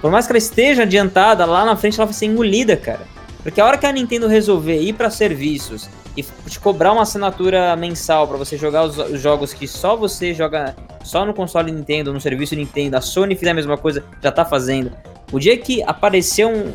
Por 0.00 0.10
mais 0.10 0.26
que 0.26 0.32
ela 0.32 0.38
esteja 0.38 0.82
adiantada, 0.84 1.44
lá 1.44 1.64
na 1.64 1.76
frente 1.76 1.98
ela 1.98 2.06
vai 2.06 2.14
ser 2.14 2.26
engolida, 2.26 2.76
cara. 2.76 3.06
Porque 3.42 3.60
a 3.60 3.66
hora 3.66 3.76
que 3.76 3.86
a 3.86 3.92
Nintendo 3.92 4.26
resolver 4.26 4.80
ir 4.80 4.94
para 4.94 5.10
serviços 5.10 5.88
e 6.16 6.22
te 6.22 6.58
cobrar 6.58 6.92
uma 6.92 7.02
assinatura 7.02 7.76
mensal 7.76 8.26
para 8.26 8.36
você 8.36 8.56
jogar 8.56 8.84
os, 8.84 8.98
os, 8.98 9.20
jogos 9.20 9.52
que 9.52 9.66
só 9.68 9.96
você 9.96 10.34
joga 10.34 10.74
só 11.04 11.24
no 11.24 11.32
console 11.32 11.70
Nintendo, 11.70 12.12
no 12.12 12.20
serviço 12.20 12.54
Nintendo, 12.54 12.96
a 12.96 13.00
Sony 13.00 13.36
fizer 13.36 13.50
a 13.50 13.54
mesma 13.54 13.76
coisa, 13.76 14.04
já 14.22 14.32
tá 14.32 14.44
fazendo. 14.44 14.92
O 15.32 15.38
dia 15.38 15.56
que 15.56 15.82
aparecer 15.82 16.46
um, 16.46 16.72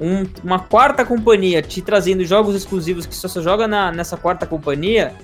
um, 0.00 0.24
uma 0.42 0.58
quarta 0.58 1.04
companhia 1.04 1.62
te 1.62 1.80
trazendo 1.80 2.24
jogos 2.24 2.54
exclusivos 2.54 3.06
que 3.06 3.14
só 3.14 3.28
se 3.28 3.40
joga 3.42 3.66
na, 3.66 3.90
nessa 3.90 4.16
quarta 4.16 4.46
companhia, 4.46 5.14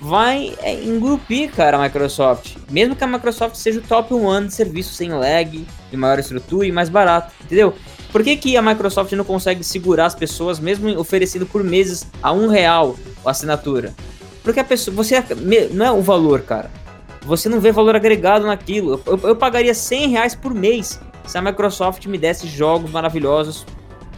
vai 0.00 0.54
é, 0.62 0.82
engrupir, 0.82 1.52
cara, 1.52 1.76
a 1.76 1.82
Microsoft. 1.82 2.56
Mesmo 2.70 2.96
que 2.96 3.04
a 3.04 3.06
Microsoft 3.06 3.54
seja 3.56 3.78
o 3.78 3.82
top 3.82 4.12
1 4.14 4.46
de 4.46 4.54
serviço 4.54 4.94
sem 4.94 5.10
lag, 5.10 5.66
de 5.90 5.96
maior 5.96 6.18
estrutura 6.18 6.66
e 6.66 6.72
mais 6.72 6.88
barato, 6.88 7.32
entendeu? 7.44 7.74
Por 8.10 8.22
que, 8.22 8.36
que 8.36 8.56
a 8.56 8.62
Microsoft 8.62 9.12
não 9.12 9.24
consegue 9.24 9.62
segurar 9.62 10.06
as 10.06 10.14
pessoas, 10.14 10.58
mesmo 10.58 10.98
oferecendo 10.98 11.46
por 11.46 11.62
meses 11.62 12.06
a 12.22 12.32
um 12.32 12.48
real 12.48 12.96
a 13.24 13.30
assinatura? 13.30 13.94
Porque 14.42 14.60
a 14.60 14.64
pessoa, 14.64 14.94
você 14.94 15.22
não 15.70 15.86
é 15.86 15.92
o 15.92 16.02
valor, 16.02 16.42
cara. 16.42 16.70
Você 17.22 17.48
não 17.48 17.60
vê 17.60 17.70
valor 17.70 17.94
agregado 17.94 18.44
naquilo. 18.44 19.00
Eu, 19.06 19.16
eu, 19.16 19.28
eu 19.28 19.36
pagaria 19.36 19.72
100 19.72 20.08
reais 20.08 20.34
por 20.34 20.52
mês 20.52 21.00
se 21.26 21.38
a 21.38 21.42
Microsoft 21.42 22.04
me 22.06 22.18
desse 22.18 22.48
jogos 22.48 22.90
maravilhosos 22.90 23.64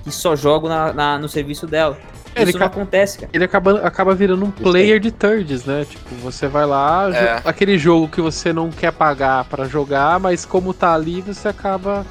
que 0.04 0.12
só 0.12 0.36
jogam 0.36 0.68
na, 0.68 0.92
na, 0.92 1.18
no 1.18 1.28
serviço 1.28 1.66
dela. 1.66 1.98
É, 2.34 2.42
Isso 2.42 2.58
não 2.58 2.66
acontece, 2.66 3.18
cara. 3.18 3.30
Ele 3.32 3.44
acaba, 3.44 3.80
acaba 3.80 4.14
virando 4.14 4.44
um 4.44 4.50
player 4.50 4.98
de 4.98 5.10
thirds, 5.10 5.64
né? 5.64 5.86
Tipo, 5.88 6.14
você 6.16 6.48
vai 6.48 6.66
lá, 6.66 7.08
é. 7.14 7.40
aquele 7.44 7.78
jogo 7.78 8.08
que 8.08 8.20
você 8.20 8.52
não 8.52 8.70
quer 8.70 8.92
pagar 8.92 9.44
para 9.44 9.66
jogar, 9.66 10.18
mas 10.18 10.44
como 10.44 10.74
tá 10.74 10.94
ali, 10.94 11.20
você 11.20 11.48
acaba 11.48 12.04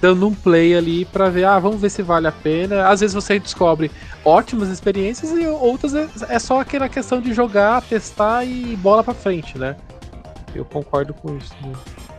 dando 0.00 0.26
um 0.26 0.34
play 0.34 0.74
ali 0.74 1.04
para 1.04 1.28
ver, 1.28 1.44
ah, 1.44 1.58
vamos 1.58 1.80
ver 1.80 1.90
se 1.90 2.02
vale 2.02 2.26
a 2.26 2.32
pena. 2.32 2.88
Às 2.88 3.00
vezes 3.00 3.14
você 3.14 3.38
descobre 3.38 3.90
ótimas 4.24 4.68
experiências 4.68 5.30
e 5.32 5.46
outras 5.46 5.94
é, 5.94 6.08
é 6.28 6.38
só 6.38 6.60
aquela 6.60 6.88
questão 6.88 7.20
de 7.20 7.32
jogar, 7.32 7.82
testar 7.82 8.44
e 8.44 8.76
bola 8.76 9.02
para 9.02 9.14
frente, 9.14 9.58
né? 9.58 9.76
Eu 10.54 10.64
concordo 10.64 11.14
com 11.14 11.36
isso. 11.36 11.54
Né? 11.62 11.72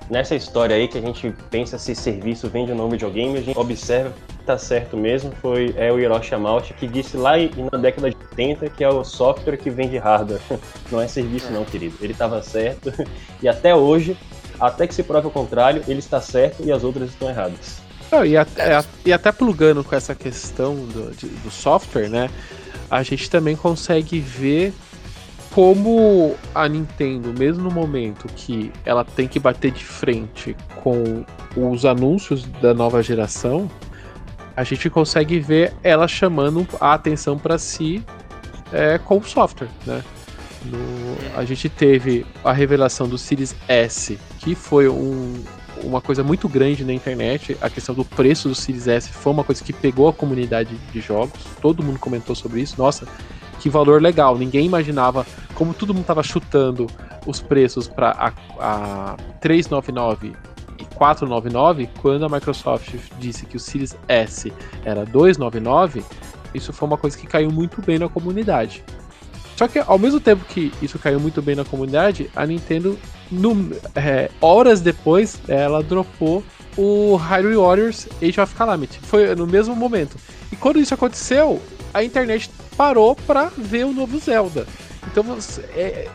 Nessa 0.10 0.36
história 0.36 0.76
aí 0.76 0.88
que 0.88 0.98
a 0.98 1.02
gente 1.02 1.34
pensa 1.50 1.78
se 1.78 1.96
serviço 1.96 2.50
vende 2.50 2.72
um 2.72 2.76
novo 2.76 2.92
videogame, 2.92 3.38
a 3.38 3.42
gente 3.42 3.58
observa 3.58 4.14
tá 4.42 4.58
certo 4.58 4.98
mesmo 4.98 5.32
foi 5.42 5.74
é 5.78 5.92
o 5.92 6.00
Hiroshi 6.00 6.34
Yamauchi 6.34 6.74
que 6.74 6.88
disse 6.88 7.18
lá 7.18 7.34
na 7.72 7.78
década 7.78 8.10
de 8.10 8.18
80 8.32 8.70
que 8.70 8.84
é 8.84 8.90
o 8.90 9.04
software 9.04 9.58
que 9.58 9.70
vende 9.70 9.98
hardware. 9.98 10.42
Não 10.92 11.02
é 11.02 11.08
serviço 11.08 11.52
não, 11.52 11.64
querido. 11.64 11.96
Ele 12.02 12.14
estava 12.14 12.42
certo 12.42 12.92
e 13.42 13.48
até 13.48 13.76
hoje, 13.76 14.18
até 14.60 14.86
que 14.88 14.94
se 14.94 15.04
prove 15.04 15.28
o 15.28 15.32
contrário, 15.32 15.84
ele 15.88 16.00
está 16.00 16.20
certo 16.20 16.64
e 16.64 16.72
as 16.72 16.84
outras 16.84 17.10
estão 17.10 17.30
erradas. 17.30 17.82
E, 18.26 18.36
até, 18.36 18.84
e 19.06 19.14
até 19.14 19.32
plugando 19.32 19.86
com 19.86 19.96
essa 19.96 20.14
questão 20.14 20.76
do, 20.76 21.16
de, 21.16 21.28
do 21.28 21.50
software, 21.50 22.10
né? 22.10 22.30
A 22.90 23.04
gente 23.04 23.30
também 23.30 23.56
consegue 23.56 24.20
ver 24.20 24.74
como 25.52 26.36
a 26.56 26.68
Nintendo, 26.68 27.34
mesmo 27.38 27.64
no 27.64 27.72
momento 27.72 28.28
que 28.36 28.72
ela 28.86 29.04
tem 29.04 29.28
que 29.28 29.40
bater 29.40 29.72
de 29.72 29.84
frente 29.84 30.56
com 30.82 31.26
os 31.56 31.86
anúncios 31.86 32.44
da 32.62 32.74
nova 32.74 33.04
geração, 33.04 33.70
a 34.62 34.64
gente 34.64 34.92
consegue 34.92 35.40
ver 35.40 35.74
ela 35.82 36.08
chamando 36.08 36.68
a 36.80 36.94
atenção 36.94 37.36
para 37.36 37.58
si 37.58 38.04
é, 38.72 39.00
com 39.00 39.18
o 39.18 39.24
software, 39.24 39.70
né? 39.88 40.04
No, 40.64 41.18
a 41.36 41.44
gente 41.44 41.68
teve 41.68 42.24
a 42.44 42.54
revelação 42.54 43.10
do 43.10 43.18
Series 43.18 43.56
S, 43.68 44.20
que 44.38 44.54
foi 44.54 44.88
um, 44.88 45.44
uma 45.84 46.00
coisa 46.00 46.24
muito 46.24 46.48
grande 46.48 46.86
na 46.86 46.94
internet. 46.94 47.58
A 47.60 47.72
questão 47.72 47.96
do 47.96 48.06
preço 48.06 48.48
do 48.48 48.54
Series 48.54 48.88
S 48.88 49.10
foi 49.10 49.34
uma 49.34 49.44
coisa 49.44 49.64
que 49.64 49.74
pegou 49.74 50.08
a 50.08 50.14
comunidade 50.14 50.78
de 50.94 51.02
jogos. 51.02 51.42
Todo 51.60 51.82
mundo 51.82 51.98
comentou 51.98 52.36
sobre 52.36 52.62
isso. 52.62 52.76
Nossa, 52.78 53.08
que 53.60 53.68
valor 53.68 54.00
legal. 54.00 54.38
Ninguém 54.38 54.68
imaginava, 54.68 55.26
como 55.56 55.74
todo 55.74 55.92
mundo 55.92 56.04
estava 56.04 56.22
chutando 56.22 56.86
os 57.26 57.42
preços 57.42 57.88
para 57.88 58.12
a, 58.12 58.34
a 58.60 59.18
399 59.40 60.34
499, 60.96 61.90
quando 62.02 62.26
a 62.26 62.30
Microsoft 62.30 62.96
disse 63.20 63.46
que 63.46 63.58
o 63.58 63.60
Series 63.60 63.96
S 64.08 64.52
era 64.84 65.06
299, 65.06 66.04
isso 66.54 66.74
foi 66.74 66.88
uma 66.88 66.98
coisa 66.98 67.18
que 67.18 67.28
caiu 67.28 67.52
muito 67.52 67.82
bem 67.82 67.98
na 67.98 68.10
comunidade. 68.10 68.84
Só 69.56 69.68
que 69.68 69.80
ao 69.80 70.00
mesmo 70.00 70.20
tempo 70.20 70.44
que 70.46 70.72
isso 70.82 70.98
caiu 70.98 71.20
muito 71.20 71.42
bem 71.42 71.56
na 71.56 71.64
comunidade, 71.64 72.30
a 72.36 72.46
Nintendo, 72.46 72.98
no, 73.32 73.76
é, 73.96 74.32
horas 74.42 74.82
depois, 74.82 75.40
ela 75.48 75.84
dropou 75.84 76.44
o 76.76 77.16
Hyrule 77.16 77.58
Warriors 77.58 78.08
Age 78.22 78.42
of 78.42 78.56
Calamity. 78.56 79.00
Foi 79.02 79.36
no 79.36 79.46
mesmo 79.46 79.76
momento. 79.76 80.18
E 80.52 80.56
quando 80.56 80.80
isso 80.80 80.94
aconteceu, 80.94 81.62
a 81.94 82.04
internet 82.04 82.50
parou 82.76 83.16
para 83.16 83.52
ver 83.58 83.86
o 83.86 83.94
novo 83.94 84.18
Zelda. 84.18 84.66
Então 85.08 85.26
é, 85.74 86.08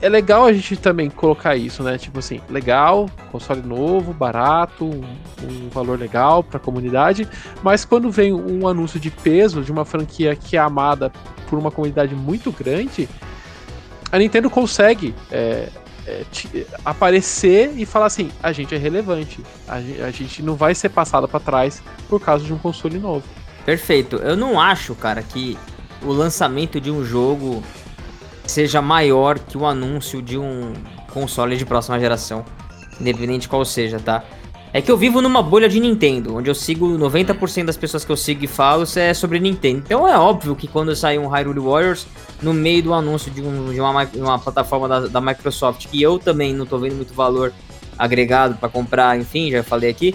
é 0.00 0.08
legal 0.08 0.44
a 0.44 0.52
gente 0.52 0.76
também 0.76 1.08
colocar 1.08 1.56
isso, 1.56 1.82
né? 1.82 1.96
Tipo 1.96 2.18
assim, 2.18 2.40
legal, 2.48 3.08
console 3.32 3.62
novo, 3.62 4.12
barato, 4.12 4.84
um, 4.84 5.02
um 5.42 5.68
valor 5.70 5.98
legal 5.98 6.42
para 6.42 6.58
a 6.58 6.60
comunidade, 6.60 7.26
mas 7.62 7.84
quando 7.84 8.10
vem 8.10 8.32
um 8.32 8.68
anúncio 8.68 9.00
de 9.00 9.10
peso 9.10 9.62
de 9.62 9.72
uma 9.72 9.84
franquia 9.84 10.36
que 10.36 10.56
é 10.56 10.60
amada 10.60 11.10
por 11.48 11.58
uma 11.58 11.70
comunidade 11.70 12.14
muito 12.14 12.52
grande, 12.52 13.08
a 14.12 14.18
Nintendo 14.18 14.50
consegue 14.50 15.14
é, 15.30 15.68
é, 16.06 16.22
te, 16.30 16.66
aparecer 16.84 17.72
e 17.76 17.86
falar 17.86 18.06
assim: 18.06 18.30
a 18.42 18.52
gente 18.52 18.74
é 18.74 18.78
relevante, 18.78 19.40
a, 19.66 19.76
a 19.76 20.10
gente 20.10 20.42
não 20.42 20.54
vai 20.54 20.74
ser 20.74 20.90
passada 20.90 21.26
para 21.26 21.40
trás 21.40 21.82
por 22.08 22.20
causa 22.20 22.44
de 22.44 22.52
um 22.52 22.58
console 22.58 22.98
novo. 22.98 23.24
Perfeito. 23.64 24.16
Eu 24.16 24.36
não 24.36 24.60
acho, 24.60 24.94
cara, 24.94 25.22
que 25.22 25.56
o 26.02 26.12
lançamento 26.12 26.80
de 26.80 26.90
um 26.90 27.02
jogo 27.02 27.62
seja 28.46 28.82
maior 28.82 29.38
que 29.38 29.56
o 29.56 29.66
anúncio 29.66 30.20
de 30.20 30.38
um 30.38 30.72
console 31.12 31.56
de 31.56 31.64
próxima 31.64 31.98
geração, 31.98 32.44
independente 33.00 33.48
qual 33.48 33.64
seja, 33.64 33.98
tá? 33.98 34.24
É 34.72 34.82
que 34.82 34.90
eu 34.90 34.96
vivo 34.96 35.22
numa 35.22 35.40
bolha 35.40 35.68
de 35.68 35.78
Nintendo, 35.78 36.36
onde 36.36 36.50
eu 36.50 36.54
sigo 36.54 36.88
90% 36.98 37.66
das 37.66 37.76
pessoas 37.76 38.04
que 38.04 38.10
eu 38.10 38.16
sigo 38.16 38.44
e 38.44 38.48
falo 38.48 38.84
é 38.96 39.14
sobre 39.14 39.38
Nintendo. 39.38 39.78
Então 39.86 40.08
é 40.08 40.18
óbvio 40.18 40.56
que 40.56 40.66
quando 40.66 40.96
sair 40.96 41.16
um 41.16 41.28
Hyrule 41.28 41.60
Warriors, 41.60 42.08
no 42.42 42.52
meio 42.52 42.82
do 42.82 42.92
anúncio 42.92 43.30
de, 43.30 43.40
um, 43.40 43.72
de 43.72 43.80
uma, 43.80 44.08
uma, 44.14 44.38
plataforma 44.38 44.88
da, 44.88 45.00
da, 45.06 45.20
Microsoft, 45.20 45.86
que 45.86 46.02
eu 46.02 46.18
também 46.18 46.52
não 46.52 46.66
tô 46.66 46.76
vendo 46.76 46.96
muito 46.96 47.14
valor 47.14 47.52
agregado 47.96 48.56
para 48.56 48.68
comprar, 48.68 49.16
enfim, 49.16 49.48
já 49.48 49.62
falei 49.62 49.90
aqui, 49.90 50.12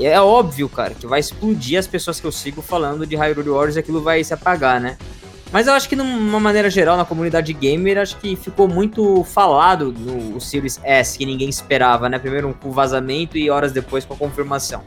é 0.00 0.18
óbvio, 0.18 0.70
cara, 0.70 0.94
que 0.94 1.06
vai 1.06 1.20
explodir 1.20 1.78
as 1.78 1.86
pessoas 1.86 2.18
que 2.18 2.26
eu 2.26 2.32
sigo 2.32 2.62
falando 2.62 3.04
de 3.04 3.14
Hyrule 3.14 3.50
Warriors 3.50 3.76
e 3.76 3.80
aquilo 3.80 4.00
vai 4.00 4.24
se 4.24 4.32
apagar, 4.32 4.80
né? 4.80 4.96
Mas 5.50 5.66
eu 5.66 5.72
acho 5.72 5.88
que, 5.88 5.96
de 5.96 6.02
uma 6.02 6.38
maneira 6.38 6.68
geral, 6.68 6.96
na 6.96 7.04
comunidade 7.04 7.52
gamer, 7.54 7.98
acho 7.98 8.16
que 8.18 8.36
ficou 8.36 8.68
muito 8.68 9.24
falado 9.24 9.92
no 9.92 10.38
Series 10.40 10.78
S, 10.84 11.16
que 11.16 11.24
ninguém 11.24 11.48
esperava, 11.48 12.08
né? 12.08 12.18
Primeiro 12.18 12.54
com 12.60 12.68
o 12.68 12.72
vazamento 12.72 13.38
e 13.38 13.48
horas 13.48 13.72
depois 13.72 14.04
com 14.04 14.12
a 14.12 14.16
confirmação. 14.16 14.82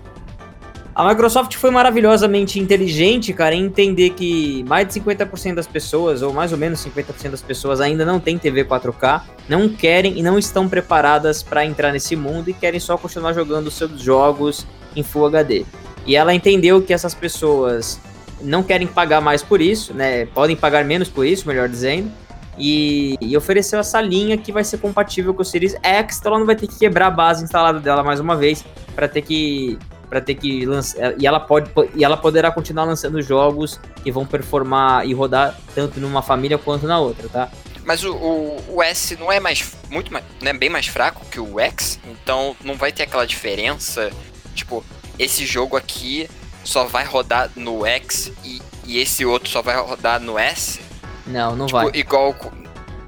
A 0.93 1.07
Microsoft 1.07 1.55
foi 1.55 1.72
maravilhosamente 1.72 2.59
inteligente, 2.59 3.32
cara, 3.32 3.55
em 3.55 3.64
entender 3.64 4.09
que 4.12 4.64
mais 4.66 4.88
de 4.88 4.99
50% 4.99 5.55
das 5.55 5.66
pessoas, 5.66 6.22
ou 6.22 6.34
mais 6.34 6.51
ou 6.51 6.57
menos 6.57 6.86
50% 6.86 7.32
das 7.32 7.41
pessoas, 7.41 7.80
ainda 7.80 8.05
não 8.05 8.20
tem 8.20 8.38
TV 8.38 8.66
4K, 8.66 9.22
não 9.47 9.70
querem 9.70 10.20
e 10.20 10.22
não 10.22 10.38
estão 10.38 10.68
preparadas 10.68 11.41
para 11.41 11.66
entrar 11.66 11.93
nesse 11.93 12.16
mundo 12.16 12.49
e 12.49 12.53
querem 12.53 12.80
só 12.80 12.97
continuar 12.97 13.34
jogando 13.34 13.72
seus 13.72 14.01
jogos 14.01 14.68
em 14.93 15.01
Full 15.01 15.28
HD. 15.28 15.66
E 16.05 16.16
ela 16.16 16.34
entendeu 16.34 16.82
que 16.82 16.93
essas 16.93 17.16
pessoas 17.16 17.99
não 18.44 18.64
querem 18.64 18.88
pagar 18.88 19.22
mais 19.22 19.44
por 19.44 19.62
isso, 19.62 19.94
né? 19.94 20.26
Podem 20.28 20.56
pagar 20.56 20.84
menos 20.84 21.10
por 21.10 21.26
isso, 21.26 21.48
melhor 21.48 21.70
dizendo. 21.70 22.12
E, 22.58 23.16
e, 23.22 23.36
ofereceu 23.38 23.80
essa 23.80 24.02
linha 24.02 24.38
que 24.38 24.52
vai 24.52 24.64
ser 24.64 24.78
compatível 24.78 25.34
com 25.34 25.42
o 25.42 25.46
Series 25.46 25.76
X, 25.82 26.18
então 26.20 26.32
ela 26.32 26.39
não 26.39 26.46
vai 26.46 26.56
ter 26.56 26.68
que 26.68 26.78
quebrar 26.78 27.08
a 27.08 27.12
base 27.12 27.44
instalada 27.44 27.80
dela 27.80 28.04
mais 28.04 28.20
uma 28.20 28.36
vez 28.36 28.64
para 28.94 29.08
ter 29.08 29.22
que 29.22 29.80
para 30.10 30.20
ter 30.20 30.36
que 30.36 30.66
lançar 30.66 31.16
e 31.18 31.26
ela 31.26 31.39
pode 31.39 31.72
e 31.96 32.04
ela 32.04 32.18
poderá 32.18 32.52
continuar 32.52 32.84
lançando 32.84 33.22
jogos 33.22 33.80
que 34.04 34.12
vão 34.12 34.26
performar 34.26 35.08
e 35.08 35.14
rodar 35.14 35.58
tanto 35.74 36.02
numa 36.02 36.22
família 36.22 36.58
quanto 36.58 36.86
na 36.86 37.00
outra, 37.00 37.30
tá? 37.30 37.50
Mas 37.86 38.04
o, 38.04 38.14
o, 38.14 38.64
o 38.76 38.84
S 38.84 39.16
não 39.16 39.32
é 39.32 39.39
mais 39.39 39.74
muito 39.89 40.12
mais, 40.12 40.26
né, 40.42 40.52
bem 40.52 40.70
mais 40.70 40.88
fraco 40.88 41.26
que 41.32 41.39
o 41.39 41.58
X, 41.60 42.00
então 42.06 42.56
não 42.64 42.76
vai 42.76 42.92
ter 42.92 43.04
aquela 43.04 43.26
diferença, 43.26 44.12
tipo, 44.54 44.84
esse 45.18 45.46
jogo 45.46 45.78
aqui 45.78 46.30
só 46.64 46.86
vai 46.86 47.05
rodar 47.05 47.49
no 47.55 47.86
X 47.86 48.32
e, 48.43 48.62
e 48.86 48.99
esse 48.99 49.26
outro 49.26 49.49
só 49.49 49.62
vai 49.62 49.76
rodar 49.78 50.20
no 50.20 50.38
S? 50.38 50.82
Não, 51.26 51.55
não 51.55 51.66
tipo, 51.66 51.80
vai. 51.80 51.91
Igual. 51.93 52.36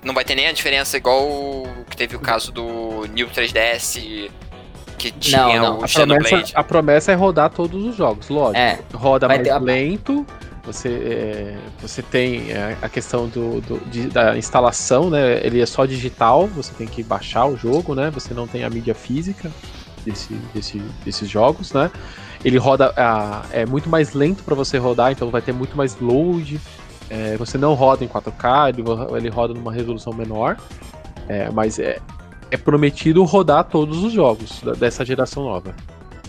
Não 0.03 0.13
vai 0.13 0.25
ter 0.25 0.35
nem 0.35 0.47
a 0.47 0.51
diferença 0.51 0.97
igual 0.97 1.23
que 1.89 1.95
teve 1.95 2.15
o 2.15 2.19
caso 2.19 2.51
do 2.51 3.05
New 3.13 3.29
3DS 3.29 4.29
que 4.97 5.11
tinha 5.11 5.59
não, 5.59 5.77
não. 5.77 5.79
o 5.79 5.83
a 5.83 5.87
promessa, 5.87 6.51
a 6.55 6.63
promessa 6.63 7.11
é 7.11 7.15
rodar 7.15 7.49
todos 7.49 7.85
os 7.85 7.95
jogos, 7.95 8.29
lógico. 8.29 8.57
É, 8.57 8.79
Roda 8.93 9.27
mais 9.27 9.41
ter... 9.41 9.57
lento. 9.59 10.25
Você, 10.65 10.87
é, 10.87 11.57
você 11.81 12.01
tem 12.01 12.51
é, 12.51 12.77
a 12.81 12.87
questão 12.87 13.27
do, 13.27 13.59
do 13.59 13.79
de, 13.89 14.07
da 14.07 14.37
instalação, 14.37 15.09
né? 15.09 15.45
Ele 15.45 15.61
é 15.61 15.65
só 15.65 15.85
digital, 15.85 16.47
você 16.47 16.71
tem 16.73 16.87
que 16.87 17.03
baixar 17.03 17.45
o 17.45 17.57
jogo, 17.57 17.93
né? 17.93 18.09
Você 18.11 18.33
não 18.33 18.47
tem 18.47 18.63
a 18.63 18.69
mídia 18.69 18.95
física 18.95 19.51
desse, 20.05 20.33
desse, 20.53 20.79
desses 21.03 21.29
jogos, 21.29 21.73
né? 21.73 21.91
Ele 22.43 22.57
roda. 22.57 22.93
é 23.51 23.65
muito 23.65 23.89
mais 23.89 24.13
lento 24.13 24.43
para 24.43 24.55
você 24.55 24.77
rodar, 24.77 25.11
então 25.11 25.29
vai 25.29 25.41
ter 25.41 25.53
muito 25.53 25.75
mais 25.77 25.97
load. 25.99 26.59
É, 27.09 27.37
você 27.37 27.57
não 27.57 27.73
roda 27.73 28.03
em 28.03 28.07
4K, 28.07 28.69
ele, 28.69 28.83
ele 29.17 29.29
roda 29.29 29.53
numa 29.53 29.71
resolução 29.71 30.13
menor. 30.13 30.57
É, 31.27 31.49
mas 31.51 31.79
é, 31.79 31.99
é 32.51 32.57
prometido 32.57 33.23
rodar 33.23 33.63
todos 33.65 34.03
os 34.03 34.11
jogos 34.11 34.61
da, 34.61 34.73
dessa 34.73 35.05
geração 35.05 35.43
nova. 35.43 35.73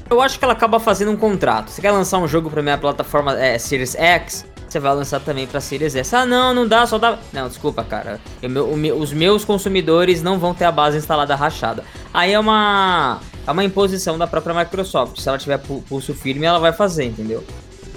Eu 0.09 0.21
acho 0.21 0.39
que 0.39 0.45
ela 0.45 0.53
acaba 0.53 0.79
fazendo 0.79 1.11
um 1.11 1.17
contrato. 1.17 1.71
Você 1.71 1.81
quer 1.81 1.91
lançar 1.91 2.19
um 2.19 2.29
jogo 2.29 2.51
pra 2.51 2.63
minha 2.63 2.79
plataforma 2.79 3.39
é, 3.39 3.59
Series 3.59 3.95
X? 3.95 4.47
Você 4.69 4.79
vai 4.81 4.95
lançar 4.95 5.21
também 5.21 5.47
pra 5.47 5.61
Series 5.61 5.95
S. 5.95 6.15
Ah, 6.15 6.27
não, 6.27 6.53
não 6.53 6.67
dá, 6.67 6.87
só 6.87 6.99
dá. 6.99 7.19
Não, 7.33 7.49
desculpa, 7.49 7.85
cara. 7.85 8.21
Eu, 8.43 8.51
o, 8.51 9.01
os 9.01 9.13
meus 9.13 9.45
consumidores 9.45 10.23
não 10.23 10.39
vão 10.39 10.53
ter 10.53 10.65
a 10.65 10.73
base 10.73 10.99
instalada 10.99 11.35
rachada. 11.35 11.85
Aí 12.13 12.33
é 12.33 12.39
uma 12.39 13.21
é 13.47 13.51
uma 13.51 13.65
imposição 13.65 14.17
da 14.19 14.27
própria 14.27 14.55
Microsoft. 14.55 15.21
Se 15.21 15.29
ela 15.29 15.39
tiver 15.39 15.59
pulso 15.59 16.15
firme, 16.15 16.47
ela 16.47 16.59
vai 16.59 16.73
fazer, 16.73 17.05
entendeu? 17.05 17.45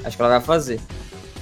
Acho 0.04 0.16
que 0.16 0.22
ela 0.22 0.32
vai 0.32 0.42
fazer. 0.42 0.80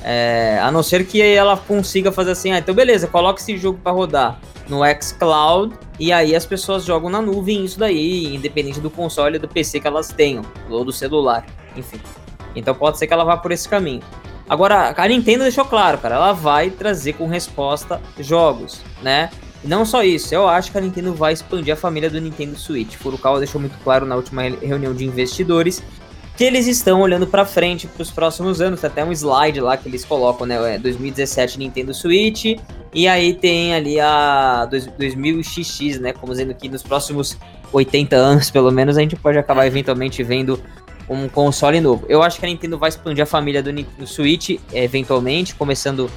É, 0.03 0.59
a 0.61 0.71
não 0.71 0.83
ser 0.83 1.05
que 1.07 1.21
ela 1.21 1.57
consiga 1.57 2.11
fazer 2.11 2.31
assim, 2.31 2.51
ah, 2.51 2.59
então 2.59 2.75
beleza, 2.75 3.07
coloca 3.07 3.41
esse 3.41 3.57
jogo 3.57 3.79
para 3.81 3.91
rodar 3.91 4.39
no 4.69 4.81
xCloud 5.01 5.75
e 5.99 6.11
aí 6.11 6.35
as 6.35 6.45
pessoas 6.45 6.85
jogam 6.85 7.09
na 7.09 7.21
nuvem 7.21 7.65
isso 7.65 7.79
daí, 7.79 8.35
independente 8.35 8.79
do 8.79 8.91
console 8.91 9.39
do 9.39 9.47
PC 9.47 9.79
que 9.79 9.87
elas 9.87 10.09
tenham, 10.09 10.43
ou 10.69 10.85
do 10.85 10.91
celular, 10.91 11.43
enfim. 11.75 11.99
Então 12.55 12.75
pode 12.75 12.99
ser 12.99 13.07
que 13.07 13.13
ela 13.13 13.23
vá 13.23 13.35
por 13.37 13.51
esse 13.51 13.67
caminho. 13.67 14.01
Agora, 14.47 14.93
a 14.95 15.07
Nintendo 15.07 15.43
deixou 15.43 15.65
claro, 15.65 15.97
cara, 15.97 16.15
ela 16.15 16.33
vai 16.33 16.69
trazer 16.69 17.13
com 17.13 17.27
resposta 17.27 17.99
jogos, 18.19 18.81
né? 19.01 19.31
Não 19.65 19.85
só 19.85 20.03
isso, 20.03 20.33
eu 20.33 20.47
acho 20.47 20.71
que 20.71 20.77
a 20.77 20.81
Nintendo 20.81 21.13
vai 21.13 21.33
expandir 21.33 21.73
a 21.73 21.77
família 21.77 22.09
do 22.09 22.19
Nintendo 22.19 22.57
Switch. 22.57 22.95
Furukawa 22.95 23.39
deixou 23.39 23.59
muito 23.59 23.77
claro 23.83 24.05
na 24.05 24.15
última 24.15 24.43
reunião 24.43 24.93
de 24.93 25.05
investidores 25.05 25.81
que 26.37 26.43
eles 26.43 26.67
estão 26.67 26.99
olhando 27.01 27.25
para 27.25 27.45
frente 27.45 27.87
para 27.87 28.01
os 28.01 28.11
próximos 28.11 28.61
anos. 28.61 28.81
Tem 28.81 28.89
até 28.89 29.05
um 29.05 29.11
slide 29.11 29.61
lá 29.61 29.77
que 29.77 29.87
eles 29.87 30.03
colocam, 30.03 30.45
né? 30.45 30.77
2017 30.77 31.55
é, 31.55 31.59
Nintendo 31.59 31.93
Switch 31.93 32.57
e 32.93 33.07
aí 33.07 33.33
tem 33.33 33.73
ali 33.73 33.99
a 33.99 34.67
2000XX, 34.71 35.99
né? 35.99 36.13
Como 36.13 36.31
dizendo 36.31 36.53
que 36.53 36.67
nos 36.67 36.83
próximos 36.83 37.37
80 37.71 38.15
anos, 38.15 38.49
pelo 38.51 38.71
menos, 38.71 38.97
a 38.97 39.01
gente 39.01 39.15
pode 39.15 39.37
acabar 39.37 39.65
eventualmente 39.65 40.21
vendo 40.23 40.59
um 41.09 41.27
console 41.29 41.79
novo. 41.79 42.05
Eu 42.09 42.21
acho 42.21 42.39
que 42.39 42.45
a 42.45 42.49
Nintendo 42.49 42.77
vai 42.77 42.89
expandir 42.89 43.23
a 43.23 43.25
família 43.25 43.61
do, 43.61 43.71
do 43.71 44.07
Switch, 44.07 44.59
eventualmente, 44.73 45.55
começando 45.55 46.09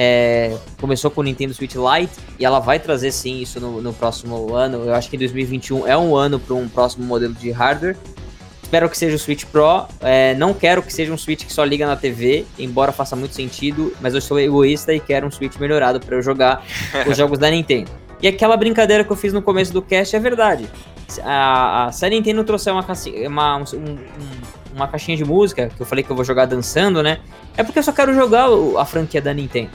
é, 0.00 0.56
começou 0.80 1.10
com 1.10 1.22
o 1.22 1.24
Nintendo 1.24 1.52
Switch 1.52 1.74
Lite 1.74 2.12
e 2.38 2.44
ela 2.44 2.60
vai 2.60 2.78
trazer 2.78 3.10
sim 3.10 3.40
isso 3.40 3.58
no, 3.58 3.82
no 3.82 3.92
próximo 3.92 4.54
ano. 4.54 4.84
Eu 4.84 4.94
acho 4.94 5.10
que 5.10 5.18
2021 5.18 5.88
é 5.88 5.98
um 5.98 6.14
ano 6.14 6.38
para 6.38 6.54
um 6.54 6.68
próximo 6.68 7.04
modelo 7.04 7.34
de 7.34 7.50
hardware. 7.50 7.96
Espero 8.62 8.88
que 8.88 8.96
seja 8.96 9.16
o 9.16 9.18
Switch 9.18 9.44
Pro. 9.46 9.88
É, 10.00 10.36
não 10.36 10.54
quero 10.54 10.84
que 10.84 10.92
seja 10.92 11.12
um 11.12 11.18
Switch 11.18 11.44
que 11.44 11.52
só 11.52 11.64
liga 11.64 11.84
na 11.84 11.96
TV, 11.96 12.46
embora 12.56 12.92
faça 12.92 13.16
muito 13.16 13.34
sentido, 13.34 13.92
mas 14.00 14.14
eu 14.14 14.20
sou 14.20 14.38
egoísta 14.38 14.94
e 14.94 15.00
quero 15.00 15.26
um 15.26 15.32
Switch 15.32 15.56
melhorado 15.56 15.98
para 15.98 16.14
eu 16.14 16.22
jogar 16.22 16.64
os 17.04 17.16
jogos 17.16 17.36
da 17.36 17.50
Nintendo. 17.50 17.90
E 18.22 18.28
aquela 18.28 18.56
brincadeira 18.56 19.02
que 19.02 19.10
eu 19.10 19.16
fiz 19.16 19.32
no 19.32 19.42
começo 19.42 19.72
do 19.72 19.82
cast 19.82 20.14
é 20.14 20.20
verdade. 20.20 20.70
A, 21.24 21.86
a, 21.86 21.92
se 21.92 22.06
a 22.06 22.08
Nintendo 22.08 22.44
trouxer 22.44 22.72
uma, 22.72 22.86
uma, 23.26 23.56
um, 23.56 23.62
um, 23.62 23.98
uma 24.78 24.88
caixinha 24.88 25.16
de 25.16 25.24
música, 25.24 25.70
que 25.74 25.80
eu 25.80 25.86
falei 25.86 26.04
que 26.04 26.10
eu 26.10 26.16
vou 26.16 26.24
jogar 26.24 26.46
dançando, 26.46 27.02
né? 27.02 27.18
É 27.56 27.62
porque 27.62 27.78
eu 27.78 27.82
só 27.82 27.92
quero 27.92 28.14
jogar 28.14 28.48
a 28.78 28.84
franquia 28.84 29.20
da 29.20 29.34
Nintendo. 29.34 29.70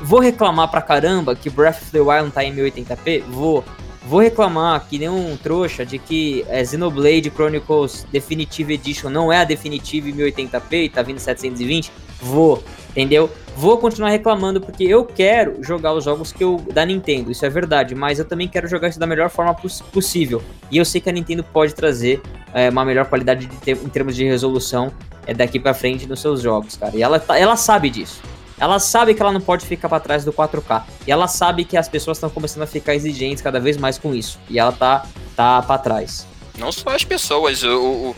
Vou 0.00 0.20
reclamar 0.20 0.68
pra 0.68 0.82
caramba 0.82 1.34
que 1.34 1.48
Breath 1.48 1.82
of 1.82 1.90
the 1.90 2.00
Wild 2.00 2.24
não 2.24 2.30
tá 2.30 2.44
em 2.44 2.54
1080p? 2.54 3.22
Vou. 3.28 3.64
Vou 4.06 4.20
reclamar 4.20 4.86
que 4.88 5.00
nem 5.00 5.08
um 5.08 5.36
trouxa 5.36 5.84
de 5.84 5.98
que 5.98 6.46
é, 6.48 6.64
Xenoblade 6.64 7.28
Chronicles 7.28 8.06
Definitive 8.12 8.74
Edition 8.74 9.10
não 9.10 9.32
é 9.32 9.38
a 9.38 9.44
definitiva 9.44 10.08
em 10.08 10.12
1080p 10.12 10.84
e 10.84 10.88
tá 10.88 11.02
vindo 11.02 11.18
720? 11.18 11.90
Vou, 12.22 12.62
entendeu? 12.90 13.28
Vou 13.56 13.78
continuar 13.78 14.10
reclamando 14.10 14.60
porque 14.60 14.84
eu 14.84 15.04
quero 15.04 15.60
jogar 15.60 15.92
os 15.92 16.04
jogos 16.04 16.32
que 16.32 16.44
eu 16.44 16.64
da 16.72 16.86
Nintendo, 16.86 17.32
isso 17.32 17.44
é 17.44 17.50
verdade, 17.50 17.96
mas 17.96 18.20
eu 18.20 18.24
também 18.24 18.46
quero 18.46 18.68
jogar 18.68 18.90
isso 18.90 19.00
da 19.00 19.08
melhor 19.08 19.28
forma 19.28 19.52
possível. 19.92 20.40
E 20.70 20.76
eu 20.76 20.84
sei 20.84 21.00
que 21.00 21.10
a 21.10 21.12
Nintendo 21.12 21.42
pode 21.42 21.74
trazer 21.74 22.22
é, 22.54 22.70
uma 22.70 22.84
melhor 22.84 23.06
qualidade 23.06 23.46
de, 23.46 23.72
em 23.72 23.88
termos 23.88 24.14
de 24.14 24.24
resolução 24.24 24.92
é, 25.26 25.34
daqui 25.34 25.58
para 25.58 25.74
frente 25.74 26.06
nos 26.06 26.20
seus 26.20 26.40
jogos, 26.40 26.76
cara. 26.76 26.96
E 26.96 27.02
ela, 27.02 27.18
tá, 27.18 27.36
ela 27.36 27.56
sabe 27.56 27.90
disso. 27.90 28.22
Ela 28.58 28.78
sabe 28.78 29.14
que 29.14 29.20
ela 29.20 29.32
não 29.32 29.40
pode 29.40 29.66
ficar 29.66 29.88
para 29.88 30.00
trás 30.00 30.24
do 30.24 30.32
4K. 30.32 30.84
E 31.06 31.12
ela 31.12 31.28
sabe 31.28 31.64
que 31.64 31.76
as 31.76 31.88
pessoas 31.88 32.16
estão 32.16 32.30
começando 32.30 32.62
a 32.62 32.66
ficar 32.66 32.94
exigentes 32.94 33.42
cada 33.42 33.60
vez 33.60 33.76
mais 33.76 33.98
com 33.98 34.14
isso. 34.14 34.38
E 34.48 34.58
ela 34.58 34.72
tá, 34.72 35.06
tá 35.34 35.62
para 35.62 35.78
trás. 35.78 36.26
Não 36.58 36.72
só 36.72 36.90
as 36.90 37.04
pessoas, 37.04 37.62
o, 37.62 37.76
o, 37.78 38.16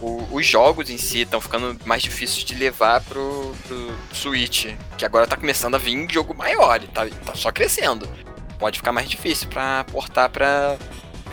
o, 0.00 0.28
os 0.30 0.46
jogos 0.46 0.90
em 0.90 0.96
si 0.96 1.22
estão 1.22 1.40
ficando 1.40 1.76
mais 1.84 2.02
difíceis 2.02 2.44
de 2.44 2.54
levar 2.54 3.00
pro, 3.02 3.52
pro 3.66 3.90
Switch. 4.12 4.66
Que 4.96 5.04
agora 5.04 5.26
tá 5.26 5.36
começando 5.36 5.74
a 5.74 5.78
vir 5.78 6.06
jogo 6.08 6.34
maior, 6.34 6.80
tá, 6.94 7.06
tá 7.24 7.34
só 7.34 7.50
crescendo. 7.50 8.08
Pode 8.58 8.78
ficar 8.78 8.92
mais 8.92 9.08
difícil 9.08 9.48
para 9.48 9.84
portar 9.84 10.30
para 10.30 10.78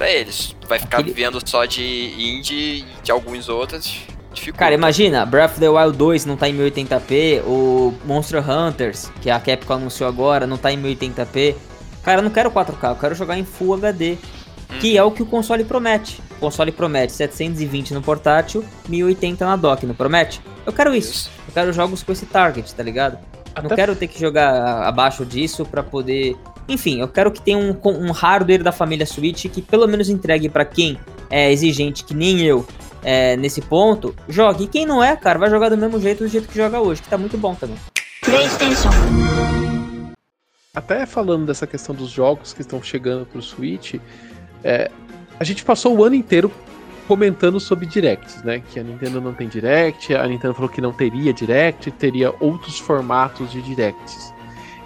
eles. 0.01 0.55
Vai 0.67 0.79
ficar 0.79 0.99
Aquele... 0.99 1.13
vivendo 1.13 1.47
só 1.47 1.65
de 1.65 1.83
indie 2.17 2.79
e 2.79 2.85
de 3.03 3.11
alguns 3.11 3.49
outros 3.49 4.16
Dificulta. 4.37 4.59
Cara, 4.59 4.75
imagina, 4.75 5.25
Breath 5.25 5.51
of 5.51 5.59
the 5.59 5.69
Wild 5.69 5.97
2 5.97 6.25
não 6.25 6.37
tá 6.37 6.47
em 6.47 6.55
1080p, 6.55 7.43
o 7.45 7.93
Monster 8.05 8.43
Hunters, 8.47 9.11
que 9.21 9.29
a 9.29 9.39
Capcom 9.39 9.73
anunciou 9.73 10.07
agora, 10.07 10.45
não 10.45 10.57
tá 10.57 10.71
em 10.71 10.81
1080p. 10.81 11.55
Cara, 12.03 12.19
eu 12.19 12.23
não 12.23 12.29
quero 12.29 12.51
4K, 12.51 12.89
eu 12.89 12.95
quero 12.95 13.15
jogar 13.15 13.37
em 13.37 13.43
Full 13.43 13.73
HD. 13.73 14.13
Hum. 14.13 14.79
Que 14.79 14.97
é 14.97 15.03
o 15.03 15.11
que 15.11 15.23
o 15.23 15.25
console 15.25 15.63
promete. 15.63 16.21
O 16.37 16.39
console 16.39 16.71
promete 16.71 17.13
720 17.13 17.93
no 17.93 18.01
portátil, 18.01 18.63
1080 18.87 19.45
na 19.45 19.55
dock, 19.55 19.85
não 19.85 19.95
promete? 19.95 20.39
Eu 20.65 20.73
quero 20.73 20.93
isso. 20.93 21.31
Eu 21.47 21.53
quero 21.53 21.73
jogos 21.73 22.03
com 22.03 22.11
esse 22.11 22.25
target, 22.25 22.73
tá 22.75 22.83
ligado? 22.83 23.17
Não 23.63 23.69
quero 23.69 23.95
ter 23.95 24.07
que 24.07 24.19
jogar 24.19 24.83
abaixo 24.83 25.25
disso 25.25 25.65
pra 25.65 25.81
poder. 25.81 26.35
Enfim, 26.67 26.99
eu 26.99 27.07
quero 27.07 27.31
que 27.31 27.41
tenha 27.41 27.57
um, 27.57 27.75
um 27.83 28.11
hardware 28.11 28.61
da 28.61 28.71
família 28.71 29.05
Switch 29.05 29.47
que 29.47 29.61
pelo 29.61 29.87
menos 29.87 30.09
entregue 30.09 30.47
pra 30.47 30.63
quem 30.63 30.99
é 31.29 31.51
exigente, 31.51 32.03
que 32.03 32.13
nem 32.13 32.41
eu, 32.41 32.67
é, 33.07 33.37
nesse 33.37 33.61
ponto, 33.61 34.13
jogue. 34.27 34.65
E 34.65 34.67
quem 34.67 34.85
não 34.85 35.01
é, 35.01 35.15
cara, 35.15 35.39
vai 35.39 35.49
jogar 35.49 35.69
do 35.69 35.77
mesmo 35.77 35.97
jeito, 35.97 36.25
do 36.25 36.27
jeito 36.27 36.45
que 36.45 36.57
joga 36.57 36.81
hoje, 36.81 37.01
que 37.01 37.07
tá 37.07 37.17
muito 37.17 37.37
bom 37.37 37.55
também. 37.55 37.77
PlayStation. 38.21 38.89
Até 40.75 41.05
falando 41.05 41.45
dessa 41.45 41.65
questão 41.65 41.95
dos 41.95 42.09
jogos 42.09 42.51
que 42.51 42.59
estão 42.59 42.83
chegando 42.83 43.25
pro 43.25 43.41
Switch, 43.41 43.95
é, 44.61 44.91
a 45.39 45.43
gente 45.45 45.63
passou 45.63 45.95
o 45.95 46.03
ano 46.03 46.15
inteiro 46.15 46.51
comentando 47.07 47.61
sobre 47.61 47.85
directs, 47.85 48.43
né? 48.43 48.61
Que 48.73 48.77
a 48.77 48.83
Nintendo 48.83 49.21
não 49.21 49.33
tem 49.33 49.47
direct, 49.47 50.13
a 50.13 50.27
Nintendo 50.27 50.53
falou 50.53 50.69
que 50.69 50.81
não 50.81 50.91
teria 50.91 51.31
direct, 51.31 51.89
teria 51.91 52.35
outros 52.41 52.77
formatos 52.77 53.49
de 53.53 53.61
directs. 53.61 54.33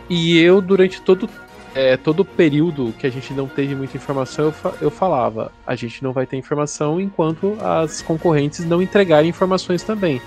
E 0.07 0.37
eu, 0.39 0.61
durante 0.61 1.01
todo, 1.01 1.27
é, 1.73 1.95
todo 1.95 2.25
período 2.25 2.93
que 2.97 3.07
a 3.07 3.09
gente 3.09 3.33
não 3.33 3.47
teve 3.47 3.75
muita 3.75 3.95
informação, 3.95 4.45
eu, 4.45 4.51
fa 4.51 4.73
eu 4.81 4.91
falava: 4.91 5.51
a 5.65 5.75
gente 5.75 6.03
não 6.03 6.11
vai 6.11 6.25
ter 6.25 6.37
informação 6.37 6.99
enquanto 6.99 7.57
as 7.61 8.01
concorrentes 8.01 8.65
não 8.65 8.81
entregarem 8.81 9.29
informações 9.29 9.83
também. 9.83 10.21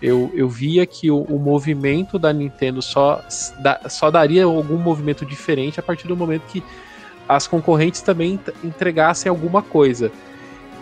Eu, 0.00 0.30
eu 0.34 0.48
via 0.48 0.86
que 0.86 1.10
o, 1.10 1.22
o 1.22 1.38
movimento 1.38 2.18
da 2.18 2.32
Nintendo 2.32 2.80
só, 2.80 3.24
da, 3.60 3.88
só 3.88 4.10
daria 4.10 4.44
algum 4.44 4.78
movimento 4.78 5.26
diferente 5.26 5.80
a 5.80 5.82
partir 5.82 6.06
do 6.06 6.16
momento 6.16 6.42
que 6.46 6.62
as 7.28 7.46
concorrentes 7.46 8.00
também 8.00 8.38
entregassem 8.62 9.30
alguma 9.30 9.62
coisa. 9.62 10.10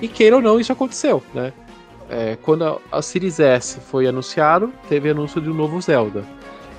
E 0.02 0.08
queira 0.08 0.36
ou 0.36 0.42
não, 0.42 0.58
isso 0.58 0.72
aconteceu, 0.72 1.22
né? 1.34 1.52
É, 2.08 2.36
quando 2.42 2.64
a, 2.64 2.78
a 2.90 3.02
Series 3.02 3.38
S 3.38 3.78
foi 3.80 4.06
anunciado, 4.06 4.72
teve 4.88 5.10
anúncio 5.10 5.40
de 5.40 5.48
um 5.48 5.54
novo 5.54 5.80
Zelda. 5.80 6.24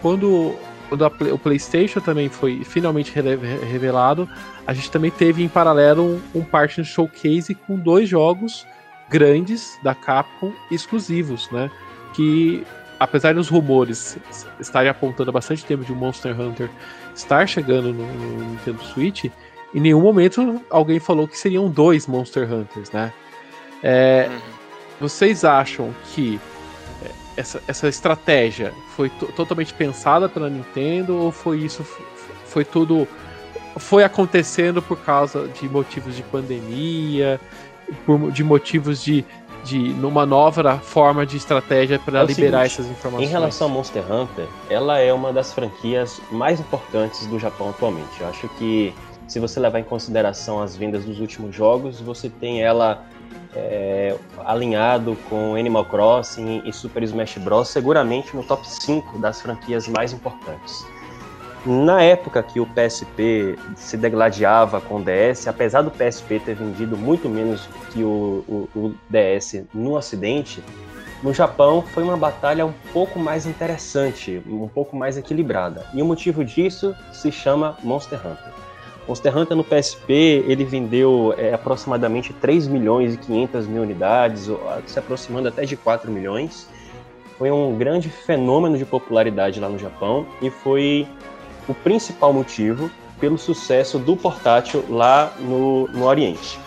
Quando, 0.01 0.55
quando 0.92 1.06
a, 1.06 1.12
o 1.34 1.39
PlayStation 1.39 2.02
também 2.02 2.28
foi 2.28 2.66
finalmente 2.66 3.14
revelado, 3.14 4.28
a 4.68 4.74
gente 4.74 4.92
também 4.92 5.10
teve 5.10 5.42
em 5.42 5.48
paralelo 5.48 6.22
um, 6.36 6.39
um 6.39 6.44
Partner 6.44 6.86
Showcase 6.86 7.56
com 7.56 7.78
dois 7.78 8.10
jogos 8.10 8.68
grandes 9.10 9.80
da 9.82 9.96
Capcom 9.96 10.52
exclusivos, 10.70 11.50
né? 11.50 11.72
Que 12.14 12.68
apesar 13.00 13.34
dos 13.34 13.48
rumores 13.48 14.18
estarem 14.60 14.89
apontando 14.89 15.30
há 15.30 15.34
bastante 15.34 15.64
tempo 15.64 15.86
de 15.86 15.94
um 15.94 15.96
Monster 15.96 16.38
Hunter 16.38 16.70
estar 17.16 17.48
chegando 17.48 17.94
no, 17.94 18.06
no 18.06 18.50
Nintendo 18.50 18.84
Switch, 18.84 19.32
em 19.74 19.80
nenhum 19.80 20.02
momento 20.02 20.62
alguém 20.70 21.00
falou 21.00 21.26
que 21.26 21.38
seriam 21.38 21.70
dois 21.70 22.06
Monster 22.06 22.52
Hunters, 22.52 22.92
né? 22.92 23.14
É, 23.82 24.28
uhum. 24.30 24.39
Vocês 25.00 25.46
acham 25.46 25.96
que 26.14 26.38
essa, 27.42 27.62
essa 27.68 27.88
estratégia 27.88 28.74
foi 28.96 29.10
totalmente 29.10 29.74
pensada 29.74 30.30
pela 30.30 30.50
Nintendo 30.50 31.18
ou 31.18 31.32
foi 31.32 31.60
isso 31.60 31.86
foi 32.46 32.64
tudo 32.64 33.08
foi 33.78 34.04
acontecendo 34.04 34.82
por 34.82 34.98
causa 34.98 35.48
de 35.48 35.68
motivos 35.68 36.16
de 36.16 36.24
pandemia, 36.24 37.39
por, 38.06 38.32
de 38.32 38.44
motivos 38.44 39.02
de, 39.02 39.26
de 39.64 39.80
numa 39.80 40.26
nova 40.26 40.78
forma 40.80 41.26
de 41.26 41.38
estratégia 41.38 41.98
para 41.98 42.20
é 42.20 42.26
liberar 42.26 42.70
seguinte, 42.70 42.82
essas 42.82 42.92
informações. 42.92 43.30
Em 43.30 43.32
relação 43.32 43.68
a 43.68 43.70
Monster 43.70 44.04
Hunter, 44.12 44.48
ela 44.70 45.00
é 45.00 45.14
uma 45.14 45.32
das 45.32 45.54
franquias 45.54 46.22
mais 46.30 46.60
importantes 46.60 47.26
do 47.28 47.39
Japão 47.39 47.70
atualmente. 47.70 48.20
Eu 48.20 48.28
acho 48.28 48.50
que 48.58 48.94
se 49.26 49.39
você 49.39 49.60
levar 49.60 49.80
em 49.80 49.84
consideração 49.84 50.62
as 50.62 50.76
vendas 50.76 51.06
dos 51.06 51.22
últimos 51.22 51.56
jogos, 51.56 52.02
você 52.02 52.30
tem 52.30 52.62
ela 52.62 53.06
é, 53.56 54.16
alinhado 54.46 55.18
com 55.30 55.56
Animal 55.56 55.86
Crossing 55.86 56.62
e 56.66 56.74
Super 56.74 57.04
Smash 57.04 57.38
Bros. 57.38 57.68
seguramente 57.68 58.36
no 58.36 58.44
top 58.44 58.68
5 58.68 59.20
das 59.20 59.42
franquias 59.42 59.88
mais 59.88 60.14
importantes. 60.14 60.86
Na 61.66 62.02
época 62.02 62.42
que 62.42 62.60
o 62.60 62.66
PSP 62.66 63.56
se 63.76 63.96
degladiava 63.96 64.82
com 64.82 64.96
o 64.96 65.04
DS, 65.04 65.48
apesar 65.48 65.84
do 65.84 65.92
PSP 65.92 66.40
ter 66.40 66.56
vendido 66.56 66.98
muito 66.98 67.30
menos 67.30 67.70
que 67.92 68.04
o, 68.04 68.44
o, 68.48 68.70
o 68.76 68.96
DS 69.08 69.64
no 69.72 69.96
Ocidente, 69.96 70.64
no 71.22 71.32
Japão 71.32 71.84
foi 71.84 72.02
uma 72.02 72.18
batalha 72.18 72.66
um 72.66 72.74
pouco 72.92 73.20
mais 73.20 73.46
interessante, 73.46 74.42
um 74.48 74.68
pouco 74.68 74.96
mais 74.96 75.18
equilibrada. 75.18 75.86
E 75.94 76.02
o 76.02 76.06
motivo 76.06 76.44
disso 76.44 76.96
se 77.14 77.32
chama 77.32 77.78
Monster 77.84 78.20
Hunter. 78.20 78.61
Monster 79.08 79.36
Hunter 79.36 79.58
no 79.58 79.64
PSP 79.64 80.43
ele 80.47 80.64
vendeu 80.64 81.34
é, 81.38 81.54
aproximadamente 81.54 82.34
3 82.34 82.68
milhões 82.68 83.14
e 83.14 83.18
500 83.18 83.68
mil 83.68 83.82
unidades, 83.82 84.49
se 84.86 84.99
aproximando 84.99 85.47
até 85.47 85.66
de 85.66 85.76
4 85.76 86.12
milhões. 86.12 86.70
Foi 87.38 87.49
um 87.49 87.76
grande 87.76 88.10
fenômeno 88.10 88.78
de 88.78 88.86
popularidade 88.86 89.60
lá 89.60 89.68
no 89.68 89.80
Japão 89.80 90.28
e 90.41 90.49
foi 90.49 91.08
o 91.68 91.74
principal 91.74 92.32
motivo 92.32 92.91
pelo 93.20 93.38
sucesso 93.38 93.97
do 93.97 94.16
portátil 94.16 94.84
lá 94.89 95.34
no, 95.39 95.88
no 95.88 96.06
Oriente. 96.06 96.60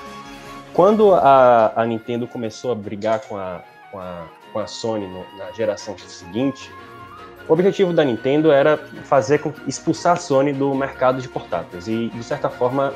Quando 0.72 1.14
a, 1.14 1.72
a 1.76 1.86
Nintendo 1.86 2.26
começou 2.26 2.72
a 2.72 2.74
brigar 2.74 3.20
com 3.20 3.36
a, 3.36 3.62
com 3.90 3.98
a, 3.98 4.26
com 4.52 4.58
a 4.58 4.66
Sony 4.66 5.06
no, 5.06 5.24
na 5.38 5.52
geração 5.52 5.96
seguinte, 5.96 6.70
o 7.48 7.52
objetivo 7.52 7.92
da 7.92 8.04
Nintendo 8.04 8.50
era 8.50 8.78
fazer 9.04 9.40
expulsar 9.66 10.14
a 10.14 10.16
Sony 10.16 10.52
do 10.52 10.74
mercado 10.74 11.20
de 11.20 11.28
portáteis 11.28 11.86
e 11.88 12.08
de 12.08 12.22
certa 12.22 12.48
forma 12.48 12.92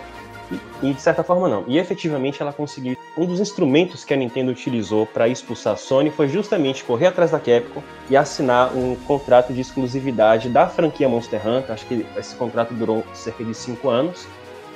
e 0.83 0.95
de 0.95 1.01
certa 1.01 1.23
forma 1.23 1.49
não. 1.49 1.65
E 1.67 1.79
efetivamente 1.79 2.41
ela 2.41 2.53
conseguiu. 2.53 2.97
Um 3.17 3.27
dos 3.27 3.41
instrumentos 3.41 4.05
que 4.05 4.15
a 4.15 4.17
Nintendo 4.17 4.51
utilizou 4.51 5.05
para 5.05 5.29
expulsar 5.29 5.75
a 5.75 5.77
Sony 5.77 6.11
foi 6.11 6.29
justamente 6.29 6.85
correr 6.85 7.07
atrás 7.07 7.33
da 7.33 7.39
Capcom 7.39 7.83
e 8.09 8.17
assinar 8.17 8.75
um 8.75 8.97
contrato 9.07 9.53
de 9.53 9.61
exclusividade 9.61 10.49
da 10.49 10.67
franquia 10.67 11.09
Monster 11.09 11.47
Hunter. 11.47 11.73
Acho 11.73 11.85
que 11.87 12.07
esse 12.17 12.35
contrato 12.37 12.73
durou 12.73 13.05
cerca 13.13 13.45
de 13.45 13.53
5 13.53 13.91
anos, 13.91 14.27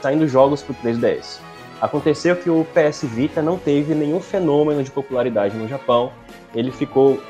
saindo 0.03 0.27
jogos 0.29 0.63
para 0.63 0.73
o 0.73 0.77
3DS. 0.77 1.39
Aconteceu 1.81 2.37
que 2.37 2.51
o 2.51 2.67
PS 2.75 3.05
Vita 3.05 3.41
não 3.41 3.59
teve 3.59 3.95
nenhum 3.95 4.21
fenômeno 4.21 4.83
de 4.85 4.91
popularidade 4.91 5.57
no 5.57 5.67
Japão. 5.67 6.13
Ele 6.55 6.71
ficou 6.71 7.21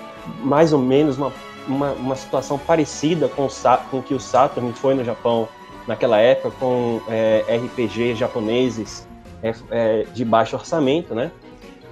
mais 0.41 0.73
ou 0.73 0.79
menos 0.79 1.17
uma 1.17 1.33
uma, 1.69 1.93
uma 1.93 2.17
situação 2.17 2.59
parecida 2.59 3.29
com 3.29 3.49
com 3.91 3.99
o 3.99 4.03
que 4.03 4.15
o 4.15 4.21
Saturn 4.21 4.73
foi 4.73 4.95
no 4.95 5.05
Japão 5.05 5.49
naquela 5.87 6.19
época, 6.19 6.51
com 6.59 7.01
é, 7.09 7.45
RPG 7.49 8.15
japoneses 8.15 9.07
é, 9.43 9.55
é, 9.71 10.07
de 10.15 10.25
baixo 10.25 10.57
orçamento, 10.57 11.15
né? 11.15 11.31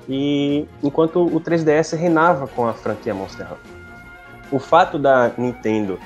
E 0.09 0.66
enquanto 0.83 1.25
o 1.25 1.41
3DS 1.41 1.97
reinava 1.97 2.47
com 2.47 2.66
a 2.66 2.73
franquia 2.73 3.14
Monster 3.14 3.47
Hunter. 3.47 3.73
O 4.51 4.59
fato 4.59 4.99
da 4.99 5.31
Nintendo 5.37 5.99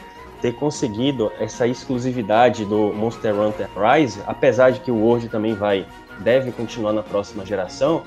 ter 0.43 0.53
conseguido 0.57 1.33
essa 1.41 1.67
exclusividade 1.67 2.67
do 2.67 2.93
Monster 2.93 3.35
Hunter 3.35 3.69
Rise, 3.75 4.21
apesar 4.27 4.71
de 4.71 4.81
que 4.81 4.91
o 4.91 4.97
World 4.97 5.29
também 5.29 5.55
vai 5.55 5.87
deve 6.21 6.53
continuar 6.53 6.93
na 6.93 7.03
próxima 7.03 7.45
geração, 7.45 8.03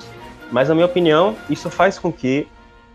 mas 0.50 0.68
na 0.68 0.74
minha 0.74 0.86
opinião, 0.86 1.36
isso 1.50 1.68
faz 1.68 1.98
com 1.98 2.12
que 2.12 2.46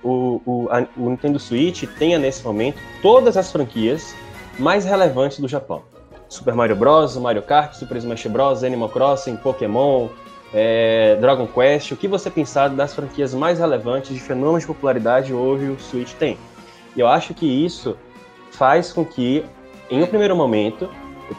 o, 0.04 0.42
o, 0.46 0.68
a, 0.70 0.86
o 0.98 1.10
Nintendo 1.10 1.40
Switch 1.40 1.84
tenha 1.98 2.20
nesse 2.20 2.44
momento 2.44 2.78
todas 3.02 3.38
as 3.38 3.52
franquias 3.52 4.16
mais 4.60 4.86
relevantes 4.86 5.40
do 5.40 5.48
Japão. 5.48 5.82
Super 6.30 6.54
Mario 6.54 6.76
Bros, 6.76 7.16
Mario 7.18 7.42
Kart, 7.44 7.74
Super 7.74 7.98
Smash 7.98 8.26
Bros, 8.28 8.64
Animal 8.64 8.90
Crossing, 8.90 9.36
Pokémon, 9.38 10.10
é, 10.54 11.16
Dragon 11.20 11.48
Quest, 11.48 11.92
o 11.92 11.96
que 11.96 12.08
você 12.08 12.30
pensar 12.30 12.70
das 12.70 12.94
franquias 12.94 13.34
mais 13.34 13.60
relevantes 13.60 14.14
de 14.14 14.20
fenômenos 14.20 14.62
de 14.62 14.68
popularidade 14.68 15.34
hoje 15.34 15.66
o 15.66 15.80
Switch 15.80 16.14
tem. 16.14 16.38
E 16.96 17.00
eu 17.00 17.08
acho 17.08 17.34
que 17.34 17.46
isso 17.46 17.98
faz 18.52 18.92
com 18.92 19.04
que, 19.06 19.44
em 19.90 20.04
um 20.04 20.08
primeiro 20.08 20.36
momento, 20.36 20.90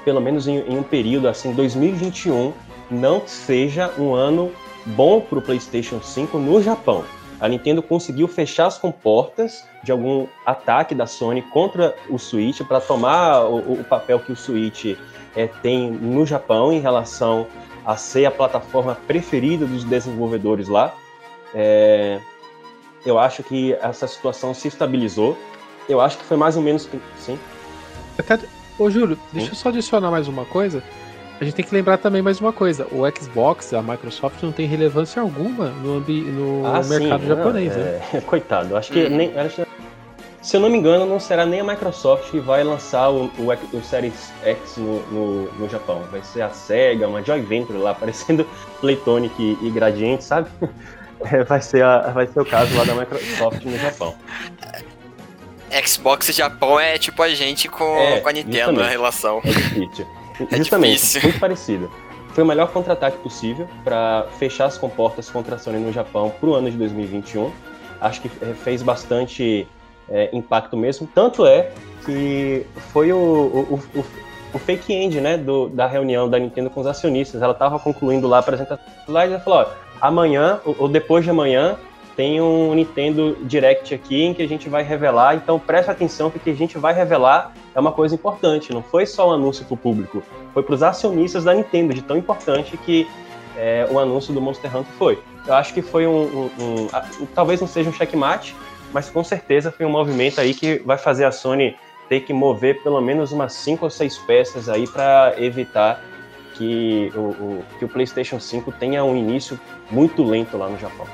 pelo 0.05 0.21
menos 0.21 0.49
em, 0.49 0.59
em 0.61 0.79
um 0.79 0.83
período 0.83 1.29
assim, 1.29 1.53
2021, 1.53 2.53
não 2.91 3.23
seja 3.27 3.93
um 3.99 4.15
ano 4.15 4.51
bom 4.87 5.21
para 5.21 5.39
o 5.39 5.43
PlayStation 5.43 6.01
5 6.01 6.39
no 6.39 6.63
Japão 6.63 7.05
a 7.41 7.49
Nintendo 7.49 7.83
conseguiu 7.83 8.29
fechar 8.29 8.67
as 8.67 8.79
comportas 8.79 9.65
de 9.83 9.93
algum 9.93 10.27
ataque 10.47 10.95
da 10.95 11.07
Sony 11.07 11.43
contra 11.43 11.95
o 12.09 12.19
Switch 12.19 12.63
para 12.63 12.81
tomar 12.81 13.45
o, 13.45 13.81
o, 13.81 13.85
papel 13.85 14.21
que 14.21 14.33
o 14.33 14.37
Switch 14.37 14.97
é, 15.37 15.47
tem 15.47 15.91
no 15.91 16.25
Japão 16.25 16.73
em 16.73 16.81
relação 16.81 17.47
a 17.85 17.97
ser 17.97 18.25
a 18.25 18.31
plataforma 18.31 18.97
preferida 19.07 19.67
dos 19.67 19.85
desenvolvedores 19.85 20.69
lá. 20.69 20.95
É, 21.55 22.19
eu 23.05 23.19
acho 23.19 23.43
que 23.43 23.75
essa 23.75 24.07
situação 24.07 24.55
se 24.55 24.69
estabilizou. 24.69 25.37
Eu 25.89 26.01
acho 26.01 26.17
que 26.17 26.25
foi 26.25 26.37
mais 26.37 26.57
ou 26.57 26.63
menos. 26.63 26.89
Sim. 27.19 27.39
Até, 28.19 28.39
ô, 28.79 28.89
Júlio, 28.89 29.19
deixa 29.33 29.51
eu 29.51 29.55
só 29.55 29.69
adicionar 29.69 30.11
mais 30.11 30.29
uma 30.29 30.45
coisa. 30.47 30.83
A 31.41 31.45
gente 31.45 31.55
tem 31.55 31.65
que 31.65 31.75
lembrar 31.75 31.99
também 31.99 32.23
mais 32.23 32.41
uma 32.41 32.53
coisa: 32.53 32.87
o 32.93 33.03
Xbox, 33.11 33.75
a 33.75 33.83
Microsoft, 33.83 34.43
não 34.43 34.53
tem 34.53 34.67
relevância 34.67 35.21
alguma 35.21 35.71
no, 35.71 36.01
no 36.01 36.67
ah, 36.67 36.83
mercado 36.83 37.23
sim, 37.23 37.29
japonês. 37.29 37.77
Né? 37.77 38.01
É, 38.15 38.21
coitado, 38.23 38.77
acho 38.77 38.93
que 38.93 39.09
nem. 39.09 39.37
Acho, 39.39 39.67
se 40.41 40.57
eu 40.57 40.61
não 40.61 40.69
me 40.69 40.77
engano, 40.77 41.07
não 41.07 41.19
será 41.19 41.47
nem 41.47 41.61
a 41.61 41.65
Microsoft 41.65 42.31
que 42.31 42.39
vai 42.39 42.63
lançar 42.63 43.09
o, 43.11 43.31
o, 43.39 43.77
o 43.77 43.83
Series 43.83 44.31
X 44.43 44.77
no, 44.77 45.01
no, 45.11 45.53
no, 45.53 45.69
Japão. 45.71 46.03
Vai 46.13 46.23
ser 46.23 46.43
a 46.43 46.51
SEGA, 46.51 47.09
uma 47.09 47.23
Joy 47.23 47.41
Venture 47.41 47.79
lá, 47.79 47.95
parecendo 47.97 48.47
Playtonic 48.81 49.35
e, 49.39 49.67
e 49.67 49.71
Gradiente, 49.71 50.25
sabe? 50.25 50.49
É, 51.31 51.43
vai, 51.43 51.63
ser 51.63 51.83
a, 51.83 52.11
vai 52.11 52.27
ser 52.27 52.39
o 52.39 52.45
caso 52.45 52.77
lá 52.77 52.85
da 52.85 52.95
Microsoft 52.95 53.65
no 53.65 53.79
Japão. 53.79 54.15
Xbox 55.87 56.27
Japão 56.35 56.79
é 56.79 56.99
tipo 56.99 57.23
a 57.23 57.31
gente 57.31 57.67
com, 57.67 57.97
É, 57.97 58.21
com 58.21 58.29
a 58.29 58.33
Nintendo, 58.33 58.57
justamente. 58.57 58.83
a 58.83 58.89
relação. 58.89 59.41
É 59.43 59.49
difícil. 59.49 60.07
É 60.51 60.57
Justamente, 60.57 60.95
difícil. 60.95 61.23
muito 61.23 61.41
parecido. 61.41 61.91
Foi 62.31 62.43
o 62.43 62.47
melhor 62.47 62.69
contra-ataque 62.73 63.19
possível 63.19 63.69
para 63.85 64.27
fechar 64.39 64.67
as 64.67 64.77
comportas 64.77 65.31
contra 65.31 65.55
a 65.55 65.59
Sony 65.59 65.79
no 65.79 65.93
Japão 65.93 66.33
para 66.41 66.49
o 66.49 66.55
ano 66.55 66.71
de 66.71 66.77
2021. 66.77 67.51
Acho 68.01 68.21
que 68.21 68.29
fez 68.29 68.83
bastante 68.83 69.67
eh, 70.09 70.31
impacto 70.33 70.77
mesmo. 70.77 71.09
Tanto 71.15 71.47
é 71.47 71.71
que 72.05 72.67
foi 72.93 73.13
o, 73.13 73.17
o, 73.17 73.81
o- 73.95 74.05
o- 74.55 74.59
fake 74.59 74.93
end 74.93 75.21
né, 75.21 75.37
do- 75.39 75.69
da 75.69 75.87
reunião 75.87 76.29
da 76.29 76.39
Nintendo 76.39 76.69
com 76.69 76.81
os 76.81 76.87
acionistas. 76.87 77.41
Ela 77.41 77.53
estava 77.53 77.79
concluindo 77.79 78.27
lá 78.27 78.39
a 78.39 78.41
apresentação 78.41 78.85
slides 79.07 79.31
e 79.31 79.35
ela 79.35 79.41
falou: 79.41 79.61
ó, 79.61 79.67
amanhã 80.01 80.61
ou 80.65 80.89
depois 80.89 81.23
de 81.25 81.31
amanhã 81.31 81.77
tem 82.17 82.41
um 82.41 82.75
Nintendo 82.75 83.37
Direct 83.43 83.95
aqui 83.95 84.23
em 84.23 84.33
que 84.35 84.43
a 84.43 84.49
gente 84.49 84.69
vai 84.69 84.83
revelar. 84.83 85.35
Então 85.35 85.59
preste 85.59 85.91
atenção 85.91 86.31
que 86.31 86.37
o 86.39 86.41
que 86.41 86.51
a 86.51 86.55
gente 86.55 86.79
vai 86.79 86.95
revelar 86.95 87.53
é 87.75 87.81
uma 87.81 87.93
coisa 87.93 88.15
importante. 88.15 88.73
Não 88.73 88.83
foi 88.83 89.05
só 89.07 89.31
um 89.31 89.33
anúncio 89.33 89.65
para 89.65 89.75
o 89.75 89.77
público, 89.77 90.23
foi 90.53 90.63
para 90.63 90.75
os 90.75 90.83
acionistas 90.83 91.45
da 91.45 91.53
Nintendo, 91.55 91.93
de 91.95 92.03
tão 92.03 92.17
importante 92.17 92.77
que 92.77 93.09
é, 93.57 93.87
o 93.91 93.99
anúncio 93.99 94.33
do 94.35 94.41
Monster 94.41 94.75
Hunter 94.77 94.93
foi. 94.99 95.19
Eu 95.47 95.55
acho 95.55 95.73
que 95.75 95.83
foi 95.83 96.07
um, 96.07 96.23
um- 96.23 96.51
um- 96.61 97.27
talvez 97.35 97.61
não 97.61 97.69
seja 97.69 97.89
um 97.91 97.93
checkmate, 97.93 98.55
mas 98.93 99.11
com 99.11 99.23
certeza 99.23 99.71
foi 99.71 99.85
um 99.87 99.91
movimento 99.91 100.41
aí 100.41 100.55
que 100.55 100.79
vai 100.85 100.97
fazer 100.99 101.25
a 101.25 101.33
Sony 101.33 101.77
ter 102.09 102.21
que 102.21 102.33
mover 102.33 102.83
pelo 102.83 103.01
menos 103.01 103.33
umas 103.33 103.53
cinco 103.55 103.85
ou 103.87 103.91
seis 103.91 104.19
peças 104.19 104.69
aí 104.69 104.87
para 104.87 105.35
evitar 105.39 106.01
que 106.55 107.11
o, 107.15 107.19
o- 107.21 107.65
que 107.79 107.85
o 107.85 107.89
PlayStation 107.89 108.39
5 108.39 108.71
tenha 108.73 109.05
um 109.05 109.17
início 109.17 109.59
muito 109.91 110.23
lento 110.25 110.57
lá 110.57 110.69
no 110.69 110.79
Japão. 110.79 111.07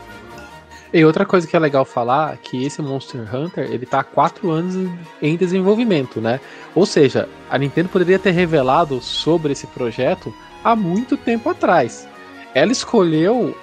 E 0.93 1.05
outra 1.05 1.25
coisa 1.25 1.47
que 1.47 1.55
é 1.55 1.59
legal 1.59 1.85
falar, 1.85 2.37
que 2.39 2.65
esse 2.65 2.83
Monster 2.83 3.33
Hunter, 3.33 3.71
ele 3.71 3.87
tá 3.87 4.01
há 4.01 4.05
quatro 4.05 4.51
anos 4.51 4.75
em 5.23 5.37
desenvolvimento, 5.37 6.21
né? 6.21 6.41
Ou 6.75 6.85
seja, 6.85 7.29
a 7.49 7.57
Nintendo 7.57 7.89
poderia 7.89 8.19
ter 8.19 8.33
revelado 8.33 9.01
sobre 9.01 9.53
esse 9.53 9.69
projeto 9.69 10.35
há 10.65 10.75
muito 10.75 11.17
tempo 11.17 11.49
atrás. 11.49 12.09
Ela 12.55 12.73
escolheu 12.73 13.57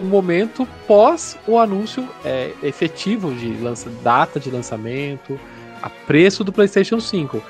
o 0.00 0.04
momento 0.04 0.66
pós 0.88 1.38
o 1.46 1.56
anúncio 1.56 2.08
é, 2.24 2.52
efetivo 2.64 3.32
de 3.32 3.52
lança, 3.62 3.88
data 4.02 4.40
de 4.40 4.50
lançamento, 4.50 5.38
a 5.80 5.88
preço 5.88 6.42
do 6.42 6.52
PlayStation 6.52 6.98
5. 6.98 7.40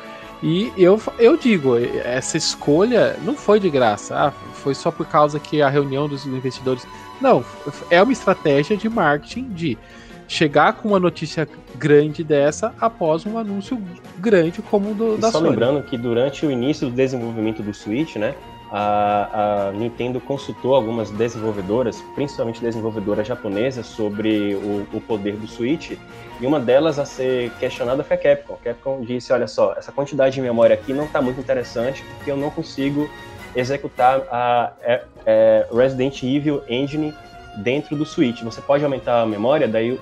E 0.43 0.72
eu, 0.76 1.01
eu 1.18 1.36
digo, 1.36 1.76
essa 2.05 2.36
escolha 2.36 3.16
não 3.24 3.36
foi 3.36 3.61
de 3.61 3.70
graça, 3.70 4.16
ah, 4.16 4.30
foi 4.55 4.74
só 4.74 4.90
por 4.90 5.07
causa 5.07 5.38
que 5.38 5.62
a 5.62 5.68
reunião 5.68 6.09
dos 6.09 6.26
investidores 6.26 6.84
não, 7.20 7.45
é 7.88 8.03
uma 8.03 8.12
estratégia 8.12 8.76
de 8.76 8.88
marketing 8.88 9.45
de 9.51 9.78
chegar 10.26 10.72
com 10.72 10.88
uma 10.88 10.99
notícia 10.99 11.49
grande 11.76 12.24
dessa 12.24 12.74
após 12.80 13.24
um 13.24 13.38
anúncio 13.38 13.80
grande 14.18 14.61
como 14.62 14.90
o 14.90 14.95
do, 14.95 15.14
E 15.14 15.18
da 15.18 15.30
só 15.30 15.38
Sony. 15.38 15.51
lembrando 15.51 15.82
que 15.84 15.97
durante 15.97 16.45
o 16.45 16.51
início 16.51 16.88
do 16.88 16.97
desenvolvimento 16.97 17.62
do 17.62 17.72
Switch, 17.72 18.16
né, 18.16 18.34
a, 18.75 19.68
a 19.68 19.73
Nintendo 19.73 20.18
consultou 20.18 20.75
algumas 20.75 21.11
desenvolvedoras, 21.11 22.03
principalmente 22.14 22.59
desenvolvedoras 22.62 23.27
japonesas, 23.27 23.85
sobre 23.85 24.55
o, 24.55 24.87
o 24.97 25.01
poder 25.01 25.37
do 25.37 25.47
Switch, 25.47 25.93
e 26.41 26.47
uma 26.47 26.59
delas 26.59 26.99
a 26.99 27.05
ser 27.05 27.51
questionada 27.61 28.03
foi 28.03 28.16
a 28.16 28.18
Capcom. 28.18 28.55
A 28.55 28.64
Capcom 28.64 29.03
disse, 29.03 29.31
olha 29.31 29.47
só, 29.47 29.75
essa 29.77 29.93
quantidade 29.93 30.35
de 30.35 30.41
memória 30.41 30.73
aqui 30.73 30.95
não 30.95 31.05
está 31.05 31.20
muito 31.20 31.39
interessante, 31.39 32.03
porque 32.16 32.31
eu 32.31 32.37
não 32.37 32.51
consigo 32.51 33.11
executar 33.55 34.23
a 34.31 34.73
é, 34.81 35.03
é, 35.27 35.66
Resident 35.70 36.23
Evil 36.23 36.62
Engine 36.66 37.14
dentro 37.59 37.95
do 37.95 38.07
Switch. 38.07 38.43
Você 38.43 38.62
pode 38.62 38.83
aumentar 38.83 39.20
a 39.20 39.27
memória, 39.27 39.68
daí 39.68 40.01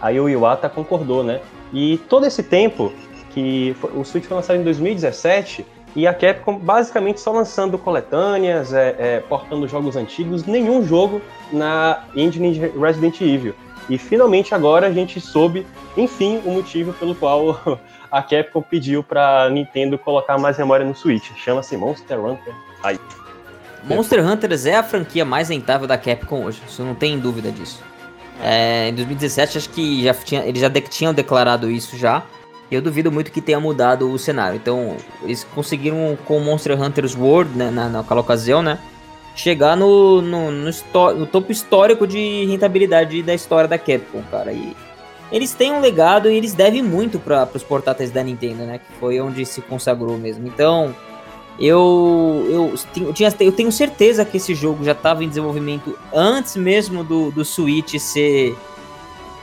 aí 0.00 0.18
o 0.18 0.28
Iwata 0.28 0.68
concordou, 0.68 1.22
né? 1.22 1.40
E 1.72 1.98
todo 2.08 2.26
esse 2.26 2.42
tempo 2.42 2.92
que 3.30 3.76
foi- 3.80 3.92
o 3.92 4.04
Switch 4.04 4.24
foi 4.24 4.36
lançado 4.36 4.58
em 4.58 4.64
2017 4.64 5.64
e 5.96 6.06
a 6.06 6.14
Capcom 6.14 6.56
basicamente 6.58 7.20
só 7.20 7.32
lançando 7.32 7.78
coletâneas, 7.78 8.72
é, 8.72 8.94
é, 8.98 9.20
portando 9.20 9.66
jogos 9.66 9.96
antigos, 9.96 10.44
nenhum 10.44 10.86
jogo 10.86 11.20
na 11.52 12.04
engine 12.14 12.52
de 12.52 12.66
Resident 12.78 13.20
Evil. 13.20 13.54
E 13.88 13.96
finalmente 13.96 14.54
agora 14.54 14.86
a 14.86 14.92
gente 14.92 15.20
soube, 15.20 15.66
enfim, 15.96 16.40
o 16.44 16.50
motivo 16.50 16.92
pelo 16.92 17.14
qual 17.14 17.58
a 18.12 18.22
Capcom 18.22 18.60
pediu 18.62 19.02
para 19.02 19.48
Nintendo 19.50 19.98
colocar 19.98 20.36
mais 20.38 20.58
memória 20.58 20.84
no 20.84 20.94
Switch. 20.94 21.30
Chama-se 21.36 21.76
Monster 21.76 22.18
Hunter. 22.22 22.54
Monster 23.84 24.26
Hunters 24.26 24.66
é 24.66 24.76
a 24.76 24.82
franquia 24.82 25.24
mais 25.24 25.48
rentável 25.48 25.86
da 25.86 25.96
Capcom 25.96 26.44
hoje, 26.44 26.60
isso 26.68 26.82
não 26.82 26.94
tem 26.94 27.18
dúvida 27.18 27.50
disso. 27.50 27.82
É, 28.42 28.88
em 28.88 28.94
2017, 28.94 29.58
acho 29.58 29.70
que 29.70 30.02
já 30.04 30.14
tinha, 30.14 30.44
eles 30.44 30.60
já 30.60 30.68
de- 30.68 30.80
tinham 30.82 31.12
declarado 31.14 31.70
isso 31.70 31.96
já. 31.96 32.22
Eu 32.70 32.82
duvido 32.82 33.10
muito 33.10 33.32
que 33.32 33.40
tenha 33.40 33.58
mudado 33.58 34.10
o 34.10 34.18
cenário. 34.18 34.56
Então, 34.56 34.96
eles 35.22 35.44
conseguiram 35.54 36.18
com 36.26 36.38
Monster 36.40 36.80
Hunters 36.80 37.16
World, 37.16 37.56
né, 37.56 37.70
na, 37.70 37.88
naquela 37.88 38.20
ocasião, 38.20 38.62
né? 38.62 38.78
Chegar 39.34 39.76
no, 39.76 40.20
no, 40.20 40.50
no, 40.50 40.70
no 41.14 41.26
topo 41.26 41.50
histórico 41.52 42.06
de 42.06 42.44
rentabilidade 42.46 43.22
da 43.22 43.34
história 43.34 43.68
da 43.68 43.78
Capcom, 43.78 44.22
cara. 44.30 44.52
E 44.52 44.76
eles 45.30 45.54
têm 45.54 45.72
um 45.72 45.80
legado 45.80 46.30
e 46.30 46.36
eles 46.36 46.54
devem 46.54 46.82
muito 46.82 47.18
para 47.18 47.48
os 47.54 47.62
portáteis 47.62 48.10
da 48.10 48.22
Nintendo, 48.22 48.64
né? 48.64 48.78
Que 48.78 48.92
foi 48.98 49.20
onde 49.20 49.46
se 49.46 49.62
consagrou 49.62 50.18
mesmo. 50.18 50.46
Então, 50.46 50.94
eu, 51.58 52.46
eu, 52.48 52.74
eu, 53.04 53.12
tinha, 53.12 53.34
eu 53.40 53.52
tenho 53.52 53.72
certeza 53.72 54.24
que 54.24 54.36
esse 54.36 54.54
jogo 54.54 54.84
já 54.84 54.92
estava 54.92 55.24
em 55.24 55.28
desenvolvimento 55.28 55.98
antes 56.12 56.56
mesmo 56.56 57.02
do, 57.02 57.30
do 57.32 57.44
Switch 57.44 57.98
ser, 57.98 58.56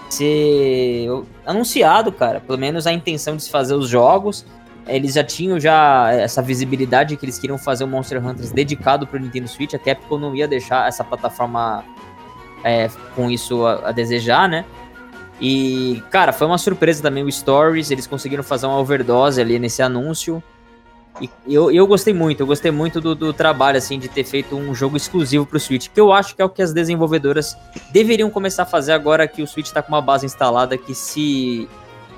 ser 0.09 1.07
anunciado, 1.45 2.11
cara. 2.11 2.39
Pelo 2.39 2.57
menos 2.57 2.85
a 2.87 2.93
intenção 2.93 3.35
de 3.35 3.43
se 3.43 3.49
fazer 3.49 3.73
os 3.73 3.87
jogos. 3.87 4.45
Eles 4.87 5.13
já 5.13 5.23
tinham 5.23 5.59
já 5.59 6.11
essa 6.11 6.41
visibilidade 6.41 7.17
que 7.17 7.25
eles 7.25 7.39
queriam 7.39 7.57
fazer 7.57 7.83
o 7.83 7.87
Monster 7.87 8.23
Hunters 8.23 8.51
dedicado 8.51 9.07
para 9.07 9.17
o 9.17 9.19
Nintendo 9.19 9.47
Switch. 9.47 9.73
A 9.73 9.79
Capcom 9.79 10.19
não 10.19 10.35
ia 10.35 10.47
deixar 10.47 10.87
essa 10.87 11.03
plataforma 11.03 11.83
é, 12.63 12.89
com 13.15 13.29
isso 13.29 13.65
a, 13.65 13.89
a 13.89 13.91
desejar, 13.91 14.47
né? 14.47 14.63
E, 15.41 16.03
cara, 16.11 16.31
foi 16.31 16.47
uma 16.47 16.57
surpresa 16.57 17.01
também 17.01 17.23
o 17.23 17.31
Stories. 17.31 17.91
Eles 17.91 18.07
conseguiram 18.07 18.43
fazer 18.43 18.67
uma 18.67 18.77
overdose 18.77 19.41
ali 19.41 19.59
nesse 19.59 19.81
anúncio. 19.81 20.41
E 21.21 21.29
eu, 21.47 21.71
eu 21.71 21.87
gostei 21.87 22.13
muito, 22.13 22.41
eu 22.41 22.47
gostei 22.47 22.71
muito 22.71 22.99
do, 22.99 23.15
do 23.15 23.31
trabalho, 23.31 23.77
assim, 23.77 23.97
de 23.97 24.09
ter 24.09 24.25
feito 24.25 24.55
um 24.55 24.75
jogo 24.75 24.97
exclusivo 24.97 25.45
pro 25.45 25.59
Switch, 25.59 25.87
que 25.87 25.99
eu 25.99 26.11
acho 26.11 26.35
que 26.35 26.41
é 26.41 26.45
o 26.45 26.49
que 26.49 26.61
as 26.61 26.73
desenvolvedoras 26.73 27.55
deveriam 27.91 28.29
começar 28.29 28.63
a 28.63 28.65
fazer 28.65 28.91
agora 28.91 29.27
que 29.27 29.41
o 29.41 29.47
Switch 29.47 29.71
tá 29.71 29.81
com 29.81 29.93
uma 29.93 30.01
base 30.01 30.25
instalada 30.25 30.77
que 30.77 30.93
se 30.93 31.69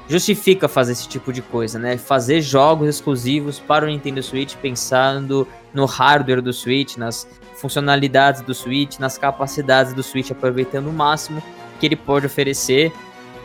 justifica 0.09 0.67
fazer 0.67 0.93
esse 0.93 1.07
tipo 1.07 1.31
de 1.31 1.41
coisa, 1.41 1.77
né? 1.77 1.97
Fazer 1.97 2.41
jogos 2.41 2.87
exclusivos 2.87 3.59
para 3.59 3.85
o 3.85 3.87
Nintendo 3.87 4.23
Switch, 4.23 4.55
pensando 4.55 5.47
no 5.73 5.85
hardware 5.85 6.41
do 6.41 6.53
Switch, 6.53 6.95
nas 6.95 7.27
funcionalidades 7.55 8.41
do 8.41 8.53
Switch, 8.53 8.97
nas 8.97 9.17
capacidades 9.17 9.93
do 9.93 10.01
Switch, 10.01 10.31
aproveitando 10.31 10.87
o 10.87 10.93
máximo 10.93 11.43
que 11.79 11.85
ele 11.85 11.95
pode 11.95 12.25
oferecer 12.25 12.91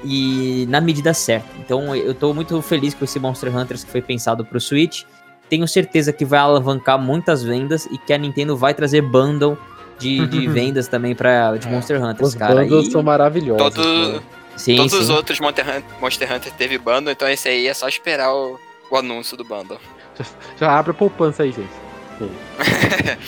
e 0.05 0.67
na 0.69 0.81
medida 0.81 1.13
certa. 1.13 1.49
Então 1.59 1.95
eu 1.95 2.15
tô 2.15 2.33
muito 2.33 2.61
feliz 2.63 2.95
com 2.95 3.05
esse 3.05 3.19
Monster 3.19 3.55
Hunters 3.55 3.85
que 3.85 3.91
foi 3.91 4.01
pensado 4.01 4.45
pro 4.45 4.61
Switch 4.61 5.05
tenho 5.49 5.67
certeza 5.69 6.13
que 6.13 6.25
vai 6.25 6.41
alavancar 6.41 6.99
muitas 6.99 7.43
vendas 7.43 7.87
e 7.87 7.99
que 7.99 8.13
a 8.13 8.19
Nintendo 8.19 8.57
vai 8.57 8.73
trazer 8.75 9.03
bundle 9.03 9.57
de, 9.99 10.27
de 10.27 10.47
vendas 10.49 10.89
também 10.89 11.15
para 11.15 11.57
de 11.57 11.69
Monster 11.69 12.03
Hunters, 12.03 12.31
Os 12.31 12.35
cara. 12.35 12.55
bundles 12.63 12.89
E- 12.89 12.91
são 12.91 13.03
maravilhosos. 13.03 13.75
Todo- 13.75 14.13
né? 14.15 14.21
sim, 14.57 14.77
Todos 14.77 14.93
sim. 14.93 14.99
os 15.01 15.11
outros 15.11 15.41
Monster 15.41 15.65
Hunter, 15.69 15.85
Monster 16.01 16.33
Hunter 16.33 16.53
teve 16.55 16.79
bundle, 16.79 17.11
então 17.13 17.29
esse 17.29 17.49
aí 17.49 17.67
é 17.67 17.75
só 17.75 17.87
esperar 17.89 18.33
o, 18.35 18.59
o 18.91 18.97
anúncio 18.97 19.37
do 19.37 19.45
bundle. 19.45 19.79
Já 20.59 20.79
abre 20.79 20.91
a 20.91 20.95
poupança 20.95 21.43
aí, 21.43 21.53
gente. 21.53 21.71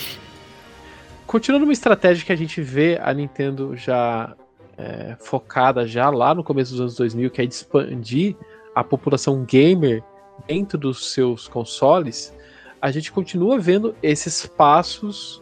Continuando 1.25 1.65
uma 1.65 1.73
estratégia 1.73 2.25
que 2.25 2.31
a 2.31 2.35
gente 2.35 2.61
vê 2.61 2.99
a 3.01 3.13
Nintendo 3.13 3.75
já 3.75 4.33
é, 4.77 5.15
focada 5.19 5.85
já 5.87 6.09
lá 6.09 6.33
no 6.35 6.43
começo 6.43 6.71
dos 6.71 6.79
anos 6.81 6.95
2000, 6.95 7.29
que 7.31 7.41
é 7.41 7.45
de 7.45 7.53
expandir 7.53 8.35
a 8.73 8.83
população 8.83 9.43
gamer 9.43 10.03
dentro 10.47 10.77
dos 10.77 11.11
seus 11.11 11.47
consoles, 11.47 12.35
a 12.81 12.91
gente 12.91 13.11
continua 13.11 13.57
vendo 13.57 13.95
esses 14.01 14.45
passos 14.45 15.41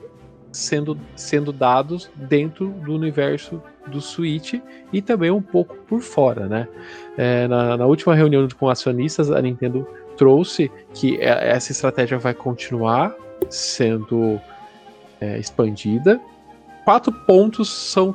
sendo, 0.52 0.98
sendo 1.16 1.52
dados 1.52 2.10
dentro 2.16 2.70
do 2.70 2.94
universo 2.94 3.62
do 3.88 4.00
Switch 4.00 4.56
e 4.94 5.02
também 5.02 5.30
um 5.30 5.42
pouco 5.42 5.76
por 5.76 6.00
fora, 6.00 6.48
né? 6.48 6.68
É, 7.18 7.48
na, 7.48 7.76
na 7.76 7.86
última 7.86 8.16
reunião 8.16 8.48
com 8.58 8.70
acionistas, 8.70 9.30
a 9.30 9.42
Nintendo 9.42 9.86
trouxe 10.16 10.72
que 10.94 11.18
é- 11.20 11.50
essa 11.52 11.72
estratégia 11.72 12.18
vai 12.18 12.34
continuar 12.34 13.14
sendo 13.50 14.40
é, 15.20 15.38
expandida. 15.38 16.20
Quatro 16.86 17.12
pontos 17.12 17.70
são, 17.70 18.14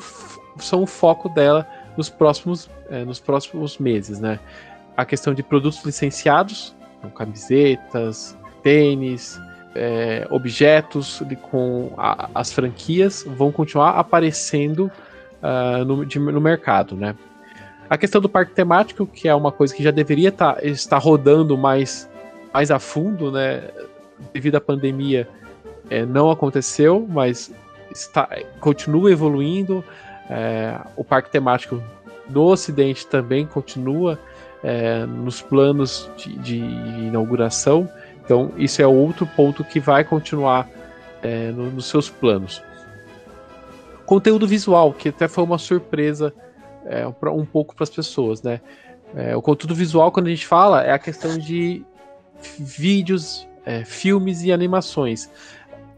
são 0.59 0.83
o 0.83 0.87
foco 0.87 1.29
dela 1.29 1.67
nos 1.97 2.09
próximos, 2.09 2.71
é, 2.89 3.05
nos 3.05 3.19
próximos 3.19 3.79
meses, 3.79 4.21
né? 4.21 4.39
A 4.99 5.05
questão 5.05 5.33
de 5.33 5.45
produtos 5.45 5.85
licenciados, 5.85 6.75
então, 6.99 7.09
camisetas, 7.11 8.37
tênis, 8.65 9.41
é, 9.75 10.27
objetos 10.29 11.23
de- 11.25 11.37
com 11.37 11.93
a- 11.97 12.29
as 12.35 12.53
franquias 12.53 13.25
vão 13.25 13.53
continuar 13.53 13.91
aparecendo 13.91 14.91
ah, 15.41 15.85
no, 15.87 16.05
de- 16.05 16.19
no 16.19 16.41
mercado, 16.41 16.97
né? 16.97 17.15
A 17.89 17.97
questão 17.97 18.21
do 18.21 18.29
parque 18.29 18.53
temático, 18.55 19.07
que 19.07 19.29
é 19.29 19.35
uma 19.35 19.53
coisa 19.53 19.73
que 19.73 19.85
já 19.85 19.93
deveria 19.93 20.33
tá, 20.33 20.59
estar 20.63 20.99
rodando 20.99 21.57
mais, 21.57 22.11
mais 22.53 22.73
a 22.73 22.81
fundo, 22.81 23.31
né? 23.31 23.69
Devido 24.33 24.57
à 24.57 24.61
pandemia, 24.61 25.29
é, 25.89 26.05
não 26.05 26.29
aconteceu, 26.29 27.07
mas 27.09 27.53
está, 27.93 28.29
continua 28.59 29.13
evoluindo. 29.13 29.85
É, 30.29 30.77
o 30.97 31.05
parque 31.05 31.31
temático 31.31 31.81
no 32.29 32.43
Ocidente 32.47 33.07
também 33.07 33.47
continua 33.47 34.19
é, 34.63 35.07
nos 35.07 35.41
planos 35.41 36.11
de, 36.17 36.37
de, 36.39 36.59
inauguração. 36.59 37.89
Então, 38.25 38.53
isso 38.57 38.83
é 38.83 38.87
outro 38.87 39.27
ponto 39.27 39.65
que 39.65 39.81
vai 39.81 40.05
continuar 40.05 40.69
é, 41.23 41.51
no, 41.51 41.71
nos 41.71 41.87
seus 41.87 42.11
planos. 42.11 42.63
Conteúdo 44.05 44.47
visual, 44.47 44.93
que 44.93 45.11
até 45.11 45.29
foi 45.29 45.45
uma 45.45 45.59
surpresa 45.59 46.33
é, 46.87 47.07
um 47.07 47.45
pouco 47.45 47.75
para 47.75 47.85
as 47.85 47.91
pessoas, 47.91 48.43
né? 48.43 48.61
É, 49.15 49.35
o 49.35 49.41
conteúdo 49.41 49.75
visual, 49.75 50.13
quando 50.13 50.27
a 50.27 50.31
gente 50.31 50.47
fala, 50.47 50.83
é 50.83 50.93
a 50.93 50.99
questão 50.99 51.39
de 51.39 51.85
vídeos, 52.59 53.49
é, 53.65 53.85
filmes 53.85 54.43
e 54.43 54.53
animações. 54.53 55.31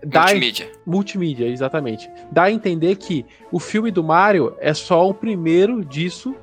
Dá 0.04 0.22
multimídia. 0.22 0.72
Multimídia, 0.86 1.46
exatamente. 1.46 2.10
Dá 2.30 2.44
a 2.44 2.52
entender 2.52 2.96
que 2.96 3.26
o 3.52 3.58
filme 3.58 3.90
do 3.90 4.02
Mario 4.02 4.56
é 4.58 4.72
só 4.72 5.08
o 5.08 5.12
primeiro 5.12 5.84
disso, 5.84 6.34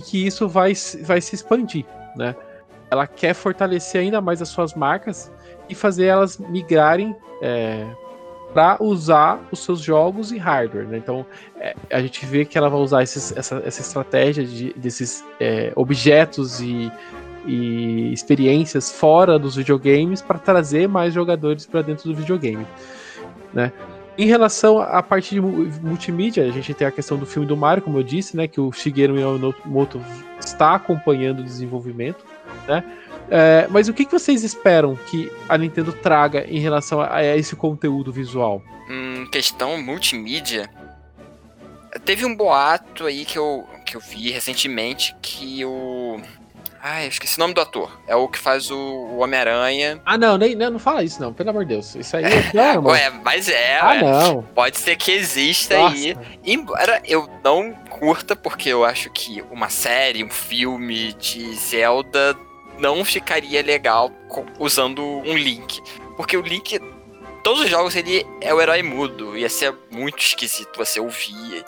que 0.00 0.26
isso 0.26 0.48
vai, 0.48 0.72
vai 1.02 1.20
se 1.20 1.34
expandir, 1.34 1.84
né? 2.16 2.34
Ela 2.90 3.06
quer 3.06 3.34
fortalecer 3.34 4.00
ainda 4.00 4.20
mais 4.20 4.42
as 4.42 4.48
suas 4.48 4.74
marcas 4.74 5.30
e 5.68 5.74
fazer 5.74 6.06
elas 6.06 6.38
migrarem 6.38 7.14
é, 7.40 7.86
para 8.52 8.76
usar 8.80 9.40
os 9.52 9.60
seus 9.60 9.80
jogos 9.80 10.32
e 10.32 10.38
hardware. 10.38 10.86
Né? 10.88 10.98
Então 10.98 11.24
é, 11.56 11.74
a 11.90 12.00
gente 12.00 12.26
vê 12.26 12.44
que 12.44 12.58
ela 12.58 12.68
vai 12.68 12.80
usar 12.80 13.02
esses, 13.02 13.36
essa, 13.36 13.62
essa 13.64 13.80
estratégia 13.80 14.44
de, 14.44 14.72
desses 14.74 15.24
é, 15.38 15.72
objetos 15.76 16.60
e, 16.60 16.90
e 17.46 18.12
experiências 18.12 18.90
fora 18.90 19.38
dos 19.38 19.54
videogames 19.54 20.20
para 20.20 20.38
trazer 20.38 20.88
mais 20.88 21.14
jogadores 21.14 21.66
para 21.66 21.82
dentro 21.82 22.08
do 22.08 22.14
videogame. 22.14 22.66
Né? 23.54 23.72
Em 24.18 24.26
relação 24.26 24.80
à 24.80 25.02
parte 25.02 25.34
de 25.34 25.40
multimídia, 25.40 26.44
a 26.44 26.50
gente 26.50 26.74
tem 26.74 26.86
a 26.86 26.90
questão 26.90 27.16
do 27.16 27.24
filme 27.24 27.46
do 27.46 27.56
Mario, 27.56 27.82
como 27.82 27.98
eu 27.98 28.02
disse, 28.02 28.36
né, 28.36 28.46
que 28.46 28.60
o 28.60 28.70
Shigeru 28.72 29.14
Miyamoto 29.14 30.00
está 30.38 30.74
acompanhando 30.74 31.40
o 31.40 31.44
desenvolvimento, 31.44 32.24
né? 32.66 32.84
É, 33.30 33.68
mas 33.70 33.88
o 33.88 33.94
que, 33.94 34.04
que 34.04 34.10
vocês 34.10 34.42
esperam 34.42 34.96
que 34.96 35.30
a 35.48 35.56
Nintendo 35.56 35.92
traga 35.92 36.44
em 36.48 36.58
relação 36.58 37.00
a, 37.00 37.16
a 37.16 37.36
esse 37.36 37.54
conteúdo 37.54 38.12
visual? 38.12 38.60
Hum, 38.90 39.26
questão 39.30 39.80
multimídia. 39.80 40.68
Teve 42.04 42.26
um 42.26 42.34
boato 42.34 43.06
aí 43.06 43.24
que 43.24 43.38
eu, 43.38 43.68
que 43.86 43.96
eu 43.96 44.00
vi 44.00 44.30
recentemente 44.30 45.14
que 45.22 45.64
o 45.64 46.20
Ai, 46.82 47.04
eu 47.04 47.08
esqueci 47.08 47.36
o 47.36 47.40
nome 47.40 47.52
do 47.52 47.60
ator. 47.60 47.90
É 48.06 48.16
o 48.16 48.26
que 48.26 48.38
faz 48.38 48.70
o, 48.70 48.76
o 48.76 49.18
Homem-Aranha. 49.18 50.00
Ah, 50.04 50.16
não, 50.16 50.38
nem, 50.38 50.54
não, 50.54 50.70
não 50.70 50.78
fala 50.78 51.02
isso, 51.02 51.20
não, 51.20 51.32
pelo 51.32 51.50
amor 51.50 51.64
de 51.64 51.74
Deus. 51.74 51.94
Isso 51.94 52.16
aí 52.16 52.24
é. 52.24 52.42
Claro, 52.50 52.86
ué, 52.86 53.10
mas 53.22 53.48
é. 53.48 53.78
Ah, 53.78 53.88
ué. 53.88 54.02
não. 54.02 54.42
Pode 54.42 54.78
ser 54.78 54.96
que 54.96 55.12
exista 55.12 55.76
Nossa. 55.76 55.94
aí. 55.94 56.16
Embora 56.44 57.02
eu 57.04 57.28
não 57.44 57.74
curta, 57.90 58.34
porque 58.34 58.70
eu 58.70 58.82
acho 58.82 59.10
que 59.10 59.44
uma 59.50 59.68
série, 59.68 60.24
um 60.24 60.30
filme 60.30 61.12
de 61.12 61.54
Zelda 61.54 62.34
não 62.78 63.04
ficaria 63.04 63.62
legal 63.62 64.10
usando 64.58 65.02
um 65.02 65.36
Link. 65.36 65.82
Porque 66.16 66.36
o 66.36 66.40
Link. 66.40 66.80
Todos 67.44 67.62
os 67.62 67.70
jogos 67.70 67.96
ele 67.96 68.26
é 68.40 68.52
o 68.52 68.60
herói 68.60 68.82
mudo. 68.82 69.36
Ia 69.36 69.48
ser 69.48 69.74
muito 69.90 70.18
esquisito 70.18 70.76
você 70.76 71.00
ouvir 71.00 71.64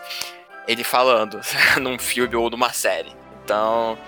ele 0.66 0.84
falando 0.84 1.40
num 1.80 1.98
filme 1.98 2.34
ou 2.34 2.48
numa 2.48 2.72
série. 2.72 3.12
Então, 3.44 3.98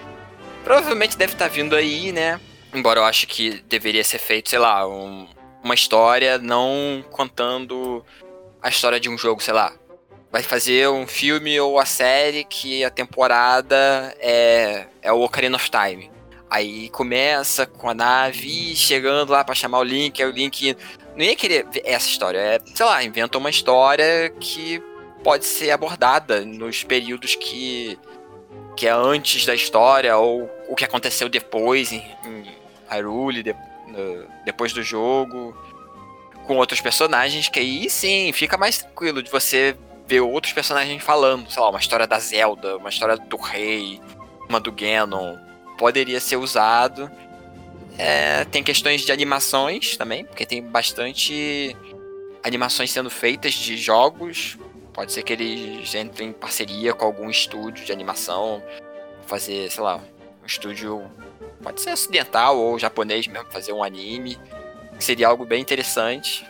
Provavelmente 0.65 1.17
deve 1.19 1.35
estar 1.35 1.49
tá 1.49 1.55
vindo 1.55 1.77
aí, 1.77 2.11
né? 2.11 2.41
Embora 2.73 2.99
eu 2.99 3.05
acho 3.05 3.27
que 3.27 3.63
deveria 3.69 4.03
ser 4.03 4.19
feito, 4.19 4.49
sei 4.49 4.59
lá, 4.59 4.89
um, 4.89 5.29
uma 5.63 5.75
história 5.75 6.39
não 6.39 7.05
contando 7.11 8.05
a 8.63 8.71
história 8.71 8.99
de 8.99 9.11
um 9.11 9.19
jogo, 9.19 9.43
sei 9.43 9.53
lá. 9.53 9.73
Vai 10.33 10.43
fazer 10.43 10.89
um 10.89 11.07
filme 11.07 11.61
ou 11.61 11.79
a 11.79 11.85
série 11.85 12.45
que 12.45 12.83
a 12.83 12.91
temporada 12.91 14.17
é, 14.19 14.87
é 15.03 15.13
o 15.13 15.21
Ocarina 15.21 15.57
of 15.57 15.71
Time. 15.71 16.11
Aí 16.51 16.89
começa 16.89 17.67
com 17.67 17.89
a 17.89 17.95
nave 17.95 18.75
chegando 18.75 19.31
lá 19.31 19.45
para 19.45 19.55
chamar 19.55 19.81
o 19.81 19.85
Link, 19.85 20.23
aí 20.23 20.29
o 20.29 20.33
Link 20.33 20.77
não 21.15 21.25
ia 21.25 21.37
querer 21.37 21.67
essa 21.85 22.09
história, 22.09 22.39
é, 22.39 22.61
sei 22.75 22.87
lá, 22.87 23.03
inventa 23.05 23.39
uma 23.39 23.51
história 23.51 24.31
que 24.41 24.83
pode 25.23 25.45
ser 25.45 25.71
abordada 25.71 26.45
nos 26.45 26.85
períodos 26.85 27.35
que 27.35 27.99
que 28.77 28.87
é 28.87 28.91
antes 28.91 29.47
da 29.47 29.55
história, 29.55 30.17
ou 30.17 30.51
o 30.69 30.75
que 30.75 30.85
aconteceu 30.85 31.29
depois 31.29 31.93
em, 31.93 32.05
em 32.25 32.55
Hyrule, 32.91 33.43
de, 33.43 33.55
depois 34.45 34.73
do 34.73 34.83
jogo, 34.83 35.57
com 36.47 36.57
outros 36.57 36.81
personagens, 36.81 37.49
que 37.49 37.59
aí 37.59 37.89
sim 37.89 38.33
fica 38.33 38.57
mais 38.57 38.79
tranquilo 38.79 39.23
de 39.23 39.31
você 39.31 39.77
ver 40.07 40.21
outros 40.21 40.53
personagens 40.53 41.03
falando, 41.03 41.51
sei 41.51 41.63
lá, 41.63 41.71
uma 41.71 41.79
história 41.79 42.07
da 42.07 42.19
Zelda, 42.19 42.77
uma 42.77 42.91
história 42.91 43.17
do 43.17 43.37
rei, 43.37 44.01
uma 44.49 44.61
do 44.61 44.71
Ganon, 44.71 45.37
poderia 45.79 46.21
ser 46.21 46.37
usado. 46.37 47.11
É, 47.97 48.45
tem 48.47 48.63
questões 48.63 49.03
de 49.03 49.13
animações 49.13 49.97
também, 49.97 50.25
porque 50.25 50.45
tem 50.45 50.63
bastante 50.63 51.77
animações 52.43 52.91
sendo 52.91 53.09
feitas 53.09 53.55
de 53.55 53.77
jogos 53.77 54.59
Pode 54.95 55.13
ser 55.13 55.25
que 55.25 55.33
eles 55.33 55.93
entrem 55.95 56.29
em 56.29 56.33
parceria 56.33 56.95
com 56.95 57.05
algum 57.05 57.29
estúdio 57.29 57.85
de 57.85 57.93
animação, 57.93 58.63
fazer, 59.27 59.69
sei 59.71 59.83
lá, 59.83 59.97
um 59.97 60.47
estúdio. 60.47 61.03
Pode 61.61 61.81
ser 61.81 61.93
ocidental 61.93 62.57
ou 62.57 62.79
japonês 62.79 63.27
mesmo, 63.27 63.51
fazer 63.51 63.73
um 63.73 63.83
anime. 63.83 64.39
Que 64.97 65.03
seria 65.03 65.27
algo 65.27 65.45
bem 65.45 65.61
interessante. 65.61 66.47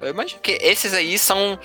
Eu 0.00 0.10
imagino 0.10 0.40
que 0.40 0.52
esses 0.52 0.94
aí 0.94 1.18
são 1.18 1.58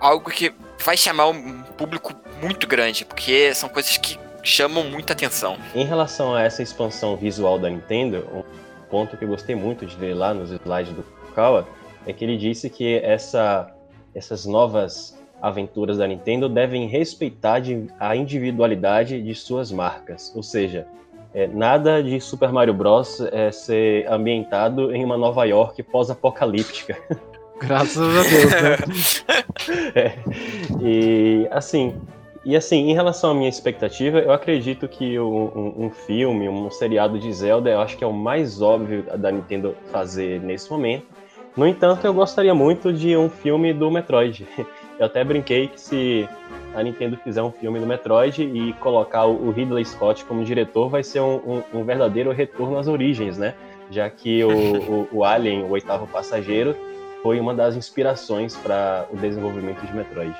algo 0.00 0.30
que 0.30 0.54
vai 0.82 0.96
chamar 0.96 1.26
um 1.28 1.62
público 1.76 2.14
muito 2.40 2.66
grande, 2.66 3.04
porque 3.04 3.54
são 3.54 3.68
coisas 3.68 3.98
que 3.98 4.18
chamam 4.42 4.84
muita 4.84 5.12
atenção. 5.12 5.58
Em 5.74 5.84
relação 5.84 6.34
a 6.34 6.42
essa 6.42 6.62
expansão 6.62 7.14
visual 7.14 7.58
da 7.58 7.68
Nintendo, 7.68 8.26
um 8.32 8.42
ponto 8.88 9.18
que 9.18 9.24
eu 9.24 9.28
gostei 9.28 9.54
muito 9.54 9.84
de 9.84 9.94
ver 9.96 10.14
lá 10.14 10.32
nos 10.32 10.50
slides 10.50 10.94
do 10.94 11.02
Kawa 11.34 11.68
é 12.06 12.12
que 12.14 12.24
ele 12.24 12.38
disse 12.38 12.70
que 12.70 12.96
essa, 13.00 13.70
essas 14.14 14.46
novas 14.46 15.17
aventuras 15.40 15.98
da 15.98 16.06
Nintendo 16.06 16.48
devem 16.48 16.86
respeitar 16.86 17.62
a 17.98 18.16
individualidade 18.16 19.20
de 19.22 19.34
suas 19.34 19.70
marcas, 19.70 20.32
ou 20.34 20.42
seja, 20.42 20.86
é, 21.34 21.46
nada 21.46 22.02
de 22.02 22.20
Super 22.20 22.50
Mario 22.50 22.74
Bros. 22.74 23.20
É, 23.20 23.50
ser 23.52 24.10
ambientado 24.10 24.94
em 24.94 25.04
uma 25.04 25.16
Nova 25.16 25.44
York 25.44 25.82
pós-apocalíptica. 25.84 26.96
Graças 27.60 27.98
a 27.98 28.22
Deus, 28.22 28.52
né? 28.62 29.92
é, 29.94 30.12
e 30.80 31.48
assim, 31.50 32.00
e 32.44 32.56
assim, 32.56 32.88
em 32.88 32.94
relação 32.94 33.32
à 33.32 33.34
minha 33.34 33.48
expectativa, 33.48 34.20
eu 34.20 34.32
acredito 34.32 34.88
que 34.88 35.18
um, 35.18 35.50
um, 35.54 35.84
um, 35.86 35.90
filme, 35.90 36.48
um 36.48 36.70
seriado 36.70 37.18
de 37.18 37.32
Zelda, 37.32 37.68
eu 37.68 37.80
acho 37.80 37.96
que 37.96 38.04
é 38.04 38.06
o 38.06 38.12
mais 38.12 38.62
óbvio 38.62 39.04
da 39.18 39.30
Nintendo 39.30 39.76
fazer 39.90 40.40
nesse 40.40 40.70
momento. 40.70 41.06
No 41.56 41.66
entanto, 41.66 42.06
eu 42.06 42.14
gostaria 42.14 42.54
muito 42.54 42.92
de 42.92 43.16
um 43.16 43.28
filme 43.28 43.72
do 43.72 43.90
Metroid. 43.90 44.46
Eu 44.98 45.06
até 45.06 45.22
brinquei 45.22 45.68
que 45.68 45.80
se 45.80 46.28
a 46.74 46.82
Nintendo 46.82 47.16
fizer 47.22 47.42
um 47.42 47.52
filme 47.52 47.78
do 47.78 47.86
Metroid 47.86 48.42
e 48.42 48.72
colocar 48.74 49.26
o 49.26 49.50
Ridley 49.50 49.84
Scott 49.84 50.24
como 50.24 50.44
diretor, 50.44 50.88
vai 50.88 51.04
ser 51.04 51.20
um, 51.20 51.36
um, 51.36 51.62
um 51.80 51.84
verdadeiro 51.84 52.32
retorno 52.32 52.76
às 52.76 52.88
origens, 52.88 53.38
né? 53.38 53.54
Já 53.90 54.10
que 54.10 54.42
o, 54.42 54.50
o, 55.12 55.18
o, 55.18 55.24
Alien, 55.24 55.62
o 55.62 55.70
oitavo 55.70 56.06
passageiro, 56.08 56.76
foi 57.22 57.38
uma 57.38 57.54
das 57.54 57.76
inspirações 57.76 58.56
para 58.56 59.06
o 59.12 59.16
desenvolvimento 59.16 59.86
de 59.86 59.94
Metroid. 59.94 60.34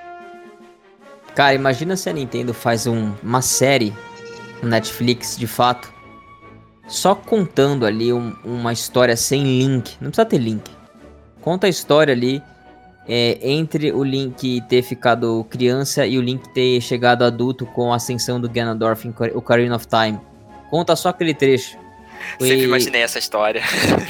Cara, 1.34 1.54
imagina 1.54 1.96
se 1.96 2.10
a 2.10 2.12
Nintendo 2.12 2.52
faz 2.52 2.86
um, 2.86 3.12
uma 3.22 3.42
série 3.42 3.94
no 4.60 4.68
Netflix, 4.68 5.36
de 5.36 5.46
fato, 5.46 5.92
só 6.88 7.14
contando 7.14 7.86
ali 7.86 8.12
uma 8.12 8.72
história 8.72 9.16
sem 9.16 9.44
link. 9.44 9.96
Não 10.00 10.10
precisa 10.10 10.26
ter 10.26 10.38
link. 10.38 10.68
Conta 11.40 11.68
a 11.68 11.70
história 11.70 12.12
ali 12.12 12.42
é, 13.08 13.38
entre 13.42 13.90
o 13.90 14.04
Link 14.04 14.60
ter 14.68 14.82
ficado 14.82 15.46
criança 15.48 16.06
e 16.06 16.18
o 16.18 16.20
Link 16.20 16.48
ter 16.50 16.80
chegado 16.80 17.24
adulto 17.24 17.64
com 17.64 17.92
a 17.92 17.96
ascensão 17.96 18.40
do 18.40 18.48
Ganondorf 18.48 19.08
em 19.08 19.14
Ocarina 19.34 19.76
of 19.76 19.86
Time. 19.86 20.20
Conta 20.70 20.94
só 20.94 21.08
aquele 21.08 21.32
trecho. 21.32 21.78
Sempre 22.38 22.56
e... 22.56 22.64
imaginei 22.64 23.02
essa 23.02 23.18
história. 23.18 23.62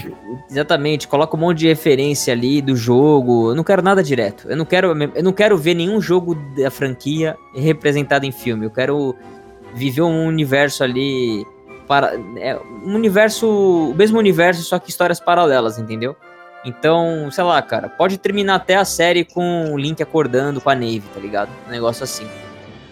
Exatamente, 0.51 1.07
coloca 1.07 1.37
um 1.37 1.41
monte 1.41 1.59
de 1.59 1.69
referência 1.69 2.33
ali 2.33 2.61
do 2.61 2.75
jogo. 2.75 3.51
Eu 3.51 3.55
não 3.55 3.63
quero 3.63 3.83
nada 3.83 4.03
direto. 4.03 4.51
Eu 4.51 4.57
não 4.57 4.65
quero, 4.65 4.89
eu 5.15 5.23
não 5.23 5.33
quero 5.33 5.57
ver 5.57 5.75
nenhum 5.75 6.01
jogo 6.01 6.35
da 6.57 6.71
franquia 6.71 7.37
representado 7.55 8.27
em 8.27 8.33
filme. 8.33 8.67
Eu 8.67 8.71
quero 8.71 9.15
viver 9.75 10.03
um 10.03 10.27
universo 10.27 10.83
ali 10.83 11.47
para 11.87 12.15
é, 12.39 12.59
um 12.85 12.95
universo, 12.95 13.49
o 13.91 13.95
mesmo 13.95 14.19
universo, 14.19 14.63
só 14.63 14.79
que 14.79 14.91
histórias 14.91 15.21
paralelas, 15.21 15.79
entendeu? 15.79 16.17
Então, 16.65 17.31
sei 17.31 17.45
lá, 17.45 17.63
cara, 17.63 17.89
pode 17.89 18.19
terminar 18.19 18.57
até 18.57 18.77
a 18.77 18.85
série 18.85 19.25
com 19.25 19.73
o 19.73 19.79
Link 19.79 20.03
acordando 20.03 20.61
com 20.61 20.69
a 20.71 20.75
Nave, 20.75 21.05
tá 21.15 21.21
ligado? 21.21 21.51
Um 21.67 21.71
negócio 21.71 22.05
assim. 22.05 22.27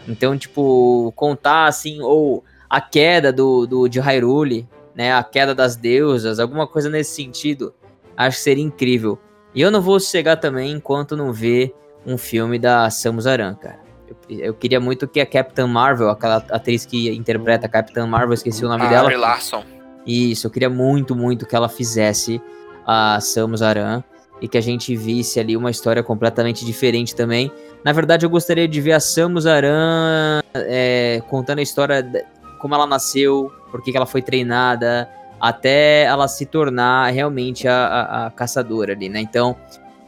Então, 0.06 0.38
tipo, 0.38 1.12
contar 1.16 1.66
assim, 1.66 2.00
ou 2.00 2.44
a 2.70 2.80
queda 2.80 3.32
do, 3.32 3.66
do 3.66 3.88
de 3.88 4.00
Hyrule, 4.00 4.68
né? 4.94 5.12
A 5.12 5.22
queda 5.22 5.54
das 5.54 5.76
deusas, 5.76 6.38
alguma 6.38 6.66
coisa 6.66 6.88
nesse 6.88 7.14
sentido, 7.14 7.74
acho 8.16 8.36
que 8.36 8.42
seria 8.42 8.64
incrível. 8.64 9.18
E 9.54 9.60
eu 9.60 9.70
não 9.70 9.80
vou 9.80 9.98
chegar 9.98 10.36
também 10.36 10.72
enquanto 10.72 11.16
não 11.16 11.32
ver 11.32 11.74
um 12.06 12.16
filme 12.16 12.58
da 12.58 12.88
Samus 12.88 13.26
Aran, 13.26 13.54
cara. 13.54 13.80
Eu, 14.28 14.38
eu, 14.38 14.54
queria 14.54 14.78
muito 14.78 15.08
que 15.08 15.20
a 15.20 15.26
Capitã 15.26 15.66
Marvel, 15.66 16.08
aquela 16.08 16.36
atriz 16.36 16.86
que 16.86 17.10
interpreta 17.10 17.66
a 17.66 17.68
Capitã 17.68 18.06
Marvel, 18.06 18.34
esqueci 18.34 18.64
o 18.64 18.68
nome 18.68 18.88
dela. 18.88 19.10
Larson. 19.16 19.64
Isso, 20.06 20.46
eu 20.46 20.50
queria 20.50 20.70
muito, 20.70 21.16
muito 21.16 21.44
que 21.46 21.56
ela 21.56 21.68
fizesse 21.68 22.40
a 22.86 23.18
Samus 23.20 23.62
Aran 23.62 24.02
e 24.40 24.46
que 24.46 24.58
a 24.58 24.60
gente 24.60 24.94
visse 24.94 25.40
ali 25.40 25.56
uma 25.56 25.70
história 25.70 26.02
completamente 26.02 26.64
diferente 26.64 27.14
também. 27.14 27.50
Na 27.82 27.92
verdade, 27.92 28.24
eu 28.24 28.30
gostaria 28.30 28.68
de 28.68 28.80
ver 28.80 28.92
a 28.92 29.00
Samus 29.00 29.46
Aran 29.46 30.40
é, 30.54 31.22
contando 31.28 31.58
a 31.58 31.62
história 31.62 32.02
de 32.02 32.24
como 32.60 32.74
ela 32.74 32.86
nasceu, 32.86 33.52
por 33.70 33.82
que 33.82 33.94
ela 33.94 34.06
foi 34.06 34.22
treinada, 34.22 35.08
até 35.40 36.04
ela 36.04 36.26
se 36.26 36.46
tornar 36.46 37.10
realmente 37.10 37.68
a, 37.68 37.86
a, 37.86 38.26
a 38.26 38.30
caçadora 38.30 38.92
ali, 38.92 39.08
né? 39.08 39.20
Então, 39.20 39.54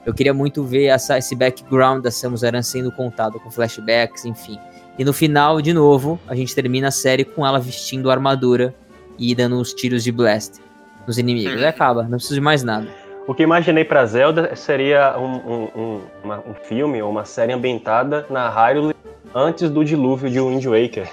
eu 0.07 0.15
queria 0.15 0.33
muito 0.33 0.65
ver 0.65 0.87
essa, 0.87 1.19
esse 1.19 1.35
background 1.35 2.03
da 2.03 2.11
Samus 2.11 2.43
Aran 2.43 2.63
sendo 2.63 2.91
contado 2.91 3.39
com 3.39 3.51
flashbacks, 3.51 4.25
enfim. 4.25 4.59
E 4.99 5.05
no 5.05 5.13
final, 5.13 5.61
de 5.61 5.73
novo, 5.73 6.19
a 6.27 6.35
gente 6.35 6.55
termina 6.55 6.89
a 6.89 6.91
série 6.91 7.25
com 7.25 7.47
ela 7.47 7.61
vestindo 7.61 8.11
a 8.11 8.15
armadura 8.15 8.75
e 9.19 9.35
dando 9.35 9.57
uns 9.57 9.75
tiros 9.75 10.03
de 10.03 10.11
blast 10.11 10.68
nos 11.09 11.19
inimigos. 11.19 11.61
Uhum. 11.61 11.67
acaba, 11.69 12.03
não 12.05 12.11
preciso 12.19 12.35
de 12.35 12.41
mais 12.41 12.63
nada. 12.63 12.87
O 13.27 13.35
que 13.35 13.43
imaginei 13.43 13.85
pra 13.85 14.07
Zelda 14.07 14.55
seria 14.55 15.19
um, 15.19 15.25
um, 15.37 15.63
um, 15.77 16.01
uma- 16.25 16.39
um 16.47 16.55
filme 16.55 17.03
ou 17.03 17.11
uma 17.11 17.25
série 17.25 17.53
ambientada 17.53 18.25
na 18.31 18.49
Hyrule 18.49 18.95
antes 19.35 19.69
do 19.69 19.85
dilúvio 19.85 20.31
de 20.31 20.41
Wind 20.41 20.65
Waker. 20.65 21.09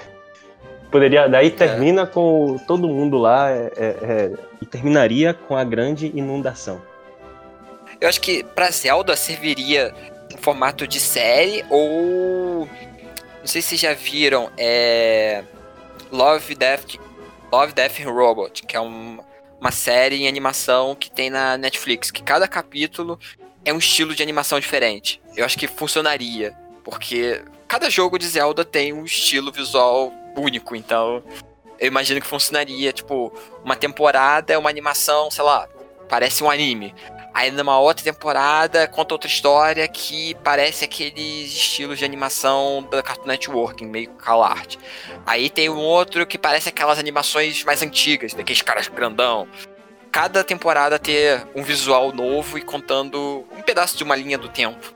Poderia, 0.91 1.27
daí 1.27 1.49
termina 1.51 2.05
com 2.05 2.57
todo 2.67 2.87
mundo 2.87 3.17
lá 3.17 3.49
é, 3.51 3.71
é, 3.75 3.85
é, 3.85 4.31
e 4.61 4.65
terminaria 4.65 5.33
com 5.33 5.57
a 5.57 5.63
grande 5.63 6.09
inundação. 6.15 6.81
Eu 7.99 8.07
acho 8.07 8.21
que 8.21 8.43
pra 8.43 8.69
Zelda 8.71 9.15
serviria 9.15 9.93
um 10.33 10.37
formato 10.37 10.87
de 10.87 10.99
série 10.99 11.65
ou. 11.69 12.59
Não 13.39 13.47
sei 13.47 13.61
se 13.61 13.69
vocês 13.69 13.81
já 13.81 13.93
viram. 13.93 14.49
É. 14.57 15.43
Love, 16.11 16.55
Death, 16.55 16.95
Love, 17.51 17.73
Death 17.73 17.99
and 18.05 18.11
Robot, 18.11 18.63
que 18.65 18.77
é 18.77 18.79
um- 18.79 19.19
uma 19.65 19.71
série 19.71 20.17
em 20.17 20.27
animação 20.27 20.93
que 20.93 21.09
tem 21.09 21.31
na 21.31 21.57
Netflix, 21.57 22.11
que 22.11 22.21
cada 22.21 22.47
capítulo 22.47 23.19
é 23.65 23.73
um 23.73 23.79
estilo 23.79 24.13
de 24.13 24.21
animação 24.21 24.59
diferente. 24.59 25.19
Eu 25.35 25.43
acho 25.43 25.57
que 25.57 25.67
funcionaria, 25.67 26.55
porque 26.83 27.41
cada 27.67 27.89
jogo 27.89 28.19
de 28.19 28.27
Zelda 28.27 28.63
tem 28.63 28.93
um 28.93 29.03
estilo 29.03 29.51
visual 29.51 30.13
único, 30.37 30.75
então 30.75 31.23
eu 31.79 31.87
imagino 31.87 32.21
que 32.21 32.27
funcionaria, 32.27 32.93
tipo, 32.93 33.33
uma 33.63 33.75
temporada 33.75 34.53
é 34.53 34.57
uma 34.57 34.69
animação, 34.69 35.31
sei 35.31 35.43
lá, 35.43 35.67
parece 36.07 36.43
um 36.43 36.51
anime. 36.51 36.93
Aí 37.35 37.51
numa 37.51 37.77
outra 37.77 38.01
temporada 38.01 38.87
conta 38.87 39.13
outra 39.13 39.27
história 39.27 39.85
que 39.89 40.33
parece 40.35 40.85
aqueles 40.85 41.51
estilos 41.51 41.99
de 41.99 42.05
animação 42.05 42.87
da 42.89 43.03
Cartoon 43.03 43.27
Network, 43.27 43.83
meio 43.85 44.09
calarte. 44.11 44.79
Aí 45.25 45.49
tem 45.49 45.69
um 45.69 45.77
outro 45.77 46.25
que 46.25 46.37
parece 46.37 46.69
aquelas 46.69 46.97
animações 46.97 47.61
mais 47.65 47.81
antigas, 47.81 48.33
daqueles 48.33 48.61
caras 48.61 48.87
grandão. 48.87 49.49
Cada 50.13 50.45
temporada 50.45 50.97
ter 50.97 51.45
um 51.53 51.61
visual 51.61 52.13
novo 52.13 52.57
e 52.57 52.61
contando 52.61 53.45
um 53.51 53.61
pedaço 53.61 53.97
de 53.97 54.03
uma 54.05 54.15
linha 54.15 54.37
do 54.37 54.47
tempo. 54.47 54.95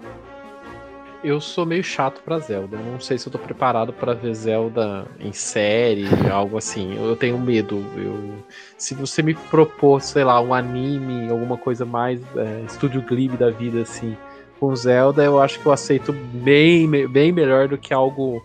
Eu 1.21 1.41
sou 1.41 1.65
meio 1.65 1.83
chato 1.83 2.21
pra 2.23 2.39
Zelda. 2.39 2.77
Não 2.77 2.99
sei 2.99 3.17
se 3.17 3.27
eu 3.27 3.31
tô 3.31 3.37
preparado 3.37 3.91
pra 3.91 4.13
ver 4.13 4.33
Zelda 4.33 5.05
em 5.19 5.33
série, 5.33 6.05
algo 6.31 6.57
assim. 6.57 6.95
Eu 6.95 7.15
tenho 7.15 7.37
medo. 7.37 7.83
Eu, 7.97 8.35
se 8.77 8.93
você 8.93 9.21
me 9.21 9.33
propor, 9.33 10.01
sei 10.01 10.23
lá, 10.23 10.39
um 10.39 10.53
anime, 10.53 11.29
alguma 11.29 11.57
coisa 11.57 11.85
mais 11.85 12.21
é, 12.37 12.63
Estúdio 12.65 13.01
Ghibli 13.01 13.37
da 13.37 13.49
vida, 13.49 13.81
assim, 13.81 14.15
com 14.59 14.73
Zelda, 14.75 15.23
eu 15.23 15.41
acho 15.41 15.59
que 15.59 15.65
eu 15.65 15.73
aceito 15.73 16.13
bem, 16.13 16.89
bem 17.09 17.31
melhor 17.33 17.67
do 17.67 17.77
que 17.77 17.93
algo 17.93 18.41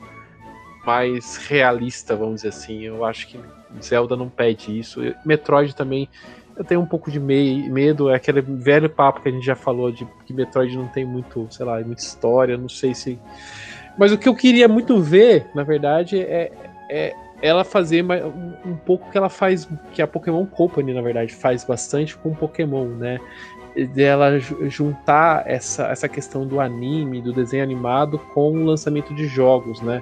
mais 0.85 1.37
realista, 1.37 2.17
vamos 2.17 2.37
dizer 2.37 2.49
assim. 2.49 2.83
Eu 2.83 3.05
acho 3.05 3.29
que 3.29 3.39
Zelda 3.81 4.17
não 4.17 4.29
pede 4.29 4.77
isso. 4.77 5.01
Metroid 5.25 5.77
também. 5.77 6.09
Eu 6.57 6.65
tenho 6.65 6.81
um 6.81 6.87
pouco 6.87 7.11
de 7.11 7.19
mei- 7.19 7.69
medo, 7.69 8.11
é 8.11 8.15
aquele 8.15 8.41
velho 8.41 8.89
papo 8.89 9.21
que 9.21 9.29
a 9.29 9.33
gente 9.33 9.45
já 9.45 9.57
falou 9.57 9.91
de 9.91 10.07
que 10.25 10.33
Metroid 10.33 10.77
não 10.77 10.87
tem 10.87 11.05
muito, 11.05 11.47
sei 11.51 11.67
lá, 11.67 11.81
muita 11.81 12.03
história, 12.03 12.57
não 12.57 12.69
sei 12.69 12.95
se. 12.95 13.19
Mas 13.99 14.13
o 14.13 14.19
que 14.19 14.29
eu 14.29 14.35
queria 14.35 14.69
muito 14.69 15.01
ver, 15.01 15.47
na 15.55 15.63
verdade, 15.65 16.21
é, 16.21 16.53
é 16.89 17.13
ela 17.43 17.65
fazer 17.65 18.05
um, 18.05 18.71
um 18.71 18.77
pouco 18.77 19.11
que 19.11 19.19
ela 19.19 19.29
faz, 19.29 19.69
que 19.93 20.01
a 20.01 20.07
Pokémon 20.07 20.47
Company, 20.47 20.95
na 20.95 21.03
verdade, 21.03 21.35
faz 21.35 21.65
bastante 21.65 22.17
com 22.17 22.35
Pokémon, 22.35 22.87
né? 22.87 23.19
Dela 23.93 24.39
ju- 24.39 24.71
juntar 24.71 25.43
essa, 25.51 25.89
essa 25.89 26.09
questão 26.09 26.47
do 26.47 26.61
anime, 26.61 27.21
do 27.21 27.33
desenho 27.33 27.65
animado, 27.65 28.19
com 28.33 28.53
o 28.53 28.65
lançamento 28.65 29.13
de 29.13 29.27
jogos, 29.27 29.81
né? 29.81 30.01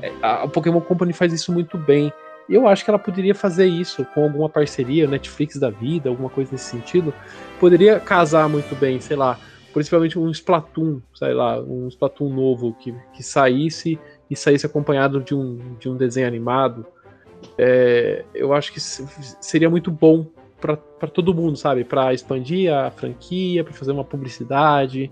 É, 0.00 0.12
a 0.22 0.46
Pokémon 0.46 0.80
Company 0.80 1.12
faz 1.12 1.32
isso 1.32 1.52
muito 1.52 1.76
bem. 1.76 2.12
Eu 2.48 2.66
acho 2.66 2.82
que 2.82 2.90
ela 2.90 2.98
poderia 2.98 3.34
fazer 3.34 3.66
isso 3.66 4.04
com 4.06 4.24
alguma 4.24 4.48
parceria, 4.48 5.06
Netflix 5.06 5.56
da 5.56 5.68
vida, 5.68 6.08
alguma 6.08 6.30
coisa 6.30 6.52
nesse 6.52 6.70
sentido. 6.70 7.12
Poderia 7.60 8.00
casar 8.00 8.48
muito 8.48 8.74
bem, 8.74 9.00
sei 9.00 9.16
lá, 9.16 9.38
principalmente 9.74 10.18
um 10.18 10.30
Splatoon, 10.30 11.00
sei 11.14 11.34
lá, 11.34 11.60
um 11.60 11.88
Splatoon 11.88 12.30
novo 12.30 12.74
que, 12.74 12.94
que 13.12 13.22
saísse 13.22 13.98
e 14.30 14.34
saísse 14.34 14.64
acompanhado 14.64 15.20
de 15.20 15.34
um, 15.34 15.58
de 15.78 15.90
um 15.90 15.96
desenho 15.96 16.26
animado. 16.26 16.86
É, 17.58 18.24
eu 18.34 18.54
acho 18.54 18.72
que 18.72 18.80
se- 18.80 19.06
seria 19.40 19.68
muito 19.68 19.90
bom 19.90 20.26
para 20.58 20.76
todo 21.12 21.34
mundo, 21.34 21.56
sabe? 21.56 21.84
Para 21.84 22.12
expandir 22.14 22.72
a 22.72 22.90
franquia, 22.90 23.62
para 23.62 23.74
fazer 23.74 23.92
uma 23.92 24.04
publicidade, 24.04 25.10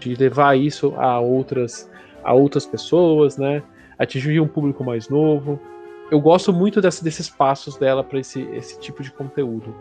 de 0.00 0.14
levar 0.14 0.58
isso 0.58 0.94
a 0.96 1.20
outras, 1.20 1.90
a 2.24 2.32
outras 2.32 2.66
pessoas, 2.66 3.36
né? 3.36 3.62
Atingir 3.98 4.40
um 4.40 4.48
público 4.48 4.82
mais 4.82 5.08
novo 5.08 5.60
eu 6.14 6.20
gosto 6.20 6.52
muito 6.52 6.80
desses 6.80 7.28
passos 7.28 7.76
dela 7.76 8.04
para 8.04 8.20
esse, 8.20 8.40
esse 8.52 8.78
tipo 8.78 9.02
de 9.02 9.10
conteúdo. 9.10 9.74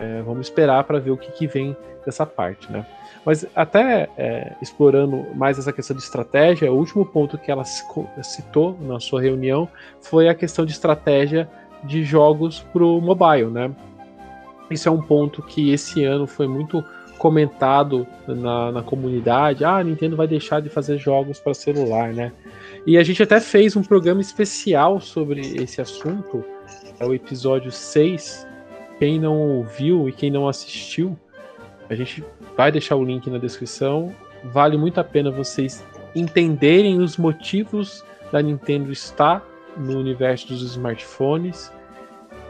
É, 0.00 0.22
vamos 0.22 0.46
esperar 0.46 0.82
para 0.84 0.98
ver 0.98 1.10
o 1.10 1.16
que, 1.16 1.30
que 1.30 1.46
vem 1.46 1.76
dessa 2.06 2.24
parte, 2.24 2.72
né? 2.72 2.86
Mas 3.24 3.46
até 3.54 4.08
é, 4.16 4.54
explorando 4.62 5.26
mais 5.34 5.58
essa 5.58 5.72
questão 5.74 5.94
de 5.94 6.02
estratégia, 6.02 6.72
o 6.72 6.76
último 6.76 7.04
ponto 7.04 7.36
que 7.36 7.50
ela 7.50 7.64
ci- 7.64 7.84
citou 8.22 8.78
na 8.80 8.98
sua 8.98 9.20
reunião 9.20 9.68
foi 10.00 10.26
a 10.26 10.34
questão 10.34 10.64
de 10.64 10.72
estratégia 10.72 11.48
de 11.82 12.02
jogos 12.02 12.60
para 12.72 12.82
o 12.82 12.98
mobile, 13.00 13.50
né? 13.50 13.70
Isso 14.70 14.88
é 14.88 14.92
um 14.92 15.02
ponto 15.02 15.42
que 15.42 15.70
esse 15.70 16.02
ano 16.02 16.26
foi 16.26 16.48
muito 16.48 16.82
comentado 17.18 18.06
na, 18.26 18.72
na 18.72 18.82
comunidade. 18.82 19.66
Ah, 19.66 19.76
a 19.76 19.84
Nintendo 19.84 20.16
vai 20.16 20.26
deixar 20.26 20.60
de 20.60 20.70
fazer 20.70 20.96
jogos 20.96 21.38
para 21.38 21.52
celular, 21.52 22.12
né? 22.14 22.32
E 22.86 22.98
a 22.98 23.02
gente 23.02 23.22
até 23.22 23.40
fez 23.40 23.76
um 23.76 23.82
programa 23.82 24.20
especial 24.20 25.00
sobre 25.00 25.40
esse 25.40 25.80
assunto, 25.80 26.44
é 27.00 27.06
o 27.06 27.14
episódio 27.14 27.72
6. 27.72 28.46
Quem 28.98 29.18
não 29.18 29.38
ouviu 29.38 30.08
e 30.08 30.12
quem 30.12 30.30
não 30.30 30.46
assistiu, 30.46 31.18
a 31.88 31.94
gente 31.94 32.22
vai 32.56 32.70
deixar 32.70 32.96
o 32.96 33.04
link 33.04 33.28
na 33.30 33.38
descrição. 33.38 34.14
Vale 34.44 34.76
muito 34.76 35.00
a 35.00 35.04
pena 35.04 35.30
vocês 35.30 35.82
entenderem 36.14 37.00
os 37.00 37.16
motivos 37.16 38.04
da 38.30 38.42
Nintendo 38.42 38.92
estar 38.92 39.42
no 39.76 39.98
universo 39.98 40.48
dos 40.48 40.62
smartphones. 40.62 41.72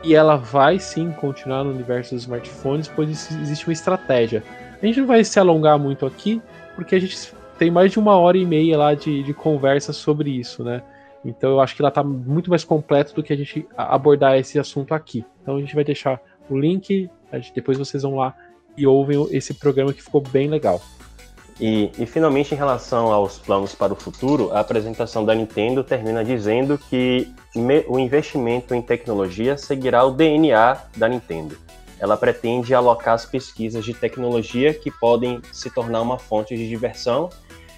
E 0.03 0.15
ela 0.15 0.37
vai 0.37 0.79
sim 0.79 1.13
continuar 1.13 1.65
no 1.65 1.71
universo 1.71 2.15
dos 2.15 2.25
smartphones, 2.25 2.89
pois 2.89 3.31
existe 3.31 3.67
uma 3.67 3.73
estratégia. 3.73 4.43
A 4.83 4.85
gente 4.85 5.01
não 5.01 5.07
vai 5.07 5.25
se 5.25 5.39
alongar 5.39 5.79
muito 5.79 6.05
aqui, 6.05 6.43
porque 6.75 6.97
a 6.97 7.01
gente 7.01 7.33
tem 7.59 7.71
mais 7.71 7.93
de 7.93 7.99
uma 7.99 8.17
hora 8.17 8.37
e 8.37 8.45
meia 8.45 8.77
lá 8.77 8.95
de, 8.95 9.23
de 9.23 9.35
conversa 9.35 9.93
sobre 9.93 10.31
isso, 10.31 10.63
né? 10.63 10.83
Então 11.25 11.51
eu 11.51 11.61
acho 11.61 11.75
que 11.75 11.81
ela 11.83 11.91
tá 11.91 12.03
muito 12.05 12.51
mais 12.51 12.65
completo 12.65 13.15
do 13.15 13.23
que 13.23 13.33
a 13.33 13.37
gente 13.37 13.67
abordar 13.77 14.37
esse 14.37 14.59
assunto 14.59 14.93
aqui. 14.93 15.25
Então 15.43 15.57
a 15.57 15.61
gente 15.61 15.75
vai 15.75 15.85
deixar 15.85 16.21
o 16.51 16.59
link, 16.59 17.09
depois 17.55 17.79
vocês 17.79 18.03
vão 18.03 18.17
lá 18.17 18.35
e 18.77 18.87
ouvem 18.87 19.27
esse 19.31 19.55
programa 19.55 19.93
que 19.93 20.03
ficou 20.03 20.21
bem 20.21 20.49
legal. 20.49 20.83
E, 21.61 21.91
e 21.99 22.05
finalmente, 22.05 22.53
em 22.53 22.59
relação 22.59 23.13
aos 23.13 23.39
planos 23.39 23.75
para 23.75 23.93
o 23.93 23.97
futuro, 23.97 24.51
a 24.53 24.61
apresentação 24.61 25.25
da 25.25 25.35
Nintendo 25.35 25.85
termina 25.85 26.25
dizendo 26.25 26.77
que 26.77 27.33
me- 27.55 27.85
o 27.89 27.99
investimento 27.99 28.75
em 28.75 28.83
tecnologia 28.83 29.57
seguirá 29.57 30.05
o 30.05 30.11
DNA 30.11 30.77
da 30.97 31.09
Nintendo. 31.09 31.57
Ela 32.01 32.17
pretende 32.17 32.75
alocar 32.75 33.15
as 33.15 33.25
pesquisas 33.25 33.85
de 33.85 33.95
tecnologia 33.95 34.75
que 34.75 34.91
podem 34.91 35.41
se 35.53 35.71
tornar 35.71 36.03
uma 36.03 36.19
fonte 36.19 36.57
de 36.57 36.69
diversão. 36.69 37.31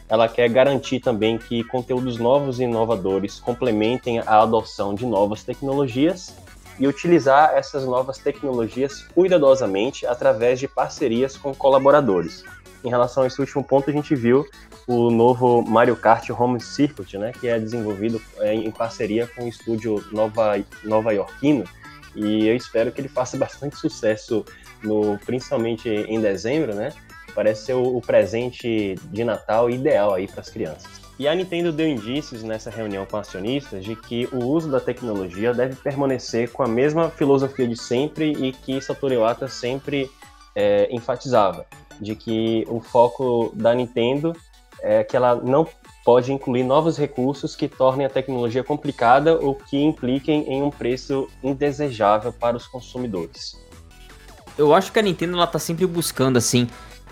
Ela 0.09 0.29
quer 0.29 0.49
garantir 0.49 1.01
também 1.01 1.37
que 1.37 1.65
conteúdos 1.65 2.17
novos 2.17 2.61
e 2.61 2.65
inovadores 2.65 3.41
complementem 3.41 4.21
a 4.21 4.43
adoção 4.43 4.95
de 4.95 5.05
novas 5.05 5.43
tecnologias 5.43 6.35
e 6.79 6.87
utilizar 6.87 7.55
essas 7.55 7.85
novas 7.85 8.19
tecnologias 8.19 9.03
cuidadosamente 9.15 10.07
através 10.07 10.61
de 10.61 10.69
parcerias 10.69 11.37
com 11.37 11.55
colaboradores. 11.55 12.45
Em 12.85 12.89
relação 12.89 13.25
a 13.25 13.27
esse 13.27 13.41
último 13.41 13.65
ponto, 13.65 13.91
a 13.91 13.93
gente 13.93 14.15
viu 14.15 14.47
o 14.87 15.11
novo 15.11 15.63
Mario 15.63 15.97
Kart 15.97 16.29
Home 16.31 16.61
Circuit, 16.61 17.19
né, 17.19 17.33
que 17.33 17.49
é 17.49 17.59
desenvolvido 17.59 18.23
é, 18.39 18.55
em 18.55 18.71
parceria 18.71 19.27
com 19.27 19.45
o 19.45 19.49
estúdio 19.49 20.05
nova, 20.13 20.63
nova 20.85 21.13
iorquino, 21.13 21.65
e 22.15 22.47
eu 22.47 22.55
espero 22.55 22.93
que 22.93 23.01
ele 23.01 23.09
faça 23.09 23.37
bastante 23.37 23.77
sucesso, 23.77 24.45
no, 24.85 25.19
principalmente 25.19 25.89
em 25.89 26.21
dezembro, 26.21 26.75
né, 26.75 26.93
parece 27.37 27.67
ser 27.67 27.75
o, 27.75 28.01
presente 28.01 28.95
de 29.11 29.23
Natal 29.23 29.69
ideal 29.69 30.15
aí 30.15 30.27
para 30.27 30.41
as 30.41 30.49
crianças. 30.49 30.89
E 31.19 31.29
a 31.29 31.35
Nintendo 31.35 31.71
deu 31.71 31.87
indícios 31.87 32.43
nessa 32.43 32.71
reunião 32.71 33.05
com 33.05 33.19
acionistas 33.19 33.85
de 33.85 33.95
que 33.95 34.27
o 34.33 34.45
uso 34.45 34.71
da 34.71 34.81
tecnologia 34.81 35.53
deve 35.53 35.77
permanecer 35.77 36.51
com 36.51 36.63
a 36.63 36.67
mesma 36.67 37.11
filosofia 37.11 37.69
de 37.69 37.77
sempre 37.77 38.33
e 38.33 38.53
que 38.53 38.81
Satoru 38.81 39.15
Iwata 39.15 39.49
sempre 39.49 40.11
é, 40.55 40.89
enfatizava, 40.91 41.67
de 42.01 42.17
que 42.17 42.65
o 42.69 42.81
foco 42.81 43.53
da 43.55 43.75
Nintendo 43.75 44.35
é 44.81 45.05
que 45.05 45.17
ela 45.17 45.35
não 45.37 45.67
pode 46.05 46.33
incluir 46.33 46.63
novos 46.63 46.97
recursos 46.97 47.55
que 47.55 47.69
tornem 47.69 48.07
a 48.07 48.11
tecnologia 48.11 48.65
complicada 48.65 49.39
ou 49.39 49.55
que 49.55 49.77
impliquem 49.77 50.43
em 50.51 50.63
um 50.63 50.71
preço 50.71 51.29
indesejável 51.43 52.33
para 52.33 52.57
os 52.57 52.67
consumidores. 52.67 53.57
Eu 54.57 54.73
acho 54.73 54.91
que 54.91 54.99
a 54.99 55.03
Nintendo 55.03 55.35
ela 55.35 55.47
tá 55.47 55.59
sempre 55.59 55.87
buscando 55.87 56.39
assim 56.39 56.67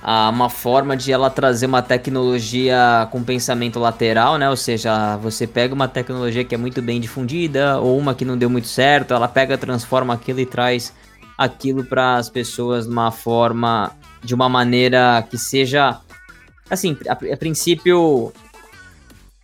uma 0.04 0.50
forma 0.50 0.94
de 0.96 1.10
ela 1.10 1.30
trazer 1.30 1.64
uma 1.64 1.80
tecnologia 1.80 3.08
com 3.10 3.24
pensamento 3.24 3.78
lateral, 3.78 4.36
né? 4.36 4.50
Ou 4.50 4.56
seja, 4.56 5.16
você 5.16 5.46
pega 5.46 5.74
uma 5.74 5.88
tecnologia 5.88 6.44
que 6.44 6.54
é 6.54 6.58
muito 6.58 6.82
bem 6.82 7.00
difundida 7.00 7.78
ou 7.80 7.98
uma 7.98 8.14
que 8.14 8.24
não 8.24 8.36
deu 8.36 8.50
muito 8.50 8.68
certo, 8.68 9.14
ela 9.14 9.26
pega, 9.26 9.56
transforma 9.56 10.12
aquilo 10.12 10.40
e 10.40 10.46
traz 10.46 10.92
aquilo 11.38 11.84
para 11.84 12.16
as 12.16 12.28
pessoas 12.28 12.84
de 12.84 12.92
uma 12.92 13.10
forma, 13.10 13.92
de 14.22 14.34
uma 14.34 14.46
maneira 14.46 15.26
que 15.30 15.38
seja, 15.38 15.98
assim, 16.68 16.96
a, 17.08 17.12
a 17.12 17.36
princípio 17.38 18.30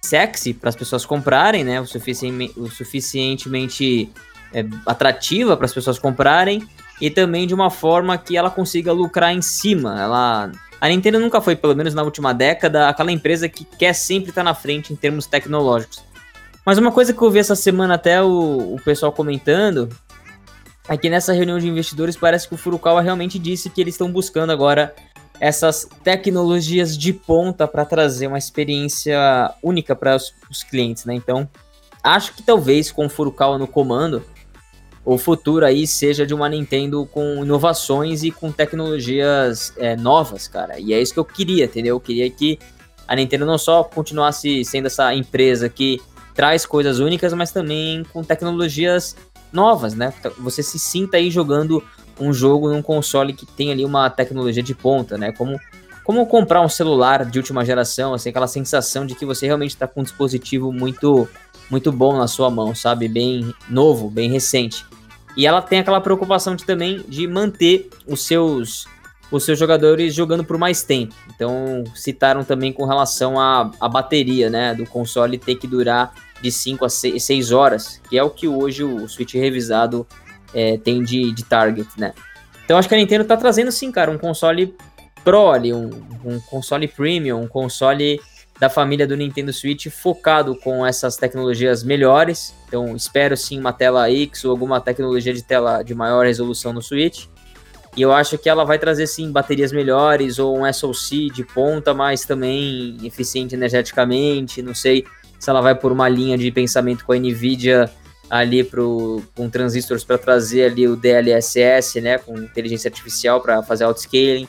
sexy 0.02 0.52
para 0.52 0.68
as 0.68 0.76
pessoas 0.76 1.06
comprarem, 1.06 1.64
né? 1.64 1.80
O, 1.80 1.86
suficientemente, 1.86 2.60
o 2.60 2.68
suficientemente 2.68 4.12
é, 4.52 4.64
atrativa 4.84 5.56
para 5.56 5.64
as 5.64 5.72
pessoas 5.72 5.98
comprarem 5.98 6.68
e 7.00 7.10
também 7.10 7.46
de 7.46 7.54
uma 7.54 7.70
forma 7.70 8.18
que 8.18 8.36
ela 8.36 8.50
consiga 8.50 8.92
lucrar 8.92 9.32
em 9.32 9.42
cima. 9.42 10.00
Ela 10.00 10.52
a 10.80 10.88
Nintendo 10.88 11.20
nunca 11.20 11.40
foi, 11.42 11.54
pelo 11.54 11.76
menos 11.76 11.92
na 11.92 12.02
última 12.02 12.32
década, 12.32 12.88
aquela 12.88 13.12
empresa 13.12 13.48
que 13.48 13.64
quer 13.64 13.92
sempre 13.92 14.30
estar 14.30 14.42
na 14.42 14.54
frente 14.54 14.92
em 14.92 14.96
termos 14.96 15.26
tecnológicos. 15.26 16.02
Mas 16.64 16.78
uma 16.78 16.90
coisa 16.90 17.12
que 17.12 17.20
eu 17.20 17.30
vi 17.30 17.38
essa 17.38 17.54
semana 17.54 17.94
até 17.94 18.22
o, 18.22 18.74
o 18.74 18.80
pessoal 18.82 19.12
comentando 19.12 19.88
é 20.88 20.96
que 20.96 21.10
nessa 21.10 21.32
reunião 21.32 21.58
de 21.58 21.68
investidores 21.68 22.16
parece 22.16 22.48
que 22.48 22.54
o 22.54 22.58
Furukawa 22.58 23.02
realmente 23.02 23.38
disse 23.38 23.68
que 23.68 23.80
eles 23.80 23.94
estão 23.94 24.10
buscando 24.10 24.50
agora 24.50 24.94
essas 25.38 25.88
tecnologias 26.02 26.96
de 26.96 27.12
ponta 27.12 27.66
para 27.66 27.84
trazer 27.84 28.26
uma 28.26 28.38
experiência 28.38 29.52
única 29.62 29.94
para 29.94 30.16
os, 30.16 30.34
os 30.50 30.62
clientes, 30.62 31.04
né? 31.04 31.14
Então, 31.14 31.48
acho 32.02 32.34
que 32.34 32.42
talvez 32.42 32.90
com 32.90 33.06
o 33.06 33.08
Furukawa 33.08 33.58
no 33.58 33.66
comando, 33.66 34.22
o 35.12 35.18
futuro 35.18 35.66
aí 35.66 35.88
seja 35.88 36.24
de 36.24 36.32
uma 36.32 36.48
Nintendo 36.48 37.04
com 37.04 37.42
inovações 37.42 38.22
e 38.22 38.30
com 38.30 38.52
tecnologias 38.52 39.74
é, 39.76 39.96
novas, 39.96 40.46
cara. 40.46 40.78
E 40.78 40.94
é 40.94 41.02
isso 41.02 41.12
que 41.12 41.18
eu 41.18 41.24
queria, 41.24 41.64
entendeu? 41.64 41.96
Eu 41.96 42.00
queria 42.00 42.30
que 42.30 42.60
a 43.08 43.16
Nintendo 43.16 43.44
não 43.44 43.58
só 43.58 43.82
continuasse 43.82 44.64
sendo 44.64 44.86
essa 44.86 45.12
empresa 45.12 45.68
que 45.68 46.00
traz 46.32 46.64
coisas 46.64 47.00
únicas, 47.00 47.32
mas 47.32 47.50
também 47.50 48.04
com 48.12 48.22
tecnologias 48.22 49.16
novas, 49.52 49.94
né? 49.94 50.14
Você 50.38 50.62
se 50.62 50.78
sinta 50.78 51.16
aí 51.16 51.28
jogando 51.28 51.82
um 52.20 52.32
jogo 52.32 52.70
num 52.70 52.80
console 52.80 53.32
que 53.32 53.44
tem 53.44 53.72
ali 53.72 53.84
uma 53.84 54.08
tecnologia 54.10 54.62
de 54.62 54.76
ponta, 54.76 55.18
né? 55.18 55.32
Como, 55.32 55.58
como 56.04 56.24
comprar 56.24 56.60
um 56.60 56.68
celular 56.68 57.24
de 57.24 57.36
última 57.36 57.64
geração, 57.64 58.14
assim, 58.14 58.28
aquela 58.28 58.46
sensação 58.46 59.04
de 59.04 59.16
que 59.16 59.26
você 59.26 59.46
realmente 59.46 59.70
está 59.72 59.88
com 59.88 60.02
um 60.02 60.04
dispositivo 60.04 60.72
muito 60.72 61.28
muito 61.68 61.90
bom 61.92 62.16
na 62.16 62.26
sua 62.26 62.50
mão, 62.50 62.74
sabe? 62.74 63.08
Bem 63.08 63.52
novo, 63.68 64.08
bem 64.08 64.30
recente. 64.30 64.84
E 65.36 65.46
ela 65.46 65.62
tem 65.62 65.78
aquela 65.78 66.00
preocupação 66.00 66.54
de, 66.56 66.64
também 66.64 67.02
de 67.08 67.26
manter 67.26 67.88
os 68.06 68.26
seus 68.26 68.86
os 69.30 69.44
seus 69.44 69.56
jogadores 69.56 70.12
jogando 70.12 70.42
por 70.42 70.58
mais 70.58 70.82
tempo. 70.82 71.14
Então, 71.32 71.84
citaram 71.94 72.42
também 72.42 72.72
com 72.72 72.84
relação 72.84 73.38
à, 73.38 73.70
à 73.80 73.88
bateria, 73.88 74.50
né, 74.50 74.74
do 74.74 74.84
console 74.84 75.38
ter 75.38 75.54
que 75.54 75.68
durar 75.68 76.12
de 76.42 76.50
5 76.50 76.84
a 76.84 76.88
6 76.88 77.52
horas, 77.52 78.00
que 78.10 78.18
é 78.18 78.22
o 78.24 78.30
que 78.30 78.48
hoje 78.48 78.82
o 78.82 79.06
Switch 79.08 79.34
revisado 79.34 80.04
é, 80.52 80.76
tem 80.78 81.00
de, 81.00 81.30
de 81.30 81.44
target, 81.44 81.88
né. 81.96 82.12
Então, 82.64 82.76
acho 82.76 82.88
que 82.88 82.94
a 82.96 82.98
Nintendo 82.98 83.24
tá 83.24 83.36
trazendo, 83.36 83.70
sim, 83.70 83.92
cara, 83.92 84.10
um 84.10 84.18
console 84.18 84.74
Pro 85.22 85.50
ali, 85.50 85.72
um, 85.72 85.90
um 86.24 86.40
console 86.40 86.88
premium, 86.88 87.42
um 87.42 87.46
console 87.46 88.20
da 88.60 88.68
família 88.68 89.06
do 89.06 89.16
Nintendo 89.16 89.52
Switch 89.54 89.86
focado 89.88 90.54
com 90.54 90.86
essas 90.86 91.16
tecnologias 91.16 91.82
melhores. 91.82 92.54
Então, 92.68 92.94
espero 92.94 93.34
sim 93.34 93.58
uma 93.58 93.72
tela 93.72 94.10
X 94.10 94.44
ou 94.44 94.50
alguma 94.50 94.78
tecnologia 94.80 95.32
de 95.32 95.42
tela 95.42 95.82
de 95.82 95.94
maior 95.94 96.26
resolução 96.26 96.70
no 96.70 96.82
Switch. 96.82 97.26
E 97.96 98.02
eu 98.02 98.12
acho 98.12 98.36
que 98.36 98.48
ela 98.48 98.64
vai 98.64 98.78
trazer 98.78 99.06
sim 99.06 99.32
baterias 99.32 99.72
melhores 99.72 100.38
ou 100.38 100.60
um 100.60 100.72
SoC 100.72 101.30
de 101.30 101.42
ponta, 101.42 101.94
mas 101.94 102.26
também 102.26 102.98
eficiente 103.02 103.54
energeticamente. 103.54 104.60
Não 104.60 104.74
sei 104.74 105.06
se 105.38 105.48
ela 105.48 105.62
vai 105.62 105.74
por 105.74 105.90
uma 105.90 106.08
linha 106.08 106.36
de 106.36 106.52
pensamento 106.52 107.04
com 107.04 107.12
a 107.12 107.16
Nvidia 107.16 107.90
ali 108.28 108.62
pro, 108.62 109.22
com 109.34 109.48
transistores 109.48 110.04
para 110.04 110.18
trazer 110.18 110.70
ali 110.70 110.86
o 110.86 110.94
DLSS, 110.94 112.00
né, 112.00 112.18
com 112.18 112.38
inteligência 112.38 112.88
artificial 112.88 113.40
para 113.40 113.62
fazer 113.62 113.84
autoscaling. 113.84 114.46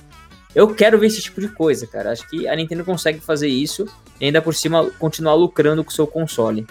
Eu 0.53 0.73
quero 0.75 0.99
ver 0.99 1.07
esse 1.07 1.21
tipo 1.21 1.39
de 1.39 1.47
coisa, 1.47 1.87
cara. 1.87 2.11
Acho 2.11 2.27
que 2.27 2.47
a 2.47 2.55
Nintendo 2.55 2.83
consegue 2.83 3.19
fazer 3.19 3.47
isso 3.47 3.85
e 4.19 4.25
ainda 4.25 4.41
por 4.41 4.53
cima 4.53 4.89
continuar 4.99 5.33
lucrando 5.33 5.83
com 5.83 5.89
o 5.89 5.93
seu 5.93 6.05
console. 6.05 6.67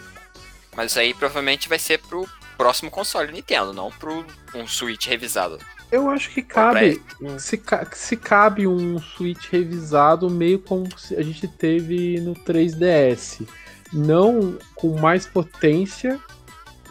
Mas 0.77 0.97
aí 0.97 1.15
provavelmente 1.15 1.69
vai 1.69 1.79
ser 1.79 1.99
pro 1.99 2.29
próximo 2.57 2.91
console 2.91 3.33
Nintendo, 3.33 3.73
não 3.73 3.91
pro 3.91 4.25
um 4.55 4.67
Switch 4.67 5.07
revisado. 5.07 5.59
Eu 5.91 6.09
acho 6.09 6.31
que 6.31 6.43
cabe. 6.43 7.03
Se, 7.39 7.61
se 7.93 8.17
cabe 8.17 8.67
um 8.67 9.01
Switch 9.01 9.49
revisado, 9.51 10.31
meio 10.31 10.59
como 10.61 10.87
a 11.17 11.23
gente 11.23 11.49
teve 11.49 12.21
no 12.21 12.35
3DS. 12.35 13.47
Não 13.93 14.57
com 14.77 15.01
mais 15.01 15.27
potência, 15.27 16.21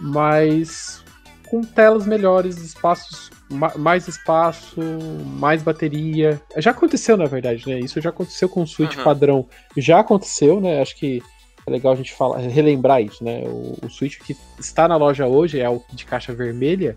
mas 0.01 1.01
com 1.47 1.63
telas 1.63 2.05
melhores, 2.05 2.57
espaços 2.57 3.31
mais 3.49 4.07
espaço, 4.07 4.79
mais 5.25 5.63
bateria. 5.63 6.39
Já 6.57 6.71
aconteceu, 6.71 7.17
na 7.17 7.25
verdade, 7.25 7.67
né? 7.67 7.79
Isso 7.79 7.99
já 7.99 8.09
aconteceu 8.09 8.47
com 8.47 8.61
o 8.61 8.67
Switch 8.67 8.95
uhum. 8.95 9.03
padrão. 9.03 9.47
Já 9.75 9.99
aconteceu, 9.99 10.61
né? 10.61 10.81
Acho 10.81 10.95
que 10.95 11.21
é 11.65 11.71
legal 11.71 11.93
a 11.93 11.95
gente 11.95 12.13
falar, 12.13 12.37
relembrar 12.39 13.01
isso, 13.01 13.23
né? 13.23 13.43
O, 13.45 13.77
o 13.83 13.89
Switch 13.89 14.19
que 14.19 14.35
está 14.59 14.87
na 14.87 14.95
loja 14.95 15.25
hoje 15.25 15.59
é 15.59 15.69
o 15.69 15.81
de 15.91 16.05
caixa 16.05 16.33
vermelha. 16.33 16.95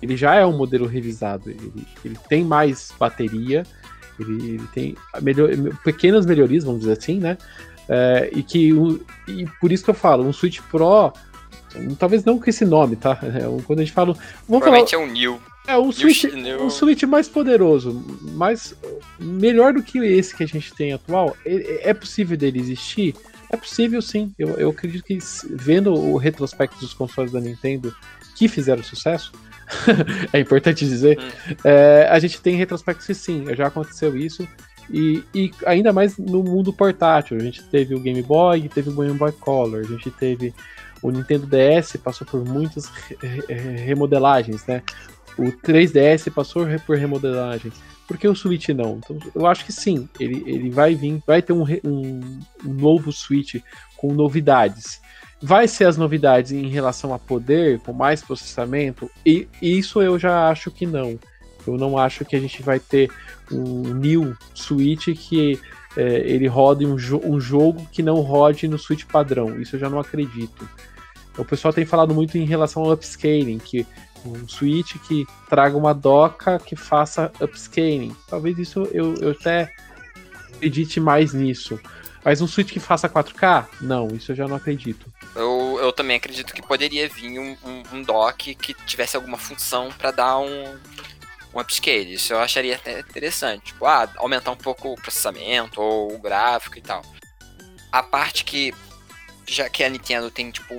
Ele 0.00 0.16
já 0.16 0.34
é 0.34 0.46
um 0.46 0.56
modelo 0.56 0.86
revisado. 0.86 1.50
Ele, 1.50 1.86
ele 2.04 2.18
tem 2.28 2.44
mais 2.44 2.90
bateria, 2.98 3.64
ele, 4.18 4.54
ele 4.54 4.66
tem 4.74 4.96
melhor, 5.20 5.50
pequenas 5.84 6.24
melhorias, 6.24 6.64
vamos 6.64 6.80
dizer 6.80 6.98
assim, 6.98 7.18
né? 7.18 7.36
É, 7.88 8.30
e 8.32 8.42
que 8.42 8.70
e 9.28 9.46
por 9.60 9.72
isso 9.72 9.84
que 9.84 9.90
eu 9.90 9.94
falo, 9.94 10.24
um 10.24 10.32
Switch 10.32 10.60
Pro, 10.70 11.12
talvez 11.98 12.24
não 12.24 12.38
com 12.38 12.48
esse 12.48 12.64
nome, 12.64 12.96
tá? 12.96 13.18
É, 13.22 13.62
quando 13.64 13.80
a 13.80 13.82
gente 13.82 13.92
fala, 13.92 14.12
vamos 14.48 14.62
Provavelmente 14.62 14.92
falar, 14.92 15.02
é 15.02 15.06
um 15.06 15.12
New. 15.12 15.40
É, 15.66 15.76
um 15.76 15.92
Switch, 15.92 16.24
um 16.60 16.70
Switch 16.70 17.02
mais 17.04 17.28
poderoso, 17.28 18.04
mais 18.32 18.74
melhor 19.18 19.72
do 19.72 19.82
que 19.82 19.98
esse 19.98 20.34
que 20.34 20.42
a 20.42 20.48
gente 20.48 20.74
tem 20.74 20.92
atual. 20.92 21.36
É, 21.44 21.90
é 21.90 21.94
possível 21.94 22.36
dele 22.36 22.58
existir? 22.58 23.14
É 23.50 23.56
possível 23.56 24.00
sim. 24.00 24.32
Eu, 24.38 24.50
eu 24.58 24.70
acredito 24.70 25.04
que 25.04 25.18
vendo 25.50 25.92
o 25.92 26.16
retrospecto 26.16 26.78
dos 26.80 26.94
consoles 26.94 27.32
da 27.32 27.40
Nintendo 27.40 27.94
que 28.34 28.48
fizeram 28.48 28.82
sucesso, 28.82 29.32
é 30.32 30.40
importante 30.40 30.84
dizer, 30.84 31.18
hum. 31.18 31.56
é, 31.64 32.08
a 32.10 32.18
gente 32.18 32.40
tem 32.40 32.56
retrospectos 32.56 33.06
que 33.06 33.14
sim, 33.14 33.44
já 33.54 33.66
aconteceu 33.66 34.16
isso. 34.16 34.48
E, 34.92 35.22
e, 35.32 35.52
ainda 35.66 35.92
mais 35.92 36.18
no 36.18 36.42
mundo 36.42 36.72
portátil. 36.72 37.36
A 37.36 37.40
gente 37.40 37.62
teve 37.64 37.94
o 37.94 38.00
Game 38.00 38.22
Boy, 38.22 38.68
teve 38.68 38.90
o 38.90 38.92
Game 38.92 39.16
Boy 39.16 39.30
Color, 39.32 39.80
a 39.80 39.88
gente 39.88 40.10
teve 40.10 40.52
o 41.02 41.10
Nintendo 41.10 41.46
DS, 41.46 41.96
passou 41.96 42.26
por 42.26 42.44
muitas 42.44 42.90
remodelagens, 43.84 44.66
né? 44.66 44.82
O 45.38 45.44
3DS 45.44 46.32
passou 46.32 46.66
por 46.86 46.96
remodelagem. 46.96 47.72
Por 48.06 48.18
que 48.18 48.26
o 48.26 48.34
Switch 48.34 48.68
não? 48.70 48.98
Então, 48.98 49.18
eu 49.34 49.46
acho 49.46 49.64
que 49.64 49.72
sim, 49.72 50.08
ele, 50.18 50.42
ele 50.46 50.68
vai 50.68 50.94
vir, 50.94 51.22
vai 51.26 51.40
ter 51.40 51.52
um, 51.52 51.62
um, 51.84 52.40
um 52.64 52.74
novo 52.74 53.12
Switch 53.12 53.56
com 53.96 54.12
novidades. 54.12 55.00
Vai 55.40 55.68
ser 55.68 55.84
as 55.84 55.96
novidades 55.96 56.52
em 56.52 56.68
relação 56.68 57.14
a 57.14 57.18
poder, 57.18 57.78
com 57.80 57.92
mais 57.92 58.20
processamento? 58.20 59.10
E 59.24 59.48
isso 59.62 60.02
eu 60.02 60.18
já 60.18 60.48
acho 60.48 60.70
que 60.70 60.84
não. 60.84 61.18
Eu 61.66 61.76
não 61.76 61.96
acho 61.96 62.24
que 62.24 62.36
a 62.36 62.40
gente 62.40 62.62
vai 62.62 62.80
ter 62.80 63.10
um 63.50 63.94
new 63.94 64.36
Switch 64.54 65.08
que 65.16 65.60
é, 65.96 66.18
ele 66.28 66.46
rode 66.46 66.86
um, 66.86 66.98
jo 66.98 67.20
um 67.24 67.40
jogo 67.40 67.86
que 67.90 68.02
não 68.02 68.16
rode 68.20 68.68
no 68.68 68.78
Switch 68.78 69.04
padrão. 69.04 69.60
Isso 69.60 69.76
eu 69.76 69.80
já 69.80 69.88
não 69.88 69.98
acredito. 69.98 70.68
O 71.38 71.44
pessoal 71.44 71.72
tem 71.72 71.84
falado 71.86 72.14
muito 72.14 72.36
em 72.36 72.44
relação 72.44 72.82
ao 72.82 72.92
upscaling, 72.92 73.58
que 73.58 73.86
um 74.24 74.48
switch 74.48 74.96
que 75.06 75.26
traga 75.48 75.76
uma 75.76 75.94
doca 75.94 76.58
que 76.58 76.76
faça 76.76 77.32
upscaling. 77.40 78.14
Talvez 78.28 78.58
isso 78.58 78.88
eu, 78.92 79.14
eu 79.16 79.30
até 79.30 79.72
acredite 80.54 81.00
mais 81.00 81.32
nisso. 81.32 81.80
Mas 82.22 82.42
um 82.42 82.46
Switch 82.46 82.70
que 82.70 82.80
faça 82.80 83.08
4K? 83.08 83.66
Não, 83.80 84.08
isso 84.08 84.32
eu 84.32 84.36
já 84.36 84.46
não 84.46 84.56
acredito. 84.56 85.10
Eu, 85.34 85.78
eu 85.80 85.92
também 85.92 86.16
acredito 86.16 86.52
que 86.52 86.60
poderia 86.60 87.08
vir 87.08 87.38
um, 87.38 87.56
um, 87.64 87.82
um 87.94 88.02
dock 88.02 88.54
que 88.54 88.74
tivesse 88.84 89.16
alguma 89.16 89.38
função 89.38 89.90
para 89.90 90.10
dar 90.10 90.38
um, 90.38 90.78
um 91.54 91.60
upscale. 91.60 92.12
Isso 92.12 92.34
eu 92.34 92.38
acharia 92.38 92.76
até 92.76 93.00
interessante. 93.00 93.66
Tipo, 93.66 93.86
ah, 93.86 94.08
aumentar 94.16 94.50
um 94.50 94.56
pouco 94.56 94.92
o 94.92 94.96
processamento 94.96 95.80
ou 95.80 96.14
o 96.14 96.18
gráfico 96.18 96.76
e 96.76 96.82
tal. 96.82 97.02
A 97.90 98.02
parte 98.02 98.44
que, 98.44 98.74
já 99.46 99.70
que 99.70 99.82
a 99.82 99.88
Nintendo 99.88 100.30
tem, 100.30 100.50
tipo, 100.50 100.76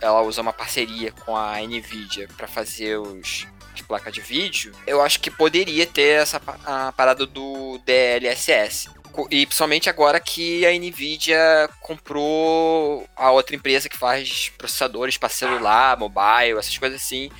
ela 0.00 0.22
usa 0.22 0.40
uma 0.40 0.52
parceria 0.52 1.12
com 1.12 1.36
a 1.36 1.58
Nvidia 1.60 2.28
para 2.36 2.46
fazer 2.46 2.98
os 2.98 3.46
as 3.72 3.80
placas 3.82 4.12
de 4.12 4.20
vídeo, 4.20 4.72
eu 4.86 5.00
acho 5.00 5.20
que 5.20 5.30
poderia 5.30 5.86
ter 5.86 6.22
essa 6.22 6.40
a 6.64 6.92
parada 6.92 7.26
do 7.26 7.78
DLSS. 7.84 8.90
E 9.30 9.44
principalmente 9.44 9.90
agora 9.90 10.20
que 10.20 10.64
a 10.64 10.70
Nvidia 10.70 11.68
comprou 11.80 13.08
a 13.16 13.30
outra 13.30 13.56
empresa 13.56 13.88
que 13.88 13.96
faz 13.96 14.50
processadores 14.56 15.16
para 15.16 15.28
celular, 15.28 15.96
mobile, 15.98 16.58
essas 16.58 16.76
coisas 16.78 17.02
assim, 17.02 17.30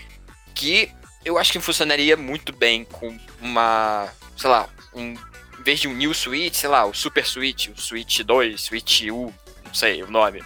que 0.55 0.91
eu 1.25 1.39
acho 1.39 1.53
que 1.53 1.61
funcionaria 1.61 2.17
muito 2.17 2.53
bem 2.53 2.85
com 2.85 3.17
uma, 3.41 4.09
sei 4.37 4.51
lá, 4.51 4.69
um, 4.95 5.15
em 5.59 5.63
vez 5.63 5.79
de 5.79 5.87
um 5.87 5.95
New 5.95 6.13
Switch, 6.13 6.55
sei 6.55 6.69
lá, 6.69 6.85
o 6.85 6.95
Super 6.95 7.25
Switch, 7.25 7.69
o 7.69 7.81
Switch 7.81 8.21
2, 8.21 8.61
Switch 8.61 9.03
U, 9.03 9.33
não 9.65 9.75
sei 9.75 10.03
o 10.03 10.11
nome. 10.11 10.43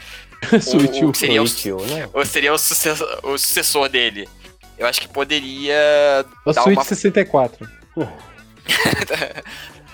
Switch 0.60 1.02
o, 1.02 1.08
U. 1.08 1.12
que 1.12 1.18
seria 1.18 1.42
o, 1.42 1.86
né? 1.86 2.08
ou 2.12 2.24
seria 2.24 2.52
o 2.52 2.58
sucessor, 2.58 3.20
o 3.22 3.38
sucessor 3.38 3.88
dele. 3.88 4.28
Eu 4.76 4.86
acho 4.86 5.00
que 5.00 5.08
poderia 5.08 6.26
O 6.44 6.52
dar 6.52 6.62
Switch 6.62 6.76
uma 6.76 6.84
64. 6.84 7.68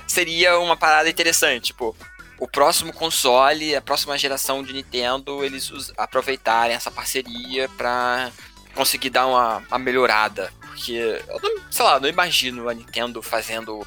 seria 0.06 0.58
uma 0.58 0.76
parada 0.76 1.08
interessante, 1.08 1.66
tipo, 1.66 1.94
o 2.38 2.48
próximo 2.48 2.92
console, 2.92 3.76
a 3.76 3.82
próxima 3.82 4.16
geração 4.16 4.62
de 4.62 4.72
Nintendo, 4.72 5.44
eles 5.44 5.92
aproveitarem 5.96 6.74
essa 6.74 6.90
parceria 6.90 7.68
pra 7.76 8.30
conseguir 8.74 9.10
dar 9.10 9.26
uma, 9.26 9.58
uma 9.58 9.78
melhorada. 9.78 10.50
Porque, 10.60 11.22
eu 11.28 11.40
não, 11.42 11.62
sei 11.70 11.84
lá, 11.84 12.00
não 12.00 12.08
imagino 12.08 12.68
a 12.68 12.74
Nintendo 12.74 13.20
fazendo, 13.20 13.86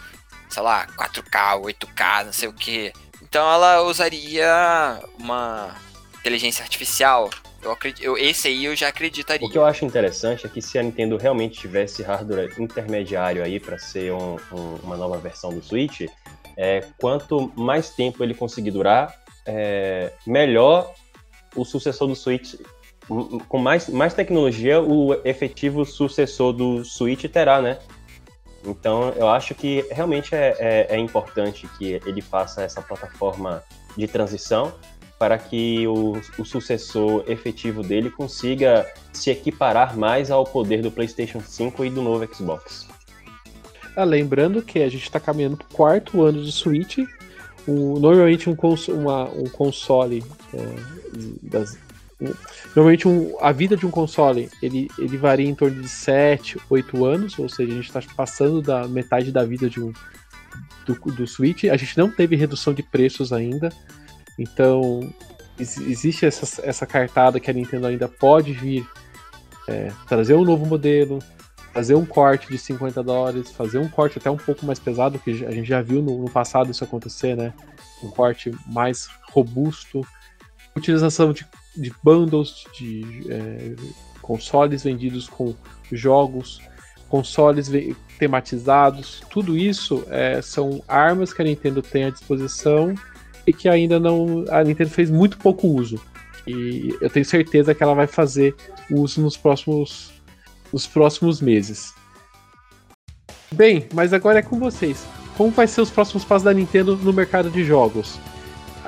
sei 0.49 0.61
lá, 0.61 0.85
4K, 0.85 1.61
8K, 1.61 2.25
não 2.25 2.33
sei 2.33 2.47
o 2.47 2.53
que. 2.53 2.93
Então 3.21 3.51
ela 3.51 3.81
usaria 3.81 5.01
uma 5.17 5.75
inteligência 6.27 6.63
artificial. 6.63 7.29
Eu 7.61 7.71
acredito, 7.71 8.01
eu, 8.03 8.17
esse 8.17 8.47
aí 8.47 8.63
eu 8.65 8.75
já 8.75 8.87
acreditaria. 8.87 9.45
O 9.45 9.51
que 9.51 9.57
eu 9.57 9.65
acho 9.65 9.83
interessante 9.83 10.45
é 10.45 10.49
que 10.49 10.61
se 10.61 10.79
a 10.79 10.83
Nintendo 10.83 11.17
realmente 11.17 11.59
tivesse 11.59 12.01
hardware 12.01 12.53
intermediário 12.57 13.43
aí 13.43 13.59
para 13.59 13.77
ser 13.77 14.13
um- 14.13 14.37
um- 14.53 14.75
uma 14.83 14.95
nova 14.95 15.17
versão 15.17 15.53
do 15.53 15.61
Switch, 15.61 16.01
é, 16.57 16.85
quanto 16.99 17.51
mais 17.55 17.89
tempo 17.89 18.23
ele 18.23 18.33
conseguir 18.33 18.71
durar, 18.71 19.13
é, 19.45 20.13
melhor 20.25 20.93
o 21.55 21.65
sucessor 21.65 22.07
do 22.07 22.15
Switch. 22.15 22.53
m- 23.09 23.41
Com 23.49 23.57
mais, 23.57 23.89
mais 23.89 24.13
tecnologia, 24.13 24.81
o 24.81 25.13
efetivo 25.25 25.83
sucessor 25.83 26.53
do 26.53 26.85
Switch 26.85 27.25
terá, 27.25 27.61
né? 27.61 27.77
Então, 28.65 29.09
eu 29.17 29.27
acho 29.27 29.53
que 29.53 29.85
realmente 29.91 30.33
é, 30.33 30.55
é- 30.57 30.87
é 30.95 30.97
importante 30.97 31.67
que 31.77 31.99
ele 32.05 32.21
faça 32.21 32.63
essa 32.63 32.81
plataforma 32.81 33.61
de 33.97 34.07
transição 34.07 34.73
para 35.23 35.37
que 35.37 35.87
o, 35.87 36.19
o 36.37 36.43
sucessor 36.43 37.23
efetivo 37.29 37.81
dele 37.81 38.09
consiga 38.09 38.85
se 39.13 39.29
equiparar 39.29 39.95
mais 39.97 40.29
ao 40.29 40.43
poder 40.43 40.81
do 40.81 40.91
PlayStation 40.91 41.39
5 41.39 41.85
e 41.85 41.89
do 41.89 42.01
novo 42.01 42.27
Xbox. 42.35 42.89
Ah, 43.95 44.03
lembrando 44.03 44.61
que 44.61 44.79
a 44.79 44.89
gente 44.89 45.03
está 45.03 45.21
caminhando 45.21 45.55
para 45.55 45.65
o 45.65 45.69
quarto 45.73 46.21
ano 46.23 46.41
do 46.41 46.51
Switch. 46.51 46.97
O- 47.65 47.97
normalmente 48.01 48.49
um, 48.49 48.55
cons 48.55 48.89
uma- 48.89 49.29
um 49.29 49.45
console. 49.45 50.21
é, 50.53 50.75
das- 51.41 51.77
um- 52.19 52.33
normalmente 52.75 53.07
um- 53.07 53.37
a 53.39 53.53
vida 53.53 53.77
de 53.77 53.85
um 53.85 53.91
console 53.91 54.49
ele, 54.61 54.89
ele 54.99 55.15
varia 55.15 55.47
em 55.49 55.55
torno 55.55 55.81
de 55.81 55.87
7, 55.87 56.57
8 56.69 57.05
anos, 57.05 57.39
ou 57.39 57.47
seja, 57.47 57.71
a 57.71 57.75
gente 57.75 57.87
está 57.87 58.01
passando 58.17 58.61
da 58.61 58.89
metade 58.89 59.31
da 59.31 59.45
vida 59.45 59.69
de 59.69 59.79
um, 59.79 59.93
do, 60.85 60.95
do 61.13 61.25
Switch. 61.25 61.63
A 61.63 61.77
gente 61.77 61.97
não 61.97 62.11
teve 62.11 62.35
redução 62.35 62.73
de 62.73 62.83
preços 62.83 63.31
ainda. 63.31 63.71
Então 64.37 65.01
ex- 65.59 65.77
existe 65.77 66.25
essa, 66.25 66.61
essa 66.65 66.85
cartada 66.85 67.39
que 67.39 67.49
a 67.49 67.53
Nintendo 67.53 67.87
ainda 67.87 68.07
pode 68.07 68.53
vir 68.53 68.87
é, 69.67 69.91
trazer 70.07 70.33
um 70.35 70.43
novo 70.43 70.65
modelo, 70.65 71.19
fazer 71.73 71.95
um 71.95 72.05
corte 72.05 72.47
de 72.49 72.57
50 72.57 73.01
dólares, 73.01 73.51
fazer 73.51 73.79
um 73.79 73.87
corte 73.87 74.17
até 74.17 74.29
um 74.29 74.37
pouco 74.37 74.65
mais 74.65 74.79
pesado, 74.79 75.19
que 75.19 75.31
a 75.45 75.51
gente 75.51 75.67
já 75.67 75.81
viu 75.81 76.01
no, 76.01 76.19
no 76.19 76.29
passado 76.29 76.69
isso 76.69 76.83
acontecer, 76.83 77.35
né? 77.35 77.53
Um 78.03 78.09
corte 78.09 78.51
mais 78.67 79.09
robusto, 79.31 80.01
utilização 80.75 81.33
de, 81.33 81.45
de 81.75 81.91
bundles 82.03 82.65
de 82.77 83.25
é, 83.29 83.75
consoles 84.21 84.83
vendidos 84.83 85.27
com 85.27 85.55
jogos, 85.91 86.61
consoles 87.09 87.69
tematizados, 88.17 89.21
tudo 89.29 89.57
isso 89.57 90.03
é, 90.09 90.41
são 90.41 90.83
armas 90.87 91.33
que 91.33 91.41
a 91.41 91.45
Nintendo 91.45 91.81
tem 91.81 92.05
à 92.05 92.09
disposição 92.09 92.95
e 93.45 93.53
que 93.53 93.67
ainda 93.67 93.99
não 93.99 94.45
a 94.49 94.63
Nintendo 94.63 94.89
fez 94.89 95.09
muito 95.09 95.37
pouco 95.37 95.67
uso. 95.67 95.99
E 96.45 96.95
eu 97.01 97.09
tenho 97.09 97.25
certeza 97.25 97.73
que 97.73 97.81
ela 97.81 97.93
vai 97.93 98.07
fazer 98.07 98.55
uso 98.91 99.21
nos 99.21 99.37
próximos 99.37 100.11
nos 100.71 100.87
próximos 100.87 101.39
meses. 101.39 101.93
Bem, 103.51 103.87
mas 103.93 104.11
agora 104.11 104.39
é 104.39 104.41
com 104.41 104.57
vocês. 104.57 105.05
Como 105.37 105.51
vai 105.51 105.67
ser 105.67 105.81
os 105.81 105.91
próximos 105.91 106.25
passos 106.25 106.43
da 106.43 106.53
Nintendo 106.53 106.97
no 106.97 107.13
mercado 107.13 107.51
de 107.51 107.63
jogos? 107.63 108.19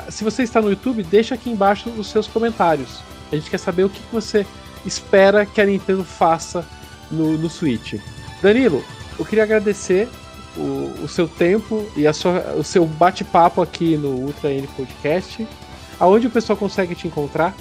Se 0.10 0.24
você 0.24 0.44
está 0.44 0.60
no 0.60 0.70
YouTube, 0.70 1.04
deixa 1.04 1.36
aqui 1.36 1.50
embaixo 1.50 1.90
os 1.92 2.08
seus 2.08 2.28
comentários. 2.28 3.02
A 3.32 3.36
gente 3.36 3.50
quer 3.50 3.60
saber 3.60 3.84
o 3.84 3.90
que 3.90 4.02
você 4.12 4.46
espera 4.86 5.46
que 5.46 5.62
a 5.62 5.66
Nintendo 5.66 6.04
faça 6.04 6.66
no, 7.12 7.38
no 7.38 7.50
Switch. 7.50 7.96
Danilo, 8.42 8.84
eu 9.18 9.26
queria 9.26 9.44
agradecer 9.44 10.10
o, 10.58 11.04
o 11.04 11.08
seu 11.08 11.28
tempo 11.28 11.86
e 11.96 12.08
a 12.08 12.14
sua, 12.14 12.56
o 12.58 12.64
seu 12.64 12.86
bate-papo 12.86 13.62
aqui 13.62 13.98
no 13.98 14.10
Ultra 14.10 14.52
N 14.52 14.68
Podcast. 14.68 15.48
Aonde 16.00 16.28
o 16.28 16.30
pessoal 16.30 16.58
consegue 16.58 16.96
te 16.96 17.08
encontrar? 17.08 17.56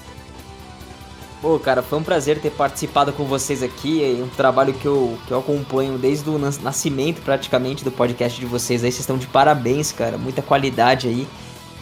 Pô, 1.40 1.58
cara, 1.58 1.82
foi 1.82 1.98
um 1.98 2.02
prazer 2.02 2.40
ter 2.40 2.50
participado 2.50 3.12
com 3.12 3.24
vocês 3.24 3.62
aqui. 3.62 4.02
É 4.02 4.22
um 4.22 4.28
trabalho 4.28 4.72
que 4.72 4.86
eu, 4.86 5.18
que 5.26 5.30
eu 5.32 5.38
acompanho 5.38 5.98
desde 5.98 6.28
o 6.30 6.38
nas- 6.38 6.58
nascimento, 6.58 7.20
praticamente, 7.20 7.84
do 7.84 7.92
podcast 7.92 8.40
de 8.40 8.46
vocês 8.46 8.82
aí. 8.82 8.90
Vocês 8.90 9.00
estão 9.00 9.18
de 9.18 9.26
parabéns, 9.26 9.92
cara. 9.92 10.16
Muita 10.16 10.40
qualidade 10.40 11.06
aí. 11.06 11.26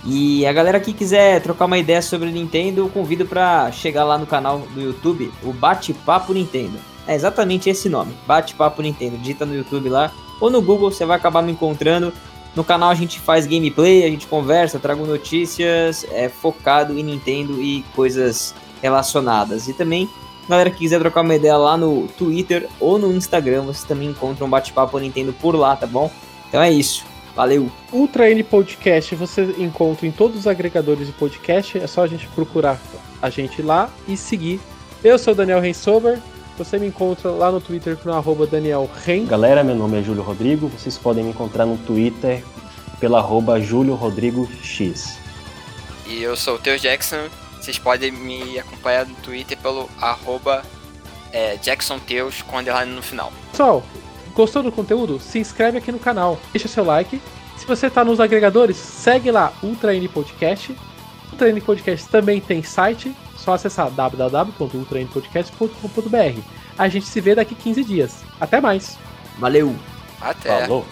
E 0.04 0.44
a 0.44 0.52
galera 0.52 0.80
que 0.80 0.92
quiser 0.92 1.40
trocar 1.40 1.66
uma 1.66 1.78
ideia 1.78 2.02
sobre 2.02 2.28
Nintendo, 2.32 2.80
eu 2.80 2.88
convido 2.88 3.24
pra 3.24 3.70
chegar 3.70 4.02
lá 4.02 4.18
no 4.18 4.26
canal 4.26 4.58
do 4.58 4.80
YouTube, 4.80 5.32
o 5.44 5.52
Bate-Papo 5.52 6.32
Nintendo. 6.32 6.76
É 7.06 7.14
exatamente 7.14 7.70
esse 7.70 7.88
nome, 7.88 8.12
Bate-Papo 8.26 8.82
Nintendo. 8.82 9.16
Digita 9.18 9.46
no 9.46 9.54
YouTube 9.54 9.88
lá, 9.88 10.10
ou 10.42 10.50
no 10.50 10.60
Google, 10.60 10.90
você 10.90 11.06
vai 11.06 11.16
acabar 11.16 11.40
me 11.40 11.52
encontrando. 11.52 12.12
No 12.56 12.64
canal 12.64 12.90
a 12.90 12.94
gente 12.96 13.20
faz 13.20 13.46
gameplay, 13.46 14.04
a 14.04 14.08
gente 14.08 14.26
conversa, 14.26 14.76
trago 14.76 15.06
notícias, 15.06 16.04
é 16.10 16.28
focado 16.28 16.98
em 16.98 17.02
Nintendo 17.04 17.62
e 17.62 17.84
coisas 17.94 18.52
relacionadas. 18.82 19.68
E 19.68 19.72
também, 19.72 20.10
galera 20.48 20.68
que 20.68 20.78
quiser 20.78 20.98
trocar 20.98 21.20
uma 21.20 21.36
ideia 21.36 21.56
lá 21.56 21.76
no 21.76 22.08
Twitter 22.08 22.68
ou 22.80 22.98
no 22.98 23.14
Instagram, 23.14 23.62
vocês 23.62 23.84
também 23.84 24.08
encontram 24.08 24.48
um 24.48 24.50
bate-papo 24.50 24.98
Nintendo 24.98 25.32
por 25.32 25.54
lá, 25.54 25.76
tá 25.76 25.86
bom? 25.86 26.10
Então 26.48 26.60
é 26.60 26.72
isso. 26.72 27.04
Valeu! 27.36 27.70
Ultra 27.92 28.28
N 28.28 28.42
Podcast 28.42 29.14
você 29.14 29.54
encontra 29.58 30.08
em 30.08 30.10
todos 30.10 30.40
os 30.40 30.46
agregadores 30.48 31.06
de 31.06 31.12
podcast. 31.12 31.78
É 31.78 31.86
só 31.86 32.02
a 32.02 32.08
gente 32.08 32.26
procurar 32.26 32.80
a 33.22 33.30
gente 33.30 33.62
lá 33.62 33.88
e 34.08 34.16
seguir. 34.16 34.60
Eu 35.04 35.16
sou 35.20 35.34
o 35.34 35.36
Daniel 35.36 35.60
Rensober. 35.60 36.18
Você 36.58 36.78
me 36.78 36.86
encontra 36.86 37.30
lá 37.30 37.50
no 37.50 37.60
Twitter 37.60 37.98
no 38.04 38.12
arroba 38.12 38.46
Daniel 38.46 38.88
Ren. 39.04 39.24
Galera, 39.24 39.64
meu 39.64 39.74
nome 39.74 39.98
é 39.98 40.02
Júlio 40.02 40.22
Rodrigo. 40.22 40.68
Vocês 40.68 40.98
podem 40.98 41.24
me 41.24 41.30
encontrar 41.30 41.64
no 41.64 41.78
Twitter 41.78 42.44
pela 43.00 43.18
arroba 43.18 43.60
Júlio 43.60 43.94
Rodrigo 43.94 44.48
X. 44.62 45.18
E 46.06 46.22
eu 46.22 46.36
sou 46.36 46.56
o 46.56 46.58
Theo 46.58 46.78
Jackson. 46.78 47.28
Vocês 47.58 47.78
podem 47.78 48.12
me 48.12 48.58
acompanhar 48.58 49.06
no 49.06 49.14
Twitter 49.16 49.56
pelo 49.58 49.88
arroba 50.00 50.62
é, 51.32 51.56
JacksonTeus 51.62 52.42
com 52.42 52.58
underline 52.58 52.92
no 52.92 53.02
final. 53.02 53.32
Pessoal, 53.50 53.82
gostou 54.34 54.62
do 54.62 54.70
conteúdo? 54.70 55.18
Se 55.18 55.38
inscreve 55.38 55.78
aqui 55.78 55.90
no 55.90 55.98
canal, 55.98 56.38
deixa 56.52 56.68
seu 56.68 56.84
like. 56.84 57.20
Se 57.56 57.66
você 57.66 57.86
está 57.86 58.04
nos 58.04 58.20
agregadores, 58.20 58.76
segue 58.76 59.30
lá 59.30 59.52
Ultra 59.62 59.94
N 59.94 60.06
Podcast. 60.08 60.76
Ultra 61.30 61.48
N 61.48 61.60
Podcast 61.60 62.08
também 62.08 62.40
tem 62.40 62.62
site, 62.62 63.14
só 63.42 63.54
acessar 63.54 63.90
www.ultranpodcast.com.br. 63.90 66.40
A 66.78 66.88
gente 66.88 67.06
se 67.06 67.20
vê 67.20 67.34
daqui 67.34 67.54
15 67.54 67.84
dias. 67.84 68.24
Até 68.40 68.58
mais! 68.60 68.96
Valeu! 69.38 69.76
Até! 70.20 70.60
Falou! 70.60 70.86